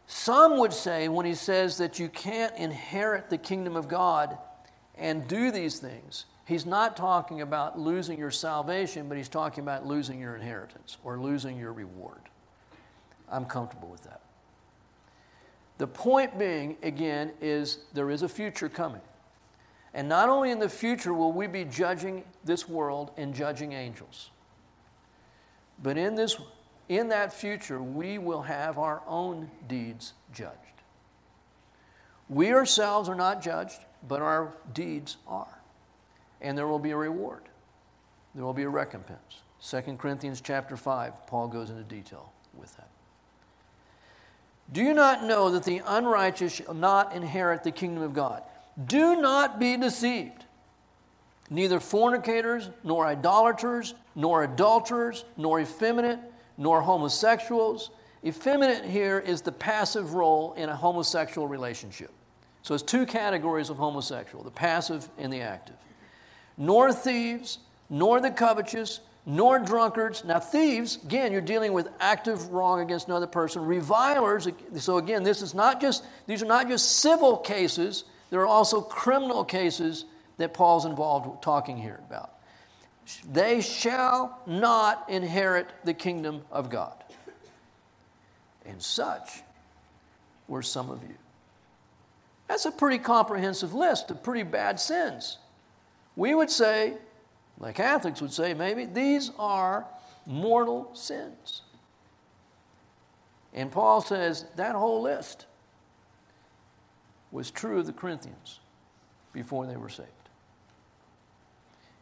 Some 0.05 0.57
would 0.57 0.73
say, 0.73 1.07
when 1.07 1.25
he 1.25 1.35
says 1.35 1.77
that 1.77 1.97
you 1.97 2.09
can't 2.09 2.55
inherit 2.57 3.29
the 3.29 3.37
kingdom 3.37 3.75
of 3.75 3.87
God 3.87 4.37
and 4.95 5.27
do 5.27 5.49
these 5.49 5.79
things, 5.79 6.25
he's 6.49 6.65
not 6.65 6.97
talking 6.97 7.41
about 7.41 7.79
losing 7.79 8.17
your 8.17 8.31
salvation, 8.31 9.07
but 9.07 9.17
he's 9.17 9.29
talking 9.29 9.63
about 9.63 9.85
losing 9.85 10.19
your 10.19 10.35
inheritance 10.35 10.97
or 11.03 11.19
losing 11.19 11.57
your 11.59 11.71
reward. 11.71 12.21
I'm 13.31 13.45
comfortable 13.45 13.87
with 13.87 14.03
that. 14.05 14.21
The 15.77 15.85
point 15.85 16.39
being, 16.39 16.75
again, 16.81 17.31
is 17.39 17.79
there 17.93 18.09
is 18.09 18.23
a 18.23 18.27
future 18.27 18.67
coming. 18.67 19.01
And 19.93 20.09
not 20.09 20.27
only 20.27 20.49
in 20.49 20.57
the 20.57 20.67
future 20.67 21.13
will 21.13 21.31
we 21.31 21.45
be 21.45 21.65
judging 21.65 22.23
this 22.43 22.67
world 22.67 23.11
and 23.15 23.33
judging 23.33 23.73
angels, 23.73 24.31
but 25.81 25.97
in, 25.97 26.15
this, 26.15 26.35
in 26.89 27.09
that 27.09 27.31
future, 27.31 27.81
we 27.81 28.17
will 28.17 28.41
have 28.41 28.79
our 28.79 29.03
own 29.07 29.51
deeds 29.67 30.13
judged. 30.33 30.55
We 32.27 32.53
ourselves 32.53 33.07
are 33.07 33.15
not 33.15 33.41
judged, 33.41 33.79
but 34.07 34.21
our 34.21 34.53
deeds 34.73 35.17
are. 35.27 35.58
And 36.41 36.57
there 36.57 36.67
will 36.67 36.79
be 36.79 36.91
a 36.91 36.97
reward. 36.97 37.43
There 38.35 38.43
will 38.43 38.53
be 38.53 38.63
a 38.63 38.69
recompense. 38.69 39.41
2 39.67 39.97
Corinthians 39.97 40.41
chapter 40.41 40.77
5, 40.77 41.27
Paul 41.27 41.47
goes 41.47 41.69
into 41.69 41.83
detail 41.83 42.31
with 42.57 42.75
that. 42.77 42.89
Do 44.71 44.81
you 44.81 44.93
not 44.93 45.23
know 45.23 45.49
that 45.49 45.63
the 45.63 45.81
unrighteous 45.85 46.53
shall 46.53 46.73
not 46.73 47.15
inherit 47.15 47.63
the 47.63 47.71
kingdom 47.71 48.03
of 48.03 48.13
God? 48.13 48.43
Do 48.85 49.19
not 49.19 49.59
be 49.59 49.75
deceived. 49.77 50.45
Neither 51.49 51.79
fornicators, 51.79 52.69
nor 52.83 53.07
idolaters, 53.07 53.95
nor 54.15 54.43
adulterers, 54.43 55.25
nor 55.35 55.59
effeminate, 55.59 56.19
nor 56.57 56.81
homosexuals. 56.81 57.89
Effeminate 58.23 58.85
here 58.85 59.17
is 59.17 59.41
the 59.41 59.51
passive 59.51 60.13
role 60.13 60.53
in 60.53 60.69
a 60.69 60.75
homosexual 60.75 61.47
relationship. 61.47 62.11
So 62.61 62.75
it's 62.75 62.83
two 62.83 63.05
categories 63.07 63.69
of 63.69 63.77
homosexual 63.77 64.43
the 64.43 64.51
passive 64.51 65.09
and 65.17 65.33
the 65.33 65.41
active. 65.41 65.75
Nor 66.59 66.93
thieves, 66.93 67.57
nor 67.89 68.21
the 68.21 68.29
covetous, 68.29 68.99
nor 69.25 69.59
drunkards. 69.59 70.23
Now, 70.23 70.39
thieves, 70.39 70.97
again, 71.03 71.31
you're 71.31 71.41
dealing 71.41 71.73
with 71.73 71.87
active 71.99 72.51
wrong 72.51 72.81
against 72.81 73.07
another 73.07 73.27
person. 73.27 73.65
Revilers, 73.65 74.47
so 74.77 74.97
again, 74.97 75.23
this 75.23 75.41
is 75.41 75.55
not 75.55 75.81
just, 75.81 76.05
these 76.27 76.43
are 76.43 76.47
not 76.47 76.67
just 76.67 76.97
civil 76.97 77.37
cases, 77.37 78.03
there 78.29 78.41
are 78.41 78.47
also 78.47 78.81
criminal 78.81 79.43
cases 79.43 80.05
that 80.37 80.53
Paul's 80.53 80.85
involved 80.85 81.41
talking 81.41 81.77
here 81.77 81.99
about. 82.07 82.33
They 83.31 83.61
shall 83.61 84.39
not 84.45 85.05
inherit 85.09 85.67
the 85.83 85.93
kingdom 85.93 86.43
of 86.51 86.69
God. 86.69 86.93
And 88.65 88.81
such 88.81 89.41
were 90.47 90.61
some 90.61 90.89
of 90.89 91.01
you. 91.03 91.15
That's 92.47 92.65
a 92.65 92.71
pretty 92.71 92.99
comprehensive 92.99 93.73
list 93.73 94.11
of 94.11 94.21
pretty 94.23 94.43
bad 94.43 94.79
sins. 94.79 95.37
We 96.15 96.35
would 96.35 96.49
say, 96.49 96.97
the 97.59 97.73
Catholics 97.73 98.21
would 98.21 98.33
say, 98.33 98.53
maybe, 98.53 98.85
these 98.85 99.31
are 99.37 99.85
mortal 100.25 100.91
sins. 100.93 101.63
And 103.53 103.71
Paul 103.71 104.01
says 104.01 104.45
that 104.55 104.75
whole 104.75 105.01
list 105.01 105.45
was 107.31 107.51
true 107.51 107.79
of 107.79 107.85
the 107.85 107.93
Corinthians 107.93 108.59
before 109.33 109.65
they 109.65 109.77
were 109.77 109.89
saved. 109.89 110.09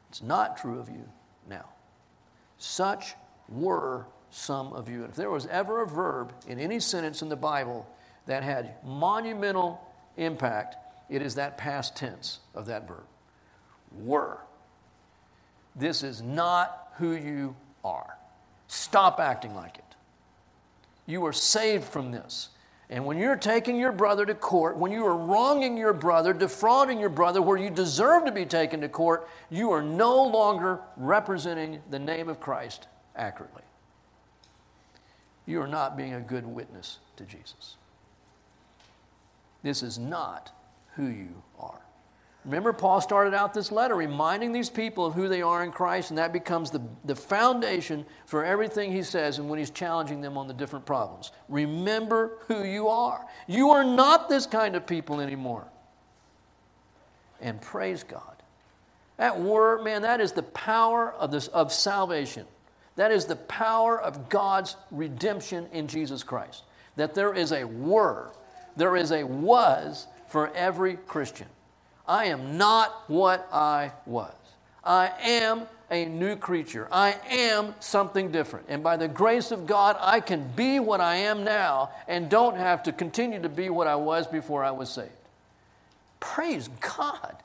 It's 0.09 0.21
not 0.21 0.57
true 0.57 0.79
of 0.79 0.89
you 0.89 1.03
now. 1.49 1.65
Such 2.57 3.15
were 3.49 4.05
some 4.29 4.73
of 4.73 4.89
you. 4.89 5.01
And 5.01 5.09
if 5.09 5.15
there 5.15 5.29
was 5.29 5.45
ever 5.47 5.83
a 5.83 5.87
verb 5.87 6.33
in 6.47 6.59
any 6.59 6.79
sentence 6.79 7.21
in 7.21 7.29
the 7.29 7.35
Bible 7.35 7.87
that 8.25 8.43
had 8.43 8.75
monumental 8.83 9.81
impact, 10.17 10.75
it 11.09 11.21
is 11.21 11.35
that 11.35 11.57
past 11.57 11.95
tense 11.95 12.39
of 12.53 12.65
that 12.65 12.87
verb. 12.87 13.05
Were. 14.01 14.39
This 15.75 16.03
is 16.03 16.21
not 16.21 16.93
who 16.97 17.11
you 17.11 17.55
are. 17.83 18.17
Stop 18.67 19.19
acting 19.19 19.55
like 19.55 19.77
it. 19.77 19.83
You 21.05 21.25
are 21.25 21.33
saved 21.33 21.85
from 21.85 22.11
this. 22.11 22.49
And 22.89 23.05
when 23.05 23.17
you're 23.17 23.35
taking 23.35 23.77
your 23.77 23.91
brother 23.91 24.25
to 24.25 24.33
court, 24.33 24.77
when 24.77 24.91
you 24.91 25.05
are 25.05 25.15
wronging 25.15 25.75
your 25.77 25.93
brother, 25.93 26.31
defrauding 26.33 26.99
your 26.99 27.09
brother 27.09 27.41
where 27.41 27.57
you 27.57 27.69
deserve 27.69 28.25
to 28.25 28.31
be 28.31 28.45
taken 28.45 28.79
to 28.81 28.89
court, 28.89 29.27
you 29.49 29.71
are 29.71 29.81
no 29.81 30.23
longer 30.23 30.79
representing 30.95 31.81
the 31.89 31.99
name 31.99 32.29
of 32.29 32.39
Christ 32.39 32.87
accurately. 33.15 33.63
You 35.45 35.61
are 35.61 35.67
not 35.67 35.97
being 35.97 36.13
a 36.13 36.21
good 36.21 36.45
witness 36.45 36.99
to 37.17 37.23
Jesus. 37.23 37.75
This 39.63 39.83
is 39.83 39.97
not 39.97 40.51
who 40.95 41.07
you 41.07 41.43
are. 41.59 41.81
Remember, 42.47 42.71
Paul 42.71 43.01
started 43.01 43.33
out 43.33 43.53
this 43.53 43.73
letter 43.73 43.93
reminding 43.93 44.53
these 44.53 44.69
people 44.69 45.05
of 45.05 45.13
who 45.13 45.27
they 45.27 45.41
are 45.41 45.65
in 45.65 45.71
Christ, 45.73 46.11
and 46.11 46.17
that 46.17 46.31
becomes 46.31 46.71
the, 46.71 46.81
the 47.03 47.13
foundation 47.13 48.05
for 48.25 48.45
everything 48.45 48.89
he 48.89 49.03
says 49.03 49.37
and 49.37 49.49
when 49.49 49.59
he's 49.59 49.69
challenging 49.69 50.21
them 50.21 50.37
on 50.37 50.47
the 50.47 50.53
different 50.53 50.85
problems. 50.85 51.33
Remember 51.49 52.37
who 52.47 52.63
you 52.63 52.87
are. 52.87 53.25
You 53.47 53.71
are 53.71 53.83
not 53.83 54.29
this 54.29 54.45
kind 54.45 54.77
of 54.77 54.87
people 54.87 55.19
anymore. 55.19 55.67
And 57.41 57.61
praise 57.61 58.03
God. 58.03 58.41
That 59.17 59.37
word, 59.37 59.83
man, 59.83 60.03
that 60.03 60.21
is 60.21 60.31
the 60.31 60.43
power 60.43 61.11
of, 61.11 61.31
this, 61.31 61.49
of 61.49 61.73
salvation. 61.73 62.45
That 62.95 63.11
is 63.11 63.25
the 63.25 63.35
power 63.35 63.99
of 63.99 64.29
God's 64.29 64.77
redemption 64.89 65.67
in 65.73 65.89
Jesus 65.89 66.23
Christ. 66.23 66.63
That 66.95 67.13
there 67.13 67.33
is 67.33 67.51
a 67.51 67.65
were, 67.65 68.31
there 68.77 68.95
is 68.95 69.11
a 69.11 69.25
was 69.25 70.07
for 70.29 70.49
every 70.55 70.95
Christian. 70.95 71.47
I 72.07 72.25
am 72.25 72.57
not 72.57 73.03
what 73.07 73.47
I 73.51 73.91
was. 74.05 74.33
I 74.83 75.11
am 75.21 75.67
a 75.91 76.05
new 76.05 76.35
creature. 76.35 76.87
I 76.91 77.15
am 77.29 77.75
something 77.79 78.31
different. 78.31 78.65
And 78.69 78.83
by 78.83 78.97
the 78.97 79.07
grace 79.07 79.51
of 79.51 79.65
God, 79.65 79.97
I 79.99 80.19
can 80.19 80.49
be 80.55 80.79
what 80.79 81.01
I 81.01 81.15
am 81.15 81.43
now 81.43 81.91
and 82.07 82.29
don't 82.29 82.55
have 82.55 82.83
to 82.83 82.91
continue 82.91 83.41
to 83.41 83.49
be 83.49 83.69
what 83.69 83.87
I 83.87 83.95
was 83.95 84.27
before 84.27 84.63
I 84.63 84.71
was 84.71 84.89
saved. 84.89 85.11
Praise 86.19 86.69
God. 86.79 87.35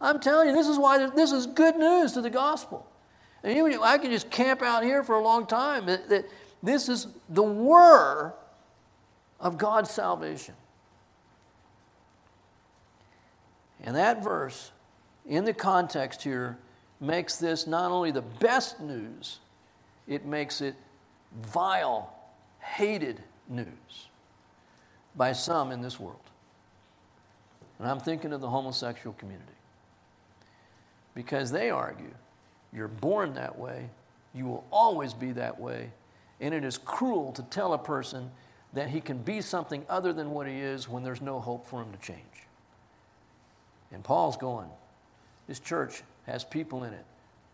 I'm 0.00 0.20
telling 0.20 0.48
you, 0.48 0.54
this 0.54 0.68
is 0.68 0.78
why 0.78 1.06
this 1.10 1.32
is 1.32 1.46
good 1.46 1.76
news 1.76 2.12
to 2.12 2.20
the 2.20 2.30
gospel. 2.30 2.86
And 3.42 3.74
I 3.82 3.98
could 3.98 4.10
just 4.10 4.30
camp 4.30 4.62
out 4.62 4.82
here 4.84 5.02
for 5.02 5.16
a 5.16 5.22
long 5.22 5.46
time. 5.46 5.86
That 5.86 6.24
this 6.62 6.88
is 6.88 7.06
the 7.28 7.42
word 7.42 8.32
of 9.40 9.58
God's 9.58 9.90
salvation. 9.90 10.54
And 13.82 13.96
that 13.96 14.22
verse, 14.22 14.72
in 15.26 15.44
the 15.44 15.52
context 15.52 16.22
here, 16.22 16.58
makes 17.00 17.36
this 17.36 17.66
not 17.66 17.90
only 17.90 18.12
the 18.12 18.22
best 18.22 18.80
news, 18.80 19.40
it 20.06 20.24
makes 20.24 20.60
it 20.60 20.76
vile, 21.42 22.14
hated 22.60 23.20
news 23.48 24.08
by 25.16 25.32
some 25.32 25.72
in 25.72 25.82
this 25.82 25.98
world. 25.98 26.18
And 27.78 27.88
I'm 27.88 28.00
thinking 28.00 28.32
of 28.32 28.40
the 28.40 28.48
homosexual 28.48 29.14
community. 29.14 29.48
Because 31.14 31.50
they 31.50 31.70
argue 31.70 32.14
you're 32.72 32.88
born 32.88 33.34
that 33.34 33.58
way, 33.58 33.90
you 34.34 34.46
will 34.46 34.64
always 34.70 35.12
be 35.12 35.32
that 35.32 35.60
way, 35.60 35.90
and 36.40 36.54
it 36.54 36.64
is 36.64 36.78
cruel 36.78 37.32
to 37.32 37.42
tell 37.42 37.74
a 37.74 37.78
person 37.78 38.30
that 38.72 38.88
he 38.88 39.00
can 39.00 39.18
be 39.18 39.40
something 39.40 39.84
other 39.88 40.12
than 40.12 40.30
what 40.30 40.46
he 40.46 40.54
is 40.54 40.88
when 40.88 41.02
there's 41.02 41.20
no 41.20 41.38
hope 41.38 41.66
for 41.66 41.82
him 41.82 41.92
to 41.92 41.98
change. 41.98 42.46
And 43.92 44.02
Paul's 44.02 44.36
going, 44.36 44.68
this 45.46 45.60
church 45.60 46.02
has 46.26 46.44
people 46.44 46.84
in 46.84 46.92
it 46.92 47.04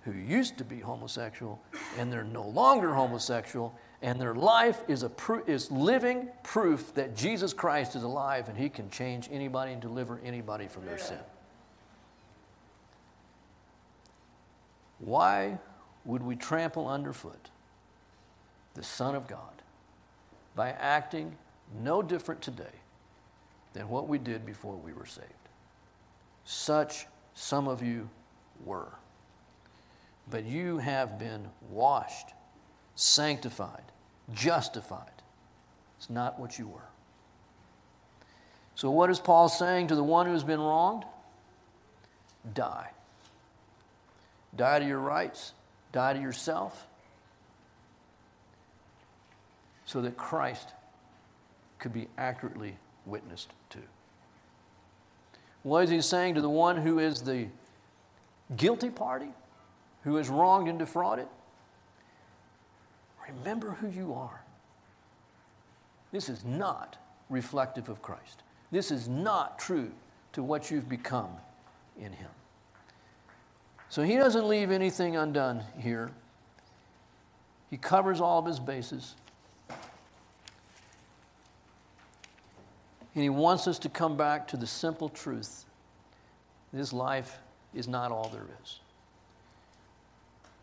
who 0.03 0.13
used 0.13 0.59
to 0.59 0.65
be 0.65 0.79
homosexual 0.79 1.61
and 1.99 2.13
they're 2.13 2.25
no 2.25 2.47
longer 2.47 2.95
homosexual 2.95 3.75
and 4.01 4.21
their 4.21 4.35
life 4.35 4.81
is, 4.87 5.03
a 5.03 5.09
pro- 5.09 5.43
is 5.45 5.71
living 5.71 6.29
proof 6.45 6.95
that 6.95 7.17
Jesus 7.17 7.53
Christ 7.53 7.97
is 7.97 8.05
alive 8.05 8.49
and 8.49 8.57
he 8.57 8.69
can 8.69 8.89
change 8.91 9.29
anybody 9.33 9.73
and 9.73 9.83
deliver 9.83 10.21
anybody 10.25 10.69
from 10.69 10.87
their 10.87 10.99
sin. 10.99 11.19
Why 15.01 15.59
would 16.05 16.23
we 16.23 16.37
trample 16.37 16.89
underfoot 16.89 17.51
the 18.75 18.83
Son 18.83 19.15
of 19.15 19.27
God 19.27 19.63
by 20.55 20.71
acting 20.71 21.37
no 21.83 22.03
different 22.03 22.41
today 22.41 22.65
than 23.73 23.89
what 23.89 24.09
we 24.09 24.19
did 24.19 24.47
before 24.47 24.77
we 24.77 24.93
were 24.93 25.07
saved? 25.07 25.48
Such 26.51 27.07
some 27.35 27.69
of 27.69 27.83
you 27.83 28.09
were. 28.65 28.89
But 30.31 30.47
you 30.47 30.79
have 30.79 31.19
been 31.19 31.47
washed, 31.69 32.31
sanctified, 32.95 33.83
justified. 34.33 35.13
It's 35.99 36.09
not 36.09 36.41
what 36.41 36.59
you 36.59 36.67
were. 36.67 36.89
So, 38.77 38.91
what 38.91 39.11
is 39.11 39.19
Paul 39.19 39.51
saying 39.51 39.89
to 39.89 39.95
the 39.95 40.03
one 40.03 40.25
who's 40.25 40.43
been 40.43 40.59
wronged? 40.59 41.05
die. 42.55 42.93
Die 44.57 44.79
to 44.79 44.87
your 44.87 45.01
rights, 45.01 45.53
die 45.93 46.15
to 46.15 46.19
yourself, 46.19 46.87
so 49.85 50.01
that 50.01 50.17
Christ 50.17 50.71
could 51.79 51.93
be 51.93 52.09
accurately 52.17 52.79
witnessed 53.05 53.51
to. 53.69 53.81
What 55.63 55.85
is 55.85 55.91
he 55.91 56.01
saying 56.01 56.35
to 56.35 56.41
the 56.41 56.49
one 56.49 56.77
who 56.77 56.99
is 56.99 57.23
the 57.23 57.47
guilty 58.57 58.91
party, 58.91 59.29
who 60.03 60.17
is 60.19 60.29
wronged 60.29 60.69
and 60.69 60.79
defrauded? 60.79 61.27
Remember 63.29 63.73
who 63.73 63.89
you 63.89 64.15
are. 64.15 64.43
This 66.13 66.29
is 66.29 66.45
not 66.45 66.97
reflective 67.29 67.89
of 67.89 68.01
Christ. 68.01 68.43
This 68.71 68.91
is 68.91 69.09
not 69.09 69.59
true 69.59 69.91
to 70.33 70.43
what 70.43 70.71
you've 70.71 70.89
become 70.89 71.31
in 71.99 72.13
Him. 72.13 72.31
So 73.91 74.03
he 74.03 74.17
doesn't 74.17 74.47
leave 74.47 74.71
anything 74.71 75.17
undone 75.17 75.63
here. 75.79 76.11
He 77.71 77.77
covers 77.77 78.21
all 78.21 78.39
of 78.39 78.47
his 78.47 78.61
bases. 78.61 79.15
And 83.19 83.25
he 83.25 83.31
wants 83.31 83.67
us 83.67 83.81
to 83.81 83.89
come 83.89 84.17
back 84.17 84.47
to 84.47 84.57
the 84.57 84.65
simple 84.69 85.09
truth 85.09 85.65
this 86.73 86.93
life 86.93 87.41
is 87.75 87.89
not 87.89 88.13
all 88.13 88.29
there 88.29 88.47
is. 88.63 88.79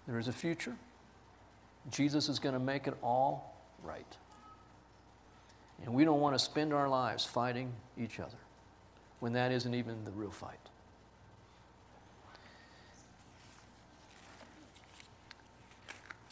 There 0.07 0.17
is 0.17 0.29
a 0.29 0.31
future. 0.31 0.73
Jesus 1.91 2.29
is 2.29 2.39
going 2.39 2.53
to 2.53 2.59
make 2.61 2.87
it 2.87 2.93
all 3.03 3.57
right. 3.83 4.07
And 5.83 5.93
we 5.93 6.05
don't 6.05 6.21
want 6.21 6.33
to 6.33 6.39
spend 6.39 6.71
our 6.71 6.87
lives 6.87 7.25
fighting 7.25 7.73
each 7.97 8.21
other 8.21 8.37
when 9.19 9.33
that 9.33 9.51
isn't 9.51 9.75
even 9.75 10.05
the 10.05 10.11
real 10.11 10.31
fight. 10.31 10.55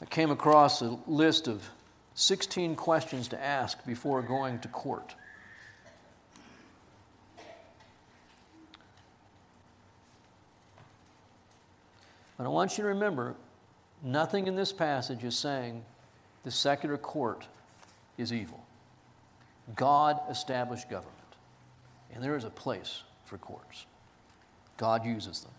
I 0.01 0.05
came 0.05 0.31
across 0.31 0.81
a 0.81 0.97
list 1.05 1.49
of 1.49 1.69
16 2.15 2.77
questions 2.77 3.27
to 3.27 3.43
ask 3.43 3.85
before 3.85 4.21
going 4.21 4.59
to 4.59 4.69
court. 4.69 5.15
But 12.37 12.45
I 12.45 12.49
want 12.49 12.77
you 12.77 12.83
to 12.83 12.89
remember 12.89 13.35
nothing 14.01 14.47
in 14.47 14.55
this 14.55 14.73
passage 14.73 15.23
is 15.23 15.37
saying 15.37 15.83
the 16.43 16.51
secular 16.51 16.97
court 16.97 17.47
is 18.17 18.33
evil. 18.33 18.63
God 19.75 20.19
established 20.29 20.89
government, 20.89 21.13
and 22.13 22.23
there 22.23 22.35
is 22.35 22.43
a 22.43 22.49
place 22.49 23.03
for 23.25 23.37
courts. 23.37 23.85
God 24.77 25.05
uses 25.05 25.41
them. 25.41 25.51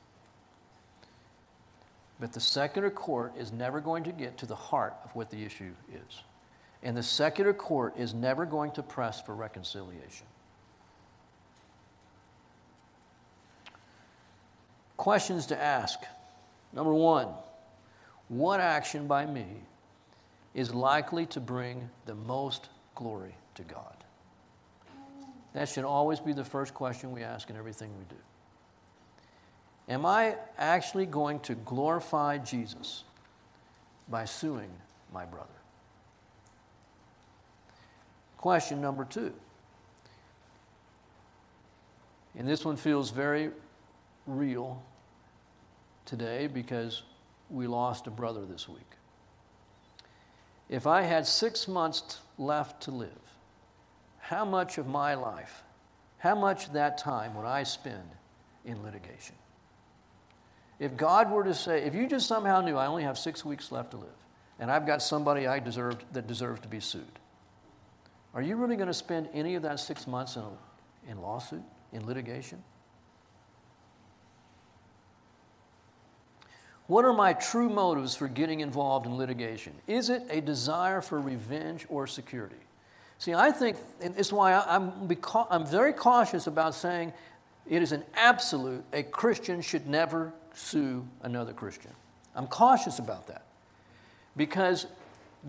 But 2.20 2.32
the 2.32 2.40
secular 2.40 2.90
court 2.90 3.32
is 3.36 3.52
never 3.52 3.80
going 3.80 4.04
to 4.04 4.12
get 4.12 4.38
to 4.38 4.46
the 4.46 4.54
heart 4.54 4.94
of 5.04 5.14
what 5.16 5.30
the 5.30 5.44
issue 5.44 5.72
is. 5.92 6.22
And 6.82 6.96
the 6.96 7.02
secular 7.02 7.54
court 7.54 7.94
is 7.96 8.12
never 8.12 8.44
going 8.44 8.70
to 8.72 8.82
press 8.82 9.20
for 9.20 9.34
reconciliation. 9.34 10.26
Questions 14.96 15.46
to 15.46 15.60
ask. 15.60 16.00
Number 16.74 16.92
one, 16.92 17.28
what 18.28 18.60
action 18.60 19.06
by 19.06 19.26
me 19.26 19.46
is 20.54 20.74
likely 20.74 21.26
to 21.26 21.40
bring 21.40 21.88
the 22.06 22.14
most 22.14 22.68
glory 22.94 23.34
to 23.54 23.62
God? 23.62 23.96
That 25.52 25.68
should 25.68 25.84
always 25.84 26.18
be 26.18 26.32
the 26.32 26.44
first 26.44 26.74
question 26.74 27.12
we 27.12 27.22
ask 27.22 27.48
in 27.48 27.56
everything 27.56 27.90
we 27.96 28.04
do. 28.04 28.20
Am 29.88 30.04
I 30.04 30.36
actually 30.58 31.06
going 31.06 31.40
to 31.40 31.54
glorify 31.54 32.38
Jesus 32.38 33.04
by 34.08 34.24
suing 34.24 34.70
my 35.12 35.24
brother? 35.24 35.46
Question 38.38 38.80
number 38.80 39.04
two. 39.04 39.32
And 42.36 42.48
this 42.48 42.64
one 42.64 42.76
feels 42.76 43.10
very 43.10 43.50
real 44.26 44.82
today 46.04 46.46
because 46.46 47.02
we 47.50 47.66
lost 47.66 48.06
a 48.06 48.10
brother 48.10 48.44
this 48.44 48.68
week. 48.68 48.80
If 50.68 50.86
I 50.86 51.02
had 51.02 51.26
six 51.26 51.68
months 51.68 52.20
left 52.38 52.82
to 52.82 52.90
live, 52.90 53.10
how 54.18 54.44
much 54.44 54.78
of 54.78 54.86
my 54.86 55.14
life, 55.14 55.62
how 56.18 56.34
much 56.34 56.66
of 56.66 56.72
that 56.72 56.96
time 56.98 57.34
would 57.34 57.46
I 57.46 57.62
spend 57.64 58.08
in 58.64 58.82
litigation? 58.82 59.36
If 60.78 60.96
God 60.96 61.30
were 61.30 61.44
to 61.44 61.54
say, 61.54 61.82
if 61.82 61.94
you 61.94 62.08
just 62.08 62.26
somehow 62.26 62.60
knew 62.60 62.76
I 62.76 62.86
only 62.86 63.04
have 63.04 63.18
six 63.18 63.44
weeks 63.44 63.70
left 63.70 63.92
to 63.92 63.98
live, 63.98 64.08
and 64.58 64.70
I've 64.70 64.86
got 64.86 65.02
somebody 65.02 65.46
I 65.46 65.58
deserved 65.58 66.04
that 66.12 66.26
deserves 66.26 66.60
to 66.60 66.68
be 66.68 66.80
sued, 66.80 67.18
are 68.32 68.42
you 68.42 68.56
really 68.56 68.76
going 68.76 68.88
to 68.88 68.94
spend 68.94 69.28
any 69.32 69.54
of 69.54 69.62
that 69.62 69.78
six 69.78 70.06
months 70.06 70.36
in, 70.36 70.42
in 71.08 71.20
lawsuit, 71.20 71.62
in 71.92 72.06
litigation? 72.06 72.64
What 76.86 77.04
are 77.04 77.12
my 77.14 77.32
true 77.32 77.70
motives 77.70 78.14
for 78.14 78.28
getting 78.28 78.60
involved 78.60 79.06
in 79.06 79.16
litigation? 79.16 79.72
Is 79.86 80.10
it 80.10 80.22
a 80.28 80.40
desire 80.40 81.00
for 81.00 81.18
revenge 81.18 81.86
or 81.88 82.06
security? 82.06 82.56
See, 83.18 83.32
I 83.32 83.52
think, 83.52 83.78
and 84.02 84.14
it's 84.18 84.32
why 84.32 84.52
I'm, 84.52 84.92
I'm 85.50 85.66
very 85.66 85.92
cautious 85.92 86.46
about 86.46 86.74
saying 86.74 87.12
it 87.66 87.80
is 87.80 87.92
an 87.92 88.04
absolute, 88.14 88.84
a 88.92 89.02
Christian 89.02 89.62
should 89.62 89.86
never 89.86 90.32
sue 90.52 91.06
another 91.22 91.54
Christian. 91.54 91.92
I'm 92.34 92.46
cautious 92.46 92.98
about 92.98 93.26
that 93.28 93.46
because 94.36 94.86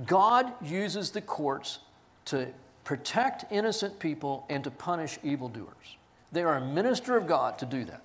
God 0.06 0.54
uses 0.64 1.12
the 1.12 1.22
courts 1.22 1.80
to 2.26 2.48
protect 2.86 3.52
innocent 3.52 4.00
people 4.00 4.46
and 4.50 4.64
to 4.64 4.72
punish 4.72 5.20
evildoers. 5.24 5.98
They 6.32 6.44
are 6.44 6.58
a 6.58 6.66
minister 6.66 7.18
of 7.18 7.28
God 7.28 7.60
to 7.60 7.66
do 7.66 7.84
that. 7.86 8.02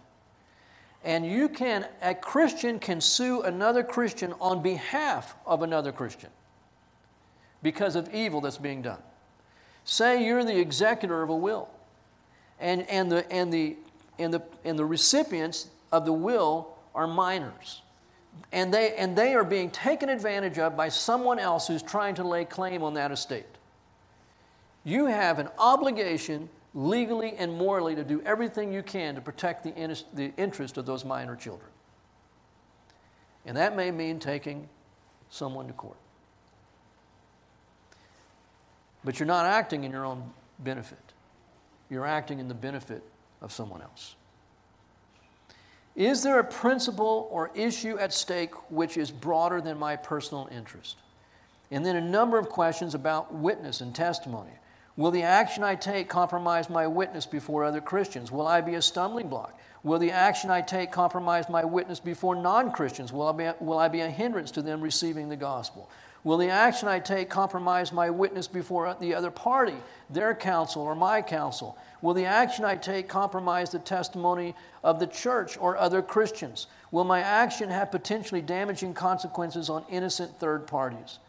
And 1.05 1.25
you 1.25 1.49
can, 1.49 1.87
a 2.03 2.15
Christian 2.15 2.79
can 2.79 3.01
sue 3.01 3.43
another 3.43 3.83
Christian 3.83 4.35
on 4.41 4.63
behalf 4.63 5.35
of 5.47 5.63
another 5.63 5.93
Christian 5.93 6.31
because 7.63 7.97
of 7.97 8.15
evil 8.15 8.41
that's 8.41 8.59
being 8.59 8.83
done. 8.83 9.03
Say 9.85 10.25
you're 10.27 10.45
the 10.45 10.59
executor 10.59 11.23
of 11.23 11.31
a 11.31 11.37
will, 11.37 11.69
and, 12.59 12.83
and, 12.89 13.11
the, 13.11 13.31
and, 13.33 13.53
the, 13.53 13.77
and, 14.19 14.33
the, 14.33 14.43
and 14.65 14.79
the 14.79 14.85
recipients 14.85 15.69
of 15.91 16.05
the 16.05 16.13
will 16.13 16.77
are 16.95 17.07
minors. 17.07 17.83
And 18.53 18.73
they, 18.73 18.95
and 18.97 19.17
they 19.17 19.35
are 19.35 19.45
being 19.45 19.71
taken 19.71 20.09
advantage 20.09 20.59
of 20.59 20.77
by 20.77 20.89
someone 20.91 21.39
else 21.39 21.67
who's 21.67 21.83
trying 21.83 22.15
to 22.17 22.25
lay 22.25 22.45
claim 22.45 22.83
on 22.83 22.95
that 22.95 23.11
estate. 23.11 23.47
You 24.85 25.07
have 25.07 25.39
an 25.39 25.49
obligation, 25.59 26.49
legally 26.75 27.35
and 27.37 27.53
morally, 27.53 27.95
to 27.95 28.05
do 28.05 28.23
everything 28.25 28.73
you 28.73 28.83
can 28.83 29.15
to 29.17 29.21
protect 29.21 29.65
the, 29.65 29.75
in, 29.75 29.95
the 30.15 30.33
interest 30.37 30.77
of 30.77 30.87
those 30.87 31.05
minor 31.05 31.37
children. 31.37 31.71
And 33.45 33.57
that 33.57 33.75
may 33.75 33.91
mean 33.91 34.19
taking 34.19 34.69
someone 35.31 35.67
to 35.67 35.73
court. 35.73 35.97
But 39.03 39.19
you're 39.19 39.27
not 39.27 39.47
acting 39.47 39.85
in 39.85 39.93
your 39.93 40.05
own 40.05 40.31
benefit, 40.59 40.99
you're 41.89 42.07
acting 42.07 42.39
in 42.39 42.49
the 42.49 42.55
benefit 42.55 43.03
of 43.41 43.53
someone 43.53 43.83
else. 43.83 44.15
Is 45.97 46.23
there 46.23 46.39
a 46.39 46.45
principle 46.45 47.29
or 47.31 47.51
issue 47.55 47.99
at 47.99 48.13
stake 48.13 48.53
which 48.71 48.97
is 48.97 49.11
broader 49.11 49.61
than 49.61 49.79
my 49.79 49.97
personal 49.97 50.49
interest? 50.53 50.99
And 51.71 51.85
then 51.85 51.97
a 51.97 52.01
number 52.01 52.39
of 52.39 52.49
questions 52.49 52.95
about 52.95 53.35
witness 53.35 53.81
and 53.81 53.95
testimony. 53.95 54.53
Will 55.01 55.11
the 55.11 55.23
action 55.23 55.65
I 55.65 55.77
take 55.77 56.11
compromise 56.11 56.69
my 56.69 56.87
witness 56.87 57.25
before 57.25 57.65
other 57.65 57.81
Christians? 57.81 58.31
Will 58.31 58.47
I 58.47 58.61
be 58.61 58.75
a 58.75 58.83
stumbling 58.83 59.29
block? 59.29 59.59
Will 59.83 59.99
the 59.99 60.11
action 60.11 60.51
I 60.51 60.61
take 60.61 60.93
compromise 60.93 61.49
my 61.49 61.65
witness 61.65 61.99
before 61.99 62.37
non 62.37 62.71
Christians? 62.71 63.11
Will, 63.11 63.27
I 63.27 63.33
be, 63.33 63.51
will 63.65 63.79
I 63.79 63.89
be 63.89 64.01
a 64.01 64.11
hindrance 64.11 64.51
to 64.51 64.61
them 64.61 64.83
receiving 64.83 65.31
the 65.31 65.37
gospel? 65.37 65.89
Will 66.23 66.37
the 66.37 66.51
action 66.51 66.87
I 66.87 66.99
take 66.99 67.31
compromise 67.31 67.95
my 67.95 68.11
witness 68.11 68.47
before 68.47 68.95
the 69.01 69.15
other 69.15 69.31
party, 69.31 69.77
their 70.11 70.35
counsel 70.35 70.83
or 70.83 70.95
my 70.95 71.23
counsel? 71.23 71.79
Will 72.03 72.13
the 72.13 72.27
action 72.27 72.67
I 72.67 72.77
take 72.77 73.09
compromise 73.09 73.71
the 73.71 73.79
testimony 73.79 74.55
of 74.85 75.01
the 75.01 75.07
church 75.07 75.57
or 75.57 75.79
other 75.79 76.03
Christians? 76.03 76.67
Will 76.91 77.05
my 77.05 77.21
action 77.21 77.71
have 77.71 77.91
potentially 77.91 78.43
damaging 78.43 78.93
consequences 78.93 79.71
on 79.71 79.83
innocent 79.89 80.39
third 80.39 80.67
parties? 80.67 81.21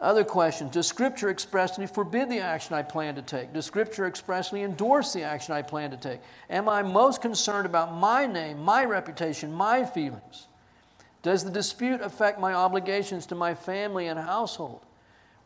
Other 0.00 0.24
questions 0.24 0.72
Does 0.72 0.86
Scripture 0.86 1.28
expressly 1.28 1.86
forbid 1.86 2.30
the 2.30 2.40
action 2.40 2.74
I 2.74 2.82
plan 2.82 3.16
to 3.16 3.22
take? 3.22 3.52
Does 3.52 3.66
Scripture 3.66 4.06
expressly 4.06 4.62
endorse 4.62 5.12
the 5.12 5.22
action 5.22 5.54
I 5.54 5.62
plan 5.62 5.90
to 5.90 5.96
take? 5.96 6.20
Am 6.48 6.68
I 6.68 6.82
most 6.82 7.20
concerned 7.20 7.66
about 7.66 7.94
my 7.94 8.26
name, 8.26 8.62
my 8.62 8.84
reputation, 8.84 9.52
my 9.52 9.84
feelings? 9.84 10.46
Does 11.22 11.42
the 11.42 11.50
dispute 11.50 12.00
affect 12.00 12.38
my 12.38 12.54
obligations 12.54 13.26
to 13.26 13.34
my 13.34 13.54
family 13.54 14.06
and 14.06 14.20
household? 14.20 14.80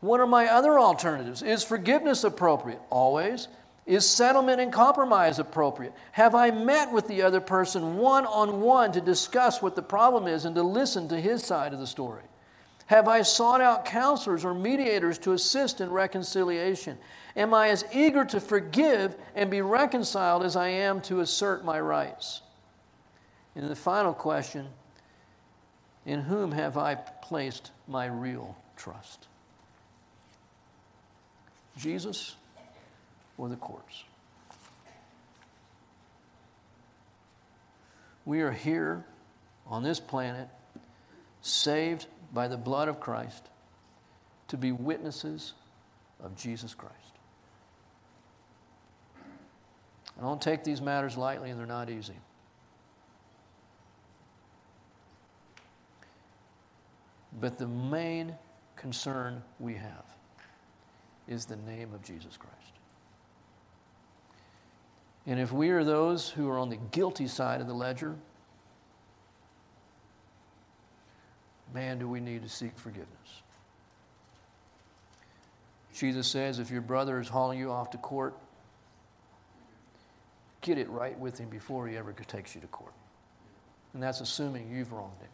What 0.01 0.19
are 0.19 0.27
my 0.27 0.47
other 0.47 0.77
alternatives? 0.77 1.41
Is 1.41 1.63
forgiveness 1.63 2.23
appropriate? 2.23 2.81
Always. 2.89 3.47
Is 3.85 4.07
settlement 4.07 4.61
and 4.61 4.71
compromise 4.71 5.39
appropriate? 5.39 5.93
Have 6.11 6.35
I 6.35 6.51
met 6.51 6.91
with 6.91 7.07
the 7.07 7.23
other 7.23 7.41
person 7.41 7.97
one 7.97 8.25
on 8.25 8.61
one 8.61 8.91
to 8.93 9.01
discuss 9.01 9.61
what 9.61 9.75
the 9.75 9.81
problem 9.81 10.27
is 10.27 10.45
and 10.45 10.55
to 10.55 10.63
listen 10.63 11.09
to 11.09 11.19
his 11.19 11.43
side 11.43 11.73
of 11.73 11.79
the 11.79 11.87
story? 11.87 12.21
Have 12.93 13.07
I 13.07 13.23
sought 13.23 13.59
out 13.59 13.85
counselors 13.85 14.45
or 14.45 14.53
mediators 14.53 15.17
to 15.17 15.31
assist 15.31 15.81
in 15.81 15.89
reconciliation? 15.89 16.95
Am 17.35 17.51
I 17.51 17.69
as 17.69 17.83
eager 17.91 18.23
to 18.25 18.39
forgive 18.39 19.15
and 19.33 19.49
be 19.49 19.61
reconciled 19.61 20.43
as 20.43 20.55
I 20.55 20.67
am 20.67 21.01
to 21.01 21.21
assert 21.21 21.65
my 21.65 21.79
rights? 21.79 22.43
And 23.55 23.67
the 23.67 23.75
final 23.75 24.13
question 24.13 24.67
in 26.05 26.21
whom 26.21 26.51
have 26.51 26.77
I 26.77 26.93
placed 26.93 27.71
my 27.87 28.05
real 28.05 28.55
trust? 28.77 29.25
Jesus 31.75 32.35
or 33.39 33.49
the 33.49 33.55
courts? 33.55 34.03
We 38.23 38.41
are 38.41 38.51
here 38.51 39.03
on 39.65 39.81
this 39.81 39.99
planet, 39.99 40.47
saved 41.41 42.05
by 42.33 42.47
the 42.47 42.57
blood 42.57 42.87
of 42.87 42.99
Christ, 42.99 43.49
to 44.47 44.57
be 44.57 44.71
witnesses 44.71 45.53
of 46.23 46.35
Jesus 46.35 46.73
Christ. 46.73 46.95
I 50.17 50.21
don't 50.21 50.41
take 50.41 50.63
these 50.63 50.81
matters 50.81 51.17
lightly, 51.17 51.49
and 51.49 51.59
they're 51.59 51.65
not 51.65 51.89
easy. 51.89 52.17
But 57.39 57.57
the 57.57 57.67
main 57.67 58.35
concern 58.75 59.41
we 59.59 59.73
have 59.75 60.05
is 61.27 61.45
the 61.45 61.55
name 61.55 61.93
of 61.93 62.03
Jesus 62.03 62.37
Christ. 62.37 62.53
And 65.25 65.39
if 65.39 65.51
we 65.51 65.69
are 65.69 65.83
those 65.83 66.29
who 66.29 66.49
are 66.49 66.59
on 66.59 66.69
the 66.69 66.77
guilty 66.91 67.27
side 67.27 67.61
of 67.61 67.67
the 67.67 67.73
ledger, 67.73 68.15
man, 71.73 71.99
do 71.99 72.07
we 72.07 72.19
need 72.19 72.43
to 72.43 72.49
seek 72.49 72.77
forgiveness. 72.77 73.09
Jesus 75.93 76.27
says 76.27 76.59
if 76.59 76.71
your 76.71 76.81
brother 76.81 77.19
is 77.19 77.29
hauling 77.29 77.59
you 77.59 77.71
off 77.71 77.91
to 77.91 77.97
court, 77.97 78.33
get 80.61 80.77
it 80.77 80.89
right 80.89 81.17
with 81.19 81.37
him 81.37 81.49
before 81.49 81.87
he 81.87 81.95
ever 81.97 82.13
takes 82.13 82.55
you 82.55 82.61
to 82.61 82.67
court. 82.67 82.93
And 83.93 84.01
that's 84.01 84.21
assuming 84.21 84.71
you've 84.71 84.91
wronged 84.91 85.11
him. 85.19 85.29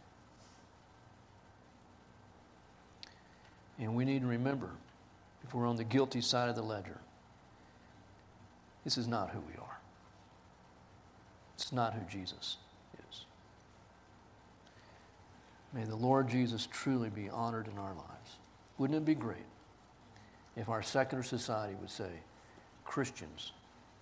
And 3.86 3.96
we 3.96 4.04
need 4.04 4.22
to 4.22 4.28
remember 4.28 4.70
if 5.46 5.54
we're 5.54 5.68
on 5.68 5.78
the 5.78 5.86
guilty 5.86 6.20
side 6.20 6.50
of 6.50 6.56
the 6.56 6.62
ledger, 6.62 6.98
this 8.84 8.98
is 8.98 9.08
not 9.08 9.30
who 9.30 9.40
we 9.40 9.54
are. 9.62 9.78
It's 11.56 11.72
not 11.72 11.94
who 11.94 12.02
Jesus 12.10 12.58
is. 13.10 13.26
May 15.74 15.84
the 15.84 15.96
Lord 15.96 16.28
Jesus 16.28 16.68
truly 16.72 17.10
be 17.10 17.30
honored 17.30 17.68
in 17.68 17.78
our 17.78 17.94
lives. 17.94 18.38
Wouldn't 18.78 18.98
it 18.98 19.06
be 19.06 19.16
great 19.16 19.38
if 20.56 20.70
our 20.70 20.82
secular 20.82 21.24
society 21.24 21.76
would 21.80 21.92
say, 21.92 22.10
Christians 22.86 23.52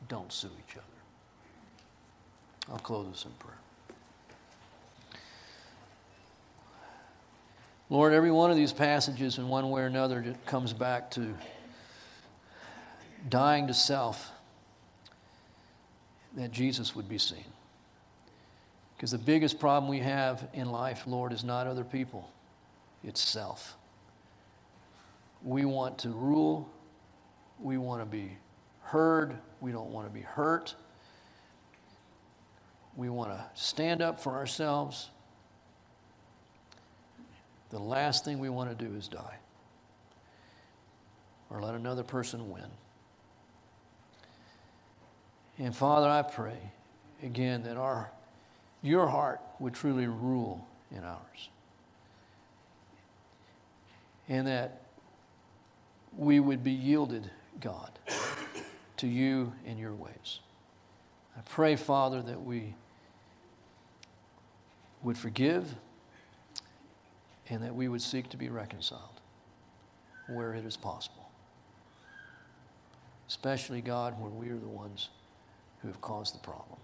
don't 0.07 0.32
sue 0.32 0.49
each 0.68 0.76
other? 0.78 0.84
I'll 2.72 2.80
close 2.80 3.07
this 3.09 3.26
in 3.26 3.32
prayer. 3.32 3.57
Lord, 7.89 8.13
every 8.13 8.32
one 8.32 8.51
of 8.51 8.57
these 8.57 8.74
passages, 8.74 9.38
in 9.38 9.47
one 9.47 9.70
way 9.70 9.82
or 9.82 9.86
another, 9.86 10.36
comes 10.45 10.74
back 10.74 11.09
to 11.11 11.34
dying 13.30 13.68
to 13.68 13.74
self 13.74 14.32
that 16.36 16.51
Jesus 16.51 16.95
would 16.95 17.07
be 17.07 17.18
seen. 17.18 17.45
Because 18.98 19.12
the 19.12 19.20
biggest 19.20 19.60
problem 19.60 19.89
we 19.89 20.00
have 20.00 20.48
in 20.54 20.72
life, 20.72 21.04
Lord, 21.06 21.32
is 21.32 21.43
not 21.43 21.68
other 21.68 21.84
people, 21.84 22.30
it's 23.04 23.22
self. 23.22 23.76
We 25.43 25.66
want 25.66 26.00
to 26.00 26.10
rule, 26.10 26.68
we 27.60 27.78
want 27.78 28.02
to 28.02 28.06
be 28.06 28.38
heard, 28.82 29.38
we 29.62 29.72
don't 29.72 29.91
want 29.91 30.08
to 30.08 30.14
be 30.14 30.22
hurt. 30.22 30.76
We 32.95 33.10
want 33.10 33.30
to 33.30 33.45
stand 33.54 34.02
up 34.02 34.20
for 34.20 34.34
ourselves 34.34 35.12
the 37.70 37.80
last 37.80 38.24
thing 38.24 38.39
we 38.39 38.50
want 38.50 38.78
to 38.78 38.86
do 38.86 38.95
is 38.95 39.08
die 39.08 39.38
or 41.50 41.62
let 41.62 41.76
another 41.76 42.04
person 42.04 42.50
win. 42.50 42.64
And 45.58 45.76
Father, 45.76 46.08
I 46.08 46.22
pray 46.22 46.58
again 47.24 47.64
that 47.64 47.78
our 47.78 48.12
your 48.82 49.08
heart 49.08 49.42
would 49.60 49.74
truly 49.74 50.08
rule 50.08 50.66
in 50.92 51.04
ours. 51.04 51.50
And 54.30 54.48
that 54.48 54.82
we 56.16 56.40
would 56.40 56.64
be 56.64 56.72
yielded, 56.72 57.30
God, 57.60 57.92
to 58.98 59.08
you 59.08 59.54
and 59.66 59.80
your 59.80 59.94
ways. 59.94 60.40
I 61.38 61.42
pray, 61.42 61.76
Father, 61.76 62.22
that 62.22 62.42
we 62.42 62.76
would 65.04 65.18
forgive 65.18 65.76
and 67.50 67.64
that 67.64 67.76
we 67.76 67.88
would 67.88 68.02
seek 68.02 68.30
to 68.30 68.38
be 68.38 68.50
reconciled 68.50 69.22
where 70.28 70.54
it 70.54 70.66
is 70.66 70.76
possible. 70.76 71.30
Especially, 73.28 73.82
God, 73.82 74.20
when 74.20 74.38
we 74.38 74.50
are 74.50 74.58
the 74.58 74.68
ones 74.68 75.10
who 75.82 75.88
have 75.88 76.02
caused 76.02 76.36
the 76.36 76.40
problem. 76.40 76.80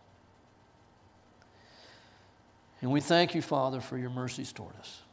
And 2.83 2.91
we 2.91 2.99
thank 2.99 3.33
you, 3.33 3.41
Father, 3.41 3.79
for 3.79 3.97
your 3.97 4.09
mercies 4.09 4.51
toward 4.51 4.75
us, 4.75 5.03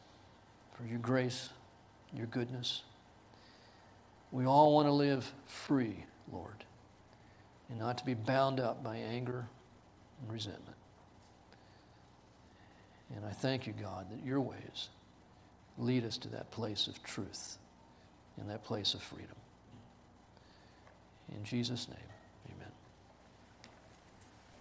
for 0.77 0.85
your 0.85 0.99
grace, 0.99 1.51
your 2.13 2.27
goodness. 2.27 2.83
We 4.33 4.45
all 4.45 4.75
want 4.75 4.89
to 4.89 4.93
live 4.93 5.33
free, 5.47 6.05
Lord, 6.33 6.65
and 7.69 7.79
not 7.79 7.97
to 7.99 8.05
be 8.05 8.15
bound 8.15 8.59
up 8.59 8.83
by 8.83 8.97
anger 8.97 9.47
and 10.21 10.33
resentment. 10.33 10.77
And 13.15 13.25
I 13.25 13.31
thank 13.31 13.69
you, 13.69 13.73
God, 13.81 14.11
that 14.11 14.27
your 14.27 14.41
ways 14.41 14.89
lead 15.79 16.05
us 16.05 16.19
to 16.19 16.29
that 16.31 16.51
place 16.51 16.89
of 16.89 17.01
truth 17.05 17.57
and 18.37 18.51
that 18.51 18.65
place 18.65 18.95
of 18.95 19.03
freedom. 19.03 19.37
In 21.33 21.45
Jesus' 21.45 21.87
name. 21.87 22.10